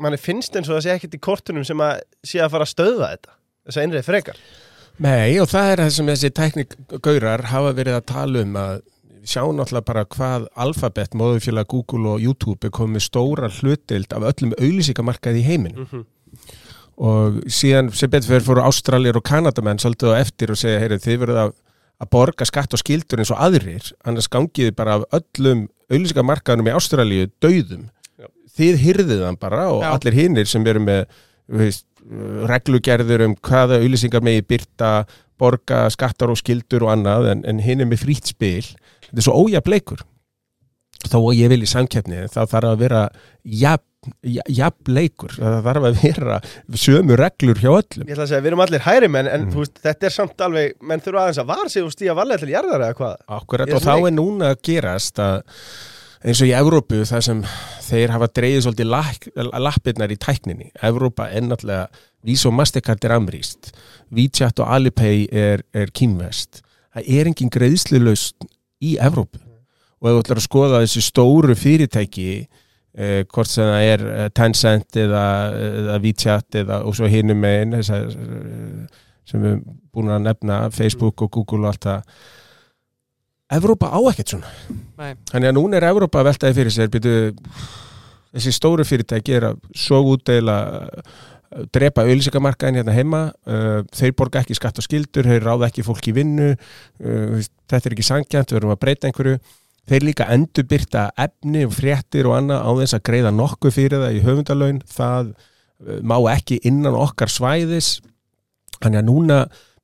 [0.00, 2.74] manni finnst eins og það sé ekkit í kortunum sem að sé að fara að
[2.74, 4.40] stöðva þetta þess að einrið frekar
[5.02, 8.76] Nei, og það er það sem þessi teknikgaurar hafa verið að tala um að
[9.24, 14.54] sjáum náttúrulega bara hvað Alphabet, móðufélag Google og YouTube er komið stóra hlutild af öllum
[14.58, 16.04] auðlýsingamarkaði í heiminn mm -hmm.
[16.96, 20.98] og síðan sem betur fyrir fóru Ástralir og Kanadamenn svolítið á eftir og segja, heyrðu,
[20.98, 21.52] þið verður að,
[21.98, 26.76] að borga skatt og skildur eins og aðrir annars gangiði bara af öllum auðlýsingamarkaðunum í
[26.76, 27.90] Ástralíu döðum.
[28.58, 29.90] Þið hyrðið hann bara og Já.
[29.96, 31.04] allir hinnir sem eru með
[31.48, 31.86] veist,
[32.48, 34.90] reglugerður um hvaða auðlýsingar megi byrta
[35.40, 38.62] borga skattar og skildur og annað en, en hinn er með frýtt spil.
[39.08, 40.04] Þetta er svo ójafn leikur.
[41.04, 43.00] Þó að ég vil í samkeppni þá þarf að vera
[43.44, 44.12] jafn,
[44.56, 45.34] jafn leikur.
[45.36, 46.36] Það þarf að vera
[46.80, 48.06] sömu reglur hjá öllum.
[48.06, 49.50] Ég ætla að segja, við erum allir hæri menn en Mm.
[49.52, 52.44] þú veist, þetta er samt alveg, menn þurfa aðeins að vara sig og stíða valega
[52.44, 53.16] til jarðar eða hvað?
[53.40, 55.42] Akkurat, og þá er núna að gerast að
[56.24, 57.40] eins og í Evrópu þar sem
[57.84, 60.70] þeir hafa dreigið svolítið lak, lappirnar í tækninni.
[60.82, 61.88] Evrópa er náttúrulega
[62.24, 63.74] Visa og Mastercard er amrýst.
[64.14, 66.64] WeChat og Alipay er, er kýmvest
[66.94, 68.46] það er engin greiðslulaust
[68.84, 69.40] í Evrópu.
[70.00, 74.28] Og ef þú ætlar að skoða þessi stóru fyrirtæki eh, hvort sem það er eh,
[74.36, 75.24] Tencent eða,
[75.80, 81.24] eða WeChat eða, og svo megin þessar, eh, sem við erum búin að nefna Facebook
[81.24, 82.02] og Google og allt það
[83.52, 84.50] Evrópa á ekkert svona.
[84.96, 85.14] Nei.
[85.28, 87.32] þannig að núna er Evrópa að veltaði fyrir sér byrju,
[88.32, 91.18] þessi stóru fyrirtæki er að svo útdeila uh,
[91.74, 96.08] drepa auðlýsingamarkaðin hérna heima uh, þeir borga ekki skatt og skildur þeir ráða ekki fólk
[96.08, 99.42] í vinnu uh, þetta er ekki sangjant, við erum að breyta einhverju.
[99.84, 104.14] Þeir líka endurbyrta efni og fréttir og annað á þess að greiða nokkuð fyrir það
[104.16, 104.78] í höfundalaun.
[104.88, 105.34] Það
[106.00, 107.98] má ekki innan okkar svæðis.
[108.78, 109.38] Þannig að núna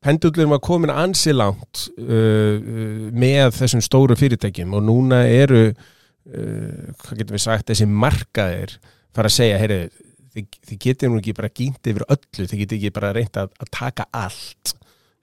[0.04, 6.92] pendullin var komin ansi langt uh, uh, með þessum stóru fyrirtækjum og núna eru uh,
[7.02, 8.78] hvað getum við sagt, þessi markaðir
[9.16, 9.80] fara að segja, heyri
[10.34, 13.50] þið, þið getið nú ekki bara gínt yfir öllu þið getið ekki bara reynt að,
[13.60, 14.74] að taka allt.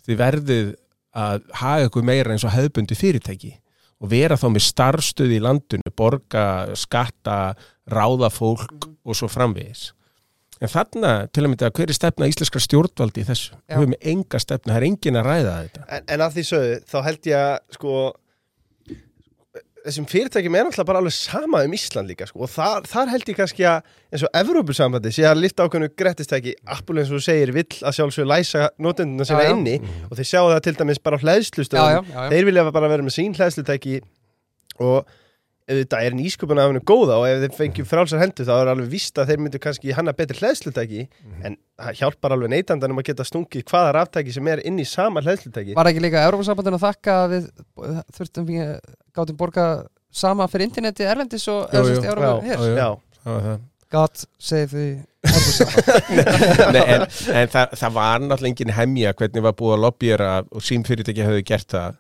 [0.08, 0.74] Þið verðið
[1.18, 3.56] að haga ykkur meira eins og hefðbundi fyrirtæki
[3.98, 6.46] og vera þá með starfstöð í landinu borga,
[6.78, 7.56] skatta
[7.90, 9.90] ráða fólk og svo framvegis
[10.62, 13.52] en þarna, til að mynda, hver er stefna íslenskar stjórnvaldi í þessu?
[13.58, 13.74] Já.
[13.74, 16.80] Við höfum enga stefna, það er engin að ræða þetta en, en að því sögðu,
[16.92, 17.98] þá held ég að sko
[19.88, 22.44] þessum fyrirtækjum er náttúrulega bara alveg sama um Ísland líka sko.
[22.46, 26.56] og þar, þar held ég kannski að eins og Evrópusambandi sé að lifta ákveðnu grettistæki
[26.76, 29.78] Apple eins og þú segir vill að sjálfsögur læsa notenduna sína inni
[30.10, 33.38] og þeir sjá það til dæmis bara á hlæðslustöðum þeir vilja bara vera með sín
[33.38, 34.02] hlæðslutæki
[34.84, 35.16] og
[35.68, 38.88] þetta er nýsköpun af hennu góða og ef þeir fengjum frálsar hendur þá er alveg
[38.94, 41.02] víst að þeir myndu kannski hanna betri hlæðslutæki
[41.44, 45.24] en það hjálpar alveg neytandanum að geta stungið hvaða ráftæki sem er inn í sama
[45.26, 47.50] hlæðslutæki Var ekki líka Európa-sambandinu að þakka að við
[48.16, 48.72] þurftum við
[49.20, 49.68] gátum borga
[50.24, 51.98] sama fyrir interneti erlendis og Jú, eða jú.
[51.98, 52.78] sérst Európa Já, hér já.
[52.78, 52.90] Já,
[53.28, 53.60] Það var það.
[53.92, 54.88] God save the
[56.72, 57.04] Nei, en,
[57.36, 61.44] en það, það var náttúrulega engin hemja hvernig var búið að lobbyera og símfyrirtæki hefði
[61.48, 61.98] gert það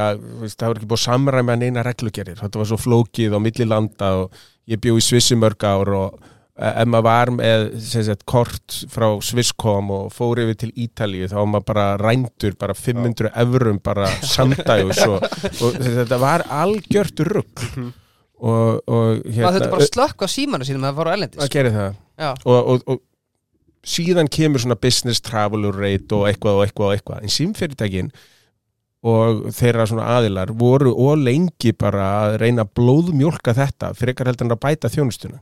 [0.00, 3.38] að veist, það var ekki búið að samræma neina reglugerir, þetta var svo flókið á
[3.42, 6.18] milli landa og ég bjó í Svissi mörg ár og
[6.60, 11.28] eh, ef maður var með sagt, kort frá Swisscom og fór yfir til Ítalíu.
[11.30, 17.24] Þá var maður bara rændur bara 500 evrum bara samdægus og, og þetta var algjört
[17.30, 17.66] rugg
[18.40, 21.44] og, og maður þurfti bara að slökka á símanu sínum að það fara á ellendis
[21.44, 21.96] að gera það.
[22.20, 23.06] Já, og, og, og
[23.90, 27.24] síðan kemur svona business traveler rate og eitthvað og eitthvað og eitthvað.
[27.24, 28.12] En símfyrirtækin
[29.00, 34.48] og þeirra svona aðilar voru og lengi bara að reyna að blóðmjólka þetta frekar heldur
[34.48, 35.40] en að bæta þjónustuna.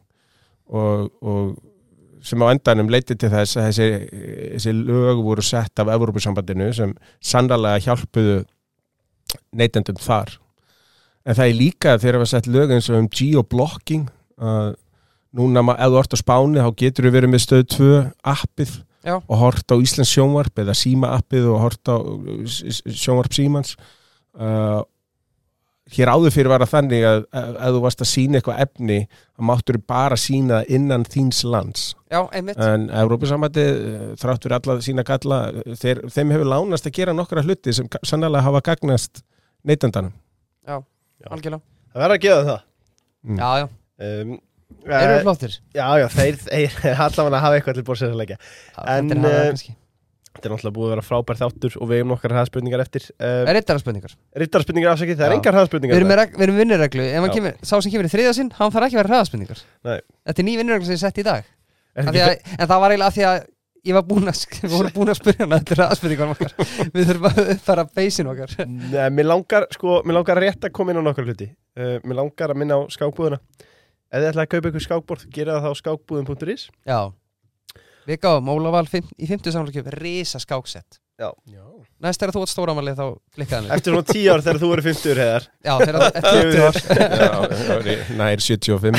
[0.69, 1.57] Og, og
[2.23, 3.89] sem á endanum leiti til þess að þessi,
[4.55, 6.95] þessi lög voru sett af Evrópusambandinu sem
[7.25, 8.43] sannlega hjálpuðu
[9.59, 10.37] neytendum þar.
[11.27, 14.07] En það er líka þegar við sett lög eins og um geoblocking
[14.39, 14.77] að
[15.39, 17.89] núna ef þú ert á Spáni þá getur við verið með stöð 2
[18.33, 18.77] appið
[19.07, 19.15] Já.
[19.21, 21.97] og hort á Íslands sjónvarp eða síma appið og hort á
[22.99, 23.77] sjónvarp símans.
[24.39, 24.83] Uh,
[25.95, 29.41] hér áður fyrir var að þannig að ef þú varst að sína eitthvað efni þá
[29.49, 31.87] máttur bara sína það innan þíns lands.
[32.13, 32.61] Já, einmitt.
[32.61, 33.65] En Európa-sambandi
[34.21, 35.39] þrátt fyrir alla sína galla
[35.81, 39.23] þeir, þeim hefur lánast að gera nokkra hluti sem ga- sannlega hafa gagnast
[39.65, 40.13] neytendanum
[41.27, 41.63] Algjörlega.
[41.93, 42.61] Það verður að gefa það.
[43.29, 43.39] Mm.
[43.41, 43.65] Já, já,
[44.07, 44.37] um,
[44.85, 45.59] eru eh, við flottir?
[45.77, 46.79] Já, já, þeir, þeir
[47.09, 48.41] allavega hafa eitthvað til bórsins að leggja.
[48.85, 49.69] En, eh,
[50.39, 53.49] Þetta er náttúrulega búið að vera frábær þáttur og við hefum nokkar hraðspurningar eftir uh,
[53.49, 57.07] Er rittara spurningar Rittarspurningar afsakið, það er engar hraðspurningar við erum með vinnureglu.
[57.09, 59.97] Ef kemur, sá sem kemur í þriða sinn Hann þarf ekki að vera hraðaspurningar Nei.
[60.29, 61.49] Þetta er ný vinnureglu sem ég sett í dag.
[61.99, 62.19] Að,
[62.55, 63.41] En það var eiginlega af því að
[63.89, 66.55] Ég var búin að, sk- við vorum búin að spyrja hana Þetta hraðaspurningar okkar.
[66.95, 68.55] Við þurfum að uppfæra beisin okkar.
[68.69, 71.47] Nei, mér langar, sko, mér langar rétt að koma inn á nokkar hluti.
[71.79, 73.39] Uh, Mér langar að minna á skákbúðuna
[74.09, 77.01] Ef þið ætlaði að kaupa ykkur skákborð, gera það á skákbúðun.is Já.
[78.09, 81.29] Við gáum Ólaval í 50 samfélagkjöf Risa skáksett Já.
[81.99, 83.03] Næst er að þú ert stóramali þá
[83.35, 85.47] klikkaði hann Eftir svona 10 ár þegar þú eru 50 heiðar.
[85.67, 86.77] Já, þegar eftir 50 ár
[87.19, 88.97] Já, það er nær 75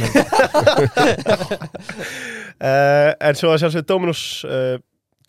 [2.59, 4.75] uh, En svo að sjálfsögðu Dominus uh,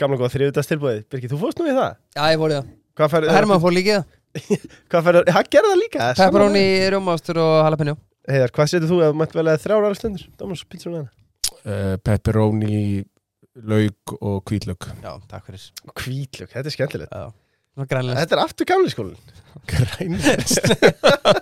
[0.02, 1.94] Gamla góða þriðudast tilbúið Birgir, þú fórst nú í það?
[2.19, 2.70] Já, ég voru það.
[2.98, 3.32] Hvað færðu?
[3.39, 4.01] Herman fór líkið
[4.90, 5.24] Hvað færðu?
[5.39, 6.12] Hann gerði það líka?
[6.20, 7.97] Pepperoni, rjómaðastur og jalapeno
[8.31, 10.27] Heiðar, hvað setur þú þú mætt vel að þrjára alveg stundur?
[10.40, 13.02] Dominus pítsuna uh, Pepperoni
[13.66, 15.69] lauk og hvítlög Já, takk fyrir.
[15.90, 17.15] Hvítlug, þetta er skemmtilegt.
[17.15, 17.31] Já,
[17.81, 19.39] Þetta er aftur gamli skólinn
[19.70, 20.61] grænlest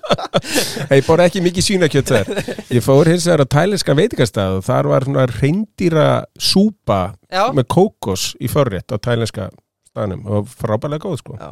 [0.97, 2.31] ég bóra ekki mikið svínakjöt þar.
[2.73, 7.69] Ég fór hins vegar á tælenska veitingastað og þar var svona reyndýra súpa Já, með
[7.75, 9.49] kókos í förrétt á tælenska
[9.91, 11.37] staðnum og frábælega góð sko.
[11.41, 11.51] Já.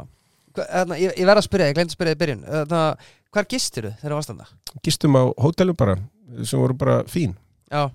[0.65, 2.43] Þarna, ég, ég verð að spyrja, ég glemt að spyrja í byrjun.
[2.47, 2.81] Þarna,
[3.37, 4.45] Hvar gistir þú þegar þú varst þarna?
[4.87, 5.95] gistum á hótelum bara
[6.47, 7.35] sem voru bara fín.
[7.69, 7.89] Já,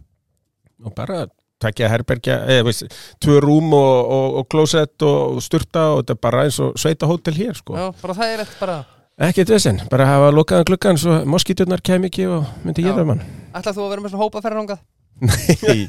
[0.85, 1.25] og bara
[1.63, 6.23] takja herbergja eða veist, tvö rúm og, og, og klósett og sturta og þetta er
[6.27, 7.77] bara eins og sveita hótel hér sko.
[7.79, 8.79] Já, bara það er eftir bara
[9.23, 13.23] ekkert vesen, bara hafa lokaðan gluggan svo moskíturnar kem ekki og myndi ég það mann.
[13.55, 14.83] Ætlað þú að vera með svona hópa ferðarangað?
[15.69, 15.87] nei,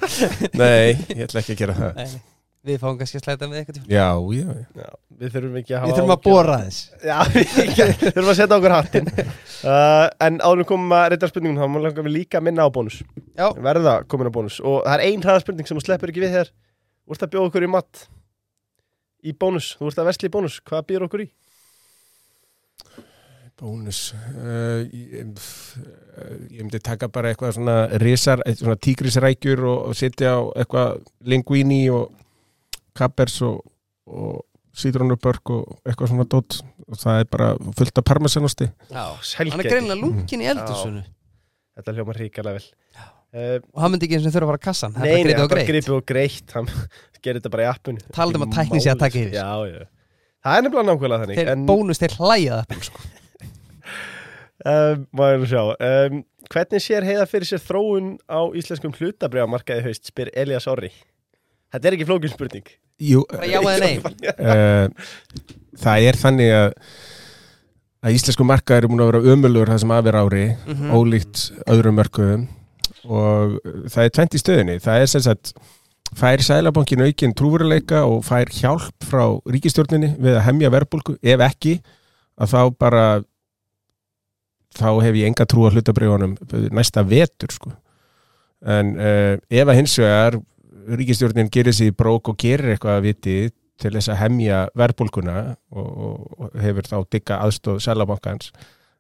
[0.54, 2.00] nei, ég ætla ekki að gera það.
[2.02, 2.33] Nei
[2.64, 4.68] Við fáum kannski að slæta með eitthvað já, já, já.
[4.80, 7.50] Já, við þurfum ekki að hafa Við þurfum að bóra þess Já, við
[8.16, 9.10] þurfum að setja okkur hattinn.
[9.68, 12.70] Uh, En áður komum að reyta spurningum þá má langar við líka að minna á
[12.72, 13.02] bónus.
[13.36, 14.62] Já, Verða komin á bónus.
[14.64, 16.54] Og það er ein hraða spurning sem þú sleppur ekki við hér.
[17.04, 18.06] Þú ert að bjóða okkur í mat
[19.24, 20.60] Í bónus, þú ert að vesla í bónus.
[20.68, 21.30] Hvað býður okkur í?
[23.64, 24.00] bónus.
[24.40, 29.78] Uh, ég, pff, uh, ég myndi taka bara eitthvað svona risar, eitthvað svona tígrisrækjur og,
[29.92, 30.98] og setja á eitthvað
[31.32, 32.12] linguini og
[32.98, 33.62] kappers og,
[34.10, 34.44] og
[34.78, 36.60] sítrónubörk og eitthvað svona dót.
[36.90, 38.66] Og það er bara fullt af parmesanosti.
[38.92, 41.04] Já Selgæti Hann er greinilega lunkin í eldursunni
[41.78, 44.66] Þetta hljóma ríkarlega vel uh, Og hann myndi ekki eins og þurfa að fara að
[44.68, 44.98] kassan.
[44.98, 45.72] Það Nei, er nei, bara það gripið og er bara greitt.
[45.72, 46.56] gripið og greitt.
[46.58, 46.68] Hann
[47.24, 48.04] gerir þetta bara í appinu.
[48.18, 49.38] Talandi um að tækni sé að taka yfir.
[49.40, 49.88] Já, já.
[50.44, 53.04] Það er nefnilega nákvæmlega þannig Þeir en, bónus, þeir hlæja það sko.
[54.74, 55.64] um, Maður nú sjá.
[55.88, 56.22] Um,
[56.54, 60.10] Hvernig sér heiða fyrir sér þróun á íslenskum hlutabriðamarkaði haust?
[60.12, 60.92] spyr Elias Orri
[61.74, 62.68] Þetta er ekki flókin spurning.
[63.02, 63.96] Jú, já eða nei?
[63.98, 64.88] Uh,
[65.84, 66.74] það er þannig að
[68.04, 70.90] að íslensku markaður er múin að vera ömulur það sem aðver ári, Mhm.
[70.92, 72.42] ólíkt öðrum mörkuðum.
[73.08, 73.56] Og
[73.92, 75.54] það er tvent í stöðinni, það er sem sagt
[76.20, 81.78] fær sælabankin aukinn trúveruleika og fær hjálp frá ríkistjórninni við að hemja verbulgu, ef ekki
[82.38, 83.06] að þá bara
[84.78, 86.36] þá hef ég enga trú að hlutabriðunum
[86.74, 87.72] næsta vetur sko.
[88.64, 90.38] En uh, ef að hins vegar
[90.88, 93.38] ríkistjórnin gerir sig í brók og gerir eitthvað að viti
[93.82, 95.38] til þess að hemja verbulguna
[95.74, 98.54] og, og, og hefur þá digga aðstóð Sælabankans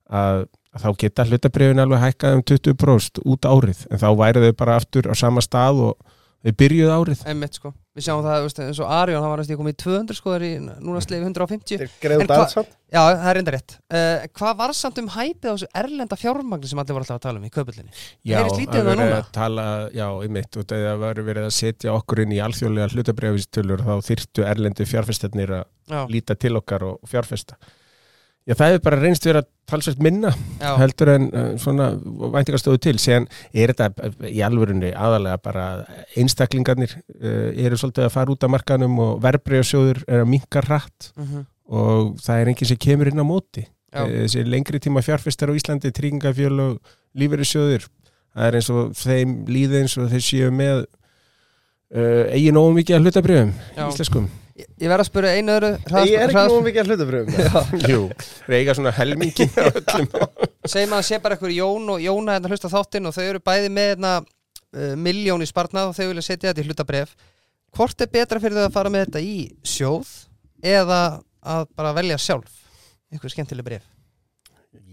[0.09, 3.83] að að þá geta hlutabrifin alveg hækkað um 20% út árið.
[3.93, 7.25] En þá væri þau bara aftur á sama stað og þau byrjuð árið.
[7.29, 9.77] Einmitt sko Við sjáum það, veist, eins og Arjón, hann var næst í komið í
[9.83, 13.37] 200 sko, er í núna slefi 150 Þeir greiðu En hva- dansamt Já, það er
[13.37, 13.75] reynda rétt.
[13.89, 17.23] Uh, Hvað var samt um hæpið á þessu erlenda fjármagni sem allir voru alltaf að
[17.27, 17.93] tala um í köpullinni?
[18.25, 19.19] Já, um það verið núna.
[19.21, 23.85] að tala, já, einmitt og það var verið að setja okkur inn í alþjóðlega hlutabrifistölur
[23.85, 27.57] þá þyrftu erlendu fjárfestarnir að líta til okkar og fjárfesta
[28.43, 31.91] Já, það hefur bara reynst verið að talsvægt minna já, heldur en uh, svona
[32.33, 32.95] væntingastöðu til.
[32.99, 35.67] Síðan er þetta í alvörunni aðalega bara
[36.19, 41.13] einstaklingarnir uh, eru svolítið að fara út af markanum og verbreyjasjóður er að minka hratt
[41.15, 43.63] mhm, og það er enginn sem kemur inn á móti.
[43.63, 47.85] Já, Eh, þessi lengri tíma fjárfestar á Íslandi tryggingafjöl og lífeyrissjóðir
[48.33, 50.79] það er eins og þeim líði eins og þeir séu með
[51.93, 53.83] uh, eigin óum mikið að hlutabrjöfum já.
[53.85, 55.69] íslenskum Ég, ég verð að spura einu öðru
[56.05, 58.01] Ég er ekki nú mikið að hlutabröfum Jú,
[58.53, 59.23] eiga svona öllum.
[60.69, 63.41] Segjum að það sé bara eitthvað Jón og Jóna hérna hlusta þáttinn og þau eru
[63.41, 67.15] bæði með hérna uh, miljón í sparnað og þau vilja setja þetta í hlutabref
[67.73, 69.33] Hvort er betra fyrir þau að fara með þetta í
[69.65, 70.13] sjóð
[70.61, 71.01] eða
[71.41, 72.53] að bara velja sjálf?
[73.09, 73.89] Einhver skemmtileg bref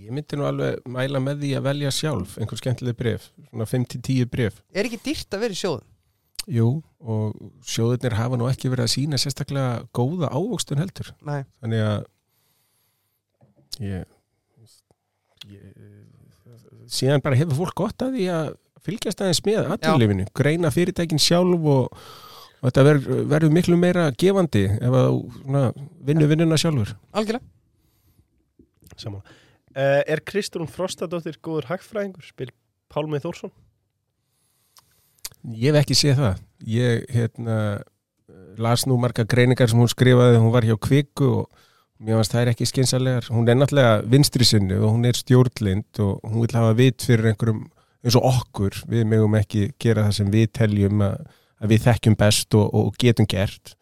[0.01, 4.25] Ég myndi nú alveg mæla með því að velja sjálf einhver skemmtileg bref, svona 5-10
[4.33, 5.85] bref Er ekki dýrt að vera í sjóðum?
[6.51, 6.69] Jú,
[6.99, 7.37] og
[7.67, 11.13] sjóðurnir hafa nú ekki verið að sína sérstaklega góða ávöxtun heldur.
[11.27, 12.01] Nei, þannig að
[13.87, 14.09] ég,
[15.53, 15.69] ég
[16.91, 18.51] síðan bara hefur fólk gott að því að
[18.85, 22.03] fylgjast aðeins með aðtunlifinu, greina fyrirtækin sjálf og,
[22.61, 25.65] og þetta verður verður miklu meira gefandi ef að svona,
[26.09, 26.95] vinnu vinnuna sjálfur.
[27.15, 27.47] Algjörlega.
[29.01, 32.27] Saman uh, Er Kristrún Frostadóttir góður hagfræðingur?
[32.27, 32.51] Spil
[32.91, 33.53] Pálmið Þórsson?
[35.49, 36.45] Ég hef ekki séð það.
[36.69, 37.57] Ég hérna
[38.61, 40.39] las nú marga greiningar sem hún skrifaði.
[40.41, 41.67] Hún var hjá Kviku og
[42.01, 46.01] mér finnst það er ekki skynsalegar, hún er náttúrulega vinstri sinni og hún er stjórnlind
[46.01, 47.67] og hún vil hafa vit fyrir einhverjum
[48.01, 51.19] eins og okkur, við megum ekki gera það sem við teljum að,
[51.61, 53.75] að við þekkjum best og, og getum gert.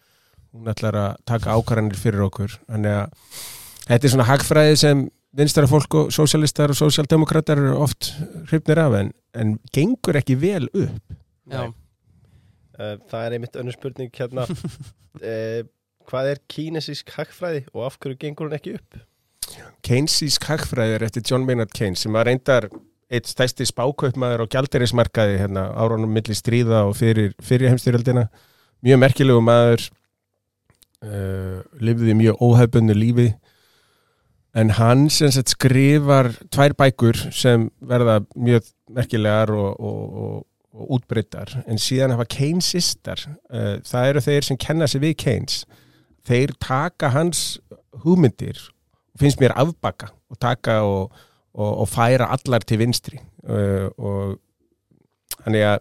[0.51, 2.57] Hún ætlar að taka ákvarðanir fyrir okkur.
[2.67, 3.39] Þannig að
[3.85, 5.07] þetta er svona hagfræði sem
[5.39, 8.11] vinstara fólk og sósialistar og sósialdemokrater eru oft
[8.49, 11.19] hrifnir af en, en gengur ekki vel upp
[11.53, 14.47] Uh, það er einmitt önnur spurning hérna.
[15.19, 15.65] Uh,
[16.09, 19.01] Hvað er kínesísk hagfræði og af hverju gengur hún ekki upp?
[19.85, 22.69] Keynesísk hagfræðir eftir John Maynard Keynes sem var reyndar
[23.13, 28.27] eitt stæsti spákaupmaður á gjalderismarkaði hérna, áránum milli stríða og fyrir, fyrir heimstyrjöldina
[28.85, 29.85] mjög merkilegu maður
[31.05, 33.31] uh, lifði mjög óhefbunnu lífi.
[34.57, 40.39] En hann sem sagt skrifar tvær bækur sem verða mjög merkilegar og, og, og,
[40.79, 45.63] og útbreyttar en síðan hafa Keynesistar uh, það eru þeir sem kenna sig við Keynes
[46.29, 47.59] þeir taka hans
[48.05, 48.61] hugmyndir
[49.19, 51.15] finnst mér afbaka og taka og,
[51.55, 54.39] og, og færa allar til vinstri uh, og
[55.43, 55.79] þannig að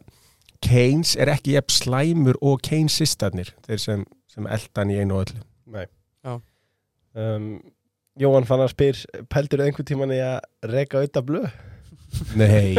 [0.66, 5.44] Keynes er ekki jafn slæmur og Keynesistarnir þeir sem, sem eldan í einu og öllu
[5.78, 5.86] Nei
[6.26, 6.40] Já.
[7.22, 7.50] um,
[8.18, 10.40] Jóhann fann að spyr Pældur einhvern tíman í að
[10.72, 11.50] reka auðvitað blöð?
[12.36, 12.76] Nei,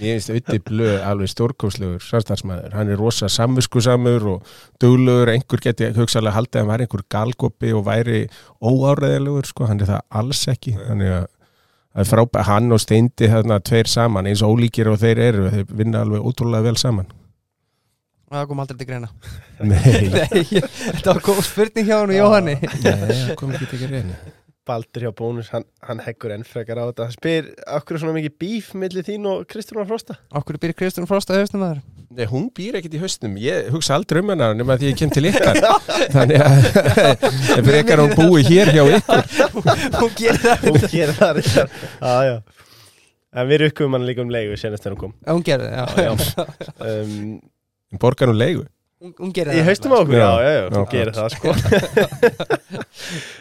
[0.00, 5.90] ég finnst auðvitað blöð alveg stórkóslegur samstagsmæður hann er rosa samviskusamur og duglegur, einhver geti
[5.96, 8.22] hugsalega haldið að hann væri einhver galgopi og væri
[8.64, 10.76] óáreðilegur, sko, hann er það alls ekki.
[10.80, 14.98] Þannig að það er frábæð hann og steindi þarna tveir saman eins og ólíkir og
[15.04, 17.12] þeir eru, þeir vinna alveg ótrúlega vel saman.
[18.26, 19.12] Það kom aldrei til greina.
[19.60, 22.58] Nei, Nei, þetta var góð spurning hjá hann og Jóhanni.
[22.64, 24.18] Nei, það kom ekki ekki reyni
[24.66, 27.04] Baldur hjá bónus, hann, hann heggur enn frekar á þetta.
[27.06, 30.16] Hann spyr, hverju er svona mikið bíf millir þín og Kristrúnar Frosta?
[30.34, 31.84] Okkur byrja Kristján Frost að haustum maður?
[32.16, 35.12] Nei, hún býr ekkert í hausnum, ég hugsa aldrei um hana nema því ég kem
[35.14, 35.60] til ykkar.
[36.16, 36.68] Þannig að
[37.60, 39.26] ef ykkar hún búi hér hjá ykkur.
[40.00, 42.36] Hún gerir það Hún gerir það Já, já.
[43.36, 45.14] En við rukkum hann líka um leigu senast þegar hún kom.
[45.20, 48.64] Já, Hún gerir það, já, Já, um, borgar hún leigu
[48.96, 51.14] Hún, hún gerir Í það haustum á okkur, já, Já, já, já, þú já, gerir
[51.16, 51.48] það sko.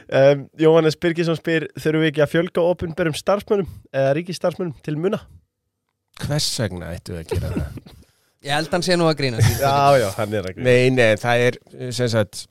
[0.06, 5.22] Um, Jóhannes Birgisson spyr þurfum við ekki að fjölga opinberum starfsmönnum eða ríkistarfsmönnum til muna?
[6.24, 7.80] hvers vegna ættu við að gera það?
[8.46, 11.16] Ég held hann sé nú að grína Já, já, hann er að grína nei, nei,
[11.20, 11.58] það er
[11.98, 12.46] sem sagt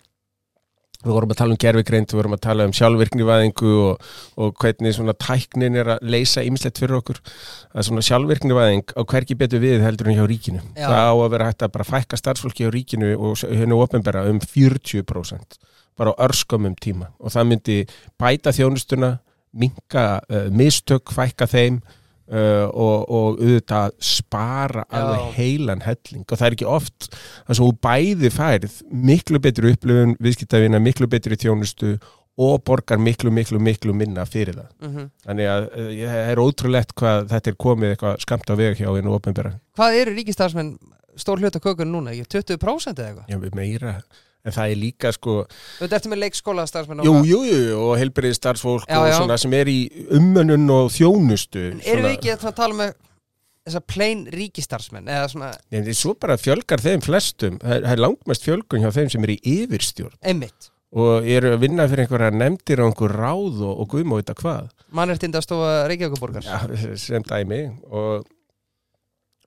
[1.05, 4.07] við vorum að tala um gerfigreind, við vorum að tala um sjálfvirknivæðingu og,
[4.41, 7.21] og hvernig svona tæknin er að leysa ýmislegt fyrir okkur.
[7.75, 10.65] Að svona sjálfvirknivæðing á hvergi betur við heldur en hjá ríkinu.
[10.75, 10.89] Já.
[10.89, 14.41] það á að vera hægt að bara fækka starfsfólki hjá ríkinu og hennu opinbera um
[14.43, 15.61] 40%
[15.99, 17.13] bara á örskamum tíma.
[17.21, 17.79] Og það myndi
[18.19, 19.19] bæta þjónustuna
[19.55, 21.83] minka uh, mistök, fækka þeim
[22.33, 27.65] uh, og, og auðvitað spara alveg heilan helling og það er ekki oft þar sem
[27.65, 28.77] þú bæði færð
[29.13, 31.97] miklu betri upplifun viðskiptavina, miklu betri þjónustu
[32.45, 34.71] og borgar miklu, miklu, miklu minna fyrir það.
[34.83, 35.07] Mhm.
[35.29, 38.91] Þannig að uh, það er ótrúlegt hvað þetta er komið eitthvað skamt á veg hjá
[38.91, 39.55] einu ofinbera.
[39.79, 40.75] Hvað eru ríkistarsmenn
[41.15, 42.15] stór hlut af kökun núna?
[42.15, 43.31] Ekki 20% eða eitthvað?
[43.31, 43.95] Já, meira.
[44.45, 45.39] En það er líka sko,
[45.79, 49.15] Þetta ertu með leikskóla starfsmenn jú, jú, jú, og helbriði starfsfólk Já, og já.
[49.17, 49.79] svona sem er í
[50.19, 51.63] ummönnun og þjónustu.
[51.81, 52.93] Erum við ekki að tala með
[53.65, 57.57] þessa plain ríkistarsmenn eða svona Nei, en svo bara fjölgar þeim flestum.
[57.63, 61.55] Það er, það er langmest fjölgun hjá þeim sem er í yfirstjórn einmitt og eru
[61.57, 64.69] að vinna fyrir einhverja nefndir og einhver ráð og, og guðmá þetta hvað.
[64.95, 66.61] mannréttinda stofa Reykjavíkuborgar Já,
[67.01, 68.29] sem dæmi og,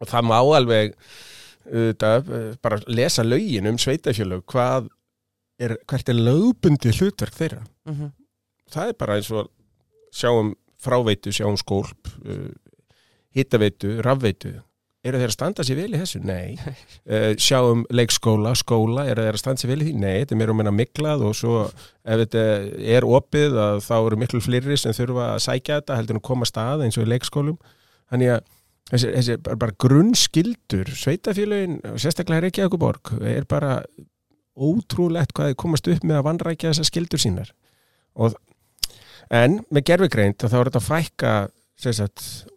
[0.01, 0.97] og það má alveg
[1.71, 4.87] auðvitað, eh, bara lesa lögin um sveitafjölög hvað
[5.59, 8.11] er, hvert er lögbundi hlutverk þeirra Mhm.
[8.71, 9.49] það er bara eins og
[10.13, 12.49] sjáum fráveitu, sjáum skólp uh,
[13.35, 14.51] hittaveitu, rafveitu
[15.07, 16.19] eru þeir að standa sér vel í þessu?
[16.25, 19.93] Nei uh, sjáum leikskóla, skóla eru þeir að standa sér vel í því?
[20.01, 22.43] Nei, þetta er mér um enn að miklað og svo ef þetta
[22.97, 26.47] er opið að þá eru miklu fleiri sem þurfa að sækja þetta heldur en koma
[26.47, 27.57] að stað eins og í leikskólum
[28.11, 28.45] þannig að
[28.91, 33.79] þessi, þessi bara, grunnskildur sveitafélögin og sérstaklega Reykjavíkuborg er bara
[34.57, 37.53] ótrúlegt hvað þið komast upp með að vanrækja þessar skildur sínar.
[38.17, 38.37] Og,
[39.29, 41.33] en með gerfigreind þá er þetta að fækka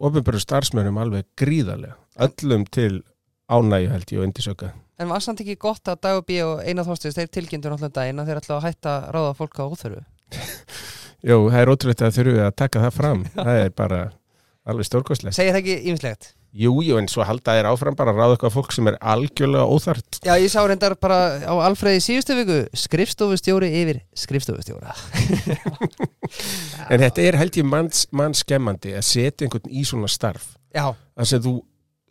[0.01, 1.99] ofinbjörðu starfsmönum alveg gríðarlega.
[2.21, 3.03] Öllum til
[3.51, 4.71] ánægju held ég og indisöka
[5.01, 6.37] En var samt ekki gott að Dagur B.
[6.45, 9.63] og Einar Þorstins þeir tilgjöndur náttúrulega daginn að þeir að hætta að ráða fólk á
[9.65, 10.01] óþörfu?
[11.29, 13.23] Jú, það er ótrúlegt að þurfum við að taka það fram.
[13.37, 14.01] Það er bara
[14.69, 15.35] alveg stórkostlegt.
[15.37, 16.31] Segir það ekki ýmislegt?
[16.51, 19.67] Jú, jú, en svo halda þér áfram bara að ráða eitthvað fólk sem er algjörlega
[19.71, 24.91] óþart Já, ég sá reyndar bara á Alfreði síðustu viku skrifstofustjóri yfir skrifstofustjóra.
[26.91, 30.51] En þetta er held ég manns, mannskemmandi að setja einhvern í svona starf.
[30.75, 31.55] Já, þar sem þú,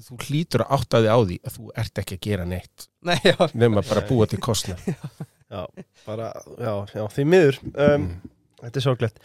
[0.09, 2.89] þú hlýtur að átta þig á því að þú ert ekki að gera neitt.
[3.05, 3.37] Nei, já.
[3.53, 4.77] Nema bara að búa til kostna
[5.51, 5.65] Já,
[6.07, 7.57] bara, já, já, því miður.
[7.75, 8.11] Um,
[8.61, 9.23] Þetta er sorglegt.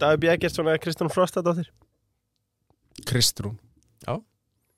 [0.00, 0.28] Dagur B.
[0.32, 1.70] Eggertsson eða Kristján Frostadóttir
[3.08, 3.58] Kristrún.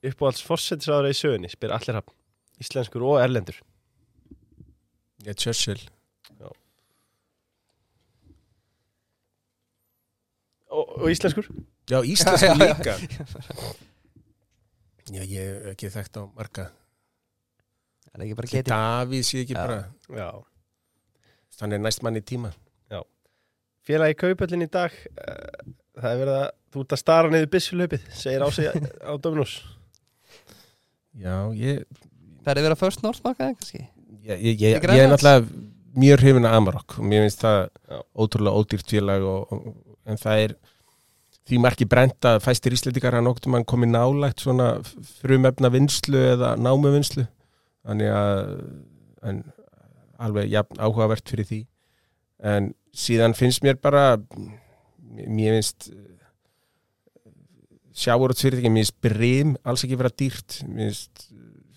[0.05, 2.13] Uppáhalds fórsetisraður í sögunni spyr allir hafn
[2.61, 3.57] Íslenskur og erlendur.
[5.25, 5.81] Já, Churchill.
[10.75, 11.47] Og, og íslenskur?
[11.91, 12.75] Já, íslensku Já, já, já.
[12.75, 12.95] líka.
[15.15, 16.67] Já, ég hef ekki þekkt á marga.
[18.05, 18.71] Það er ekki bara getið?
[18.73, 19.63] Davíð sé ekki Já.
[19.63, 20.29] bara Já.
[21.59, 22.53] Þannig er næst mann í tíma
[23.85, 28.09] Félagi kaupöllin í dag uh, Það er verið að þú ert að stara niður byssulöpið
[28.19, 29.55] segir á sig á Dominus
[31.15, 31.85] Já, ég
[32.45, 33.83] Það er verið að first north markaði kannski?
[34.25, 35.47] Ég, ég, ég, ég er náttúrulega
[35.95, 37.99] mjög hrifin að Amarok og mér finnst það Já.
[38.19, 39.75] ótrúlega ódýrt félag og, og,
[40.11, 40.57] en það er
[41.45, 44.71] því marki brent að fæstir íslendikar að nokkuð mann komi nálægt svona
[45.21, 47.27] frumefna vinslu eða námu vinslu
[47.85, 48.41] þannig að
[49.29, 49.43] en,
[50.25, 51.61] alveg jafn áhugavert fyrir því.
[52.45, 54.17] En síðan finnst mér bara
[55.15, 55.91] mér finnst
[57.95, 61.29] sjáurútsfyrirtæki, mér finnst brim alls ekki vera dýrt mér finnst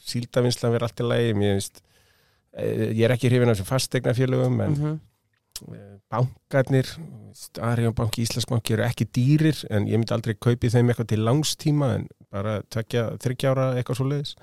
[0.07, 1.81] síldavinslan vera allt í lagi mér finnst
[2.57, 4.97] eh, ég er ekki hrifin af þessum fastegnafélögum en Mhm.
[5.68, 5.95] mm.
[6.09, 6.89] bankarnir
[7.61, 12.07] Arjónbanki, Íslandsbanki eru ekki dýrir en ég myndi aldrei kaupi þeim eitthvað til langstíma en
[12.34, 14.35] bara tekja þryggjára eitthvað svo leiðis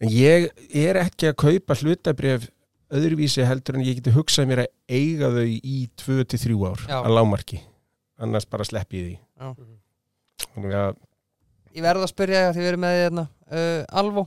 [0.00, 2.50] en ég er ekki að kaupa hlutabrif
[2.94, 6.98] öðruvísi heldur en ég geti hugsað mér að eiga þau í 2-3 ár Já.
[7.00, 7.60] að lámarki
[8.22, 9.66] annars bara sleppi ég því.
[10.54, 11.02] Þannig að
[11.76, 14.22] Ég verð að spyrja því við erum með því hérna uh, Alvo,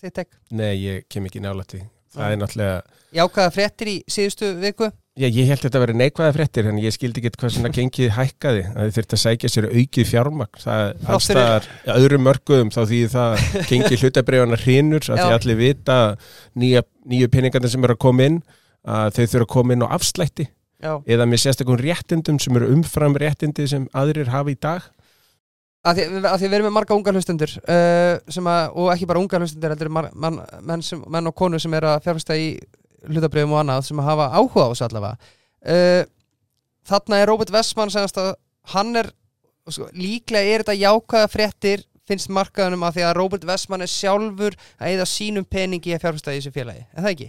[0.00, 1.82] þitt ekk nei, ég kem ekki nálægt því.
[2.14, 2.30] Það Já.
[2.32, 2.78] er náttúrulega
[3.20, 4.88] Jákaða fréttir í síðustu viku
[5.18, 8.12] Já, ég held þetta að vera neikvæða fréttir en ég skildi ekki hvað svona gengið
[8.14, 10.60] hækkaði að þið þurfti að sækja sér aukið fjármagn.
[10.62, 13.34] Það allstaðar, ja, öðrum mörgum þá því það
[13.72, 15.98] gengið hlutabreyfana hrinur að því allir vita
[16.62, 18.40] nýja, nýju peningarnir sem eru að koma inn
[18.86, 20.48] að þau þurfa að koma inn á afslætti.
[20.80, 24.86] Já, eða með sérstakun réttindum sem eru umfram réttindi sem aðrir hafa í dag.
[25.90, 29.20] Að því, að því við erum með marga ungar hlustendur uh, að, og ekki bara
[29.20, 32.50] ungar hlustendur menn, sem, menn og konu sem er að fjárfesta í
[33.08, 35.32] hlutabrifum og annað sem hafa áhuga á þessu allavega.
[35.60, 36.02] Uh,
[36.88, 38.34] þarna er Robert Westman segast að
[38.74, 39.10] hann er
[39.68, 44.56] sko, líklega er þetta jákaða fréttir finnst markaðunum að því að Robert Westman er sjálfur
[44.80, 47.28] að eða sínum peningi að fjárfesta í þessu félagi, er það ekki?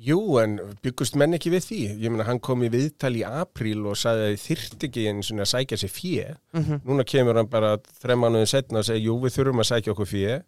[0.00, 1.78] Jú, en byggust menn ekki við því?
[2.00, 5.44] Ég meina hann kom í viðtal í apríl og sagði að þyrfti ekki einu svona
[5.44, 6.24] að sækja sér fjö
[6.54, 6.80] Mm -hmm.
[6.88, 10.06] núna kemur hann bara þrem mánuðin setna og segir jú við þurfum að sækja okkur
[10.06, 10.42] fjö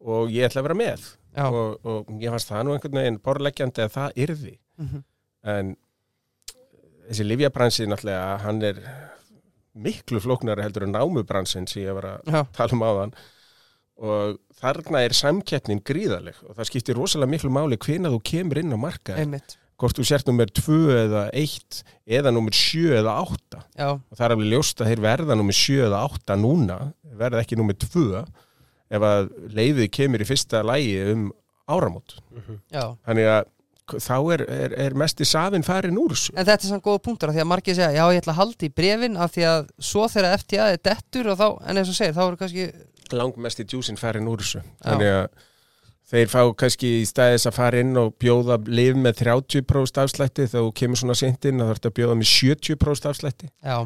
[0.00, 1.00] og ég ætla að vera með
[1.44, 4.56] og, og ég fannst það nú einhvern veginn borleggjandi að það yrði.
[4.80, 5.04] Mm
[5.46, 5.74] en
[7.06, 8.80] þessi livjabransi náttúrulega hann er
[9.76, 13.12] miklu flóknari heldur en námubransin sem ég var að já, tala um áðan.
[13.96, 18.76] Og þarna er samkeppnin gríðaleg og það skiptir rosalega miklu máli hvena þú kemur inn
[18.76, 19.56] á marka einmitt.
[19.76, 21.82] Hvort þú sért nummer 2 eða 1
[22.18, 25.56] eða nummer 7 eða 8 já, og það er alveg ljóst að þeir verða nummer
[25.56, 26.78] 7 eða 8 núna,
[27.20, 28.06] verða ekki nummer 2
[28.92, 31.28] ef að leiðið kemur í fyrsta lægi um
[31.66, 32.16] áramót.
[32.70, 32.94] Já.
[33.06, 33.52] Þannig að
[33.86, 36.34] þá er, er, er mesti safinn farin úr þessu.
[36.34, 38.40] En þetta er samt góða punktur af því að margir segja já ég ætla að
[38.40, 41.92] halda í brefin af því að svo þegar FTA er dettur og þá, en eins
[41.92, 42.66] og segir, þá eru kannski
[43.14, 44.62] langmesti djúsin farin úr þessu.
[44.82, 45.28] Þannig að
[46.10, 50.58] þeir fá kannski í staðis að fara inn og bjóða liv með 30% afslætti þá
[50.78, 53.52] kemur svona sent inn að það ert að bjóða með 70% afslætti.
[53.62, 53.78] Já,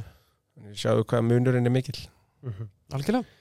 [0.80, 2.00] sjáðu hvað munurinn er mikill.
[2.96, 3.39] Algjörlega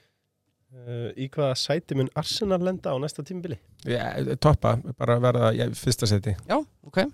[0.70, 3.56] Uh, í hvaða sæti mun Arsenal lenda á næsta tímabili?
[3.90, 7.04] ja, toppa, bara verða ja, fyrsta seti Já, ok,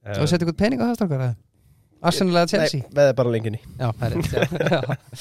[0.00, 1.22] Uh, svo setja ykkur pening á það strákar?
[2.08, 2.80] Arsenal eða Chelsea?
[2.86, 4.62] Nei, veða bara lenginni Já, það er.
[4.72, 4.78] Já.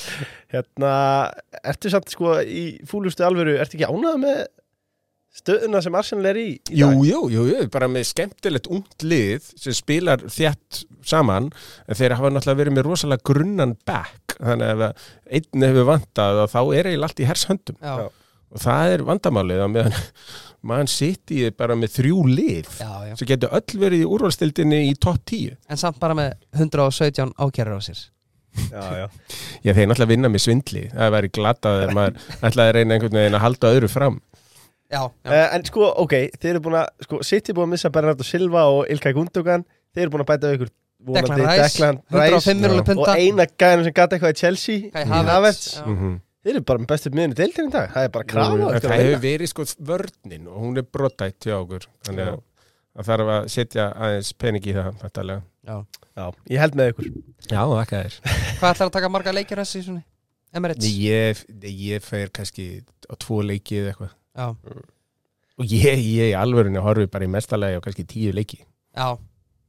[0.54, 0.92] Hérna,
[1.74, 4.40] ertu samt sko í fúlustu alvöru, ertu ekki ánægð með
[5.36, 9.46] stöðuna sem Arsenal er í, í Jú, jú, jú, jú, bara með skemmtilegt ungt lið
[9.62, 11.52] sem spilar þjætt saman
[11.86, 15.06] en þeir hafa náttúrulega verið með rosalega grunnan back þannig að
[15.40, 17.78] einn hefur vantað að þá er eiginlega allt í hers höndum.
[17.84, 17.96] Já.
[18.50, 19.98] og það er vandamálið að meðan
[20.70, 23.14] mann sitt í bara með þrjú lið Já, já.
[23.20, 27.78] sem getur öll verið í úrvalstildinni í topp 10 En samt bara með 117 ákjærur
[27.80, 28.02] á sér.
[28.74, 29.06] Já, já.
[29.66, 30.82] Já, þeir náttúrulega vinna með svindli.
[30.90, 32.18] Það væri glatað ef maður
[32.50, 34.18] ætlaði að reyna einhvern veginn að halda öðru fram
[34.90, 37.74] Já, já, Uh, en sko, ok, þeir eru búin að, sko, City er búin að
[37.76, 41.68] missa Bernardo Silva og Ilkay Gundogan, þeir eru búin að bæta við ykkur Declan Rice,
[41.70, 42.56] Declan 105 Já.
[42.60, 43.14] miljonar og punta.
[43.22, 45.70] Eina gæðinu sem gæti eitthvað í Chelsea Kai í Havertz.
[45.78, 45.86] já.
[45.86, 48.86] mm Þeir eru bara með bestu miðinu deildin í dag, það er bara krafa það
[48.88, 51.88] að hefur verið sko vörnin og hún er brottætt hjá okkur.
[52.08, 52.32] Þannig Já.
[52.32, 55.44] að það þarf að setja aðeins pening í það fættalega.
[55.68, 57.10] Já, ég held með ykkur.
[57.44, 58.16] Já, þakka þér.
[58.62, 59.84] Hvað ætlar að taka marga leikir þessi?
[60.56, 60.88] Emirates?
[60.88, 61.44] Nei, ég,
[61.92, 62.70] ég fer kannski
[63.12, 64.48] á tvo leiki eða eitthvað Já,
[65.60, 68.62] og ég, ég í alvörinu horfi bara í mestalagi á kannski tíu leiki.
[68.96, 69.18] Já,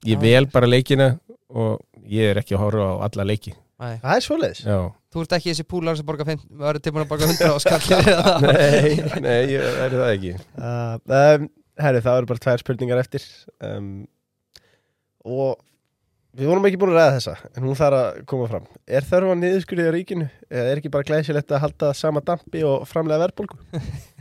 [0.06, 0.22] ég Já.
[0.22, 1.10] vel bara leikina
[1.50, 3.56] og ég er ekki að horfa á alla leiki.
[3.80, 3.94] Nei.
[4.02, 4.78] Það er Já,
[5.10, 7.56] Þú ert ekki þessi púlar sem borga 5 Við erum tilbúin að borga 100 á
[7.64, 8.90] skallir eða nei,
[9.24, 10.34] nei, ég er það ekki.
[10.54, 11.48] Uh, um,
[11.80, 13.24] Herri, það eru bara tvær spurningar eftir.
[13.64, 13.88] Um,
[15.26, 15.56] Og
[16.36, 18.68] við vorum ekki búin að ræða þessa En hún þarf að koma fram.
[18.86, 20.28] Er þörfa niðurskurðið á ríkinu?
[20.46, 23.58] Eða er ekki bara glæsilegt að halda sama dampi og framlega verðbólgu?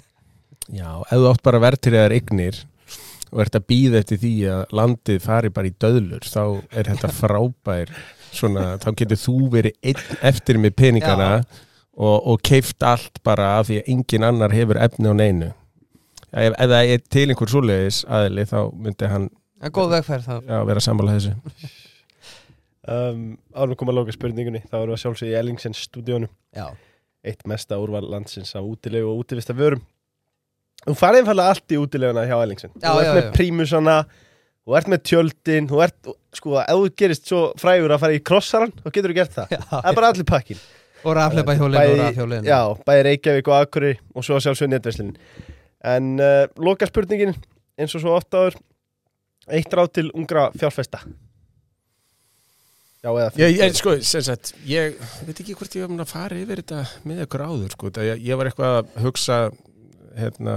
[0.69, 2.59] Já, ef þú átt bara verðtriðar eignir
[3.29, 7.11] og ert að býða eftir því að landið fari bara í döðlur þá er þetta
[7.19, 7.93] frábær
[8.33, 11.31] svona, þá getur þú verið einn eftir með peningana
[11.97, 15.51] og, og keift allt bara af því að engin annar hefur efni á neinu.
[16.29, 19.29] Ef, ef það er til einhver svoleiðis aðli þá myndi hann
[19.59, 21.37] er já, vera sammála þessu.
[22.89, 26.71] Um, Árum koma að lóka spurningunni Þá erum við að sjálfsögja í Ellingsens stúdíónu Já,
[27.27, 29.83] Eitt mesta úrval landsins af útilegu og útivista vörum
[30.88, 33.31] Þú farið einfallega allt í útileguna hjá Ellingsen Já, Þú ert já, með já.
[33.35, 33.95] prímusana
[34.69, 38.22] Þú ert með tjöldin Þú ert, sko, ef þú gerist svo frægur að fara í
[38.30, 39.53] krossaran þá getur þú gert það.
[39.56, 39.61] Já.
[39.72, 40.61] Það er bara allir pakkin
[40.99, 45.15] Og rafleipa hjólinn og rafhjólinn Já, bæði Reykjavík og Akurey og svo sjálfsögðu netverslinin
[45.93, 47.35] En uh, loka spurningin
[47.80, 48.57] eins og svo oft áður
[49.49, 50.99] Eitt ráð til ungra fjárfesta.
[52.99, 56.11] Já, eða Ég, ég, sko, sem sagt, ég veit ekki hvort ég var mun að
[56.11, 59.38] fara yfir þetta með ykkur áður, sko, það ég, ég var eitthvað að hugsa
[60.18, 60.56] hérna,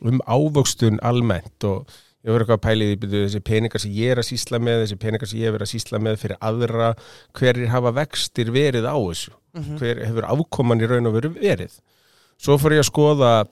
[0.00, 1.86] um ávöxtun almennt og
[2.24, 4.82] ég var eitthvað að pæla í því, þessi peningar sem ég er að sýsla með,
[4.84, 6.90] þessi peningar sem ég verið að sýsla með fyrir aðra,
[7.38, 9.78] hverjir hafa vextir verið á þessu, Mhm.
[9.78, 11.80] hver hefur afkoman í raun og veru verið.
[12.38, 13.48] Svo fór ég að skoða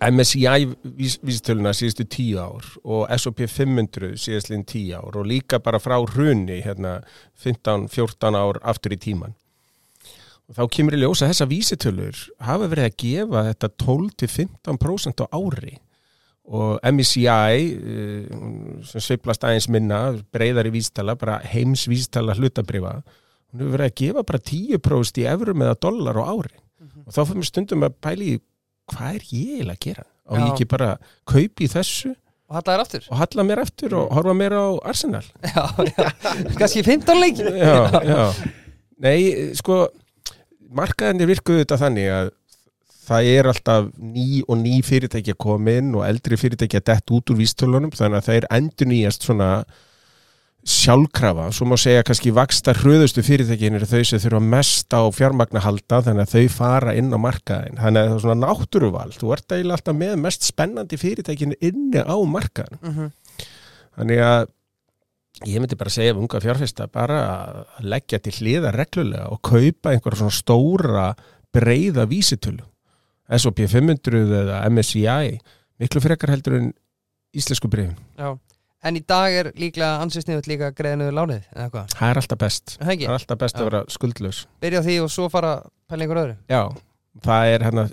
[0.00, 5.78] MSCI vís, vísitöluna síðustu tíu ár og S&P 500 síðastlinn tíu ár og líka bara
[5.82, 7.02] frá hrunni hérna
[7.42, 9.34] 15-14 ár aftur í tíman.
[10.50, 15.76] Þá kemur í ljósa þessa vísitölur hafa verið að gefa þetta 12-15% á ári.
[16.50, 18.30] Og MSCI eh,
[18.88, 20.00] sem sveiplast aðeins minna
[20.34, 22.96] breyðari vísitala, bara heims vísitala hlutabrifa,
[23.52, 26.56] hún hefur verið að gefa bara 10% í eurum eða dólar á ári.
[27.06, 28.32] Og þá fyrir stundum að pæli
[28.90, 30.04] hvað er ég að gera?
[30.30, 30.42] Og Já.
[30.42, 30.90] ég ekki bara
[31.28, 32.12] kaupi þessu
[32.50, 33.04] Og hallaðir aftur?
[33.10, 35.22] og halla mér eftir og horfa mér á Arsenal?
[35.54, 36.08] Já, já.
[36.58, 37.46] Kannski 15 leiki?
[37.46, 38.22] Já, já.
[39.00, 39.18] Nei,
[39.58, 39.84] sko
[40.70, 42.30] markaðinni virkuðu þetta þannig að
[43.10, 47.10] það er alltaf ný og ný fyrirtæki að koma inn og eldri fyrirtæki að dett
[47.16, 49.48] út úr vístölunum þannig að það er endur nýjast svona
[50.70, 55.62] sjálfkrafa, svo má segja kannski vaksta hröðustu fyrirtækin eru þau sem þurfa mest á fjármagna
[55.64, 59.32] halda þannig að þau fara inn á markaðin þannig að það er svona náttúruval, þú
[59.34, 63.10] ert eiginlega alltaf með mest spennandi fyrirtækin inni á markaðin Mhm.
[63.96, 64.46] Þannig að
[65.46, 69.94] ég myndi bara segja við unga fjárfesta bara að leggja til hliða reglulega og kaupa
[69.94, 71.06] einhverja svona stóra
[71.54, 72.66] breyða vísitölu.
[73.30, 75.36] S&P 500 eða MSCI
[75.80, 76.70] miklu frekar heldur en
[77.36, 78.34] íslensku breyfin Já.
[78.82, 82.38] En í dag er líklega ansið sniðut líka greiðinuður lánið eða hvað, Það er alltaf
[82.40, 82.76] best.
[82.80, 83.60] Það er alltaf best Já.
[83.60, 84.38] að vera skuldlaus.
[84.64, 85.50] Byrja því og svo fara
[85.90, 86.36] pæla einhver öðru.
[86.48, 86.62] Já,
[87.26, 87.84] það er hérna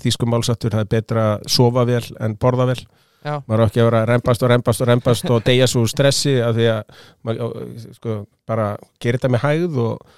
[0.00, 2.78] þýskum málsattur, það er betra að sofa vel en borða vel
[3.24, 5.92] maður á ekki að vera að rempast og rempast og rempast og deyja svo úr
[5.92, 7.60] stressi af því að maður
[7.98, 8.16] sko,
[8.48, 8.72] bara
[9.02, 10.16] gera þetta með hægð og,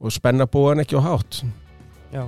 [0.00, 1.44] og spenna búan ekki og hátt.
[2.10, 2.26] Já.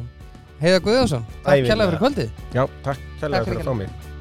[0.62, 2.40] Heiða Guðjónsson, takk kærlega fyrir kvöldið.
[2.54, 4.11] Já, takk kærlega Takk fyrir að fá mig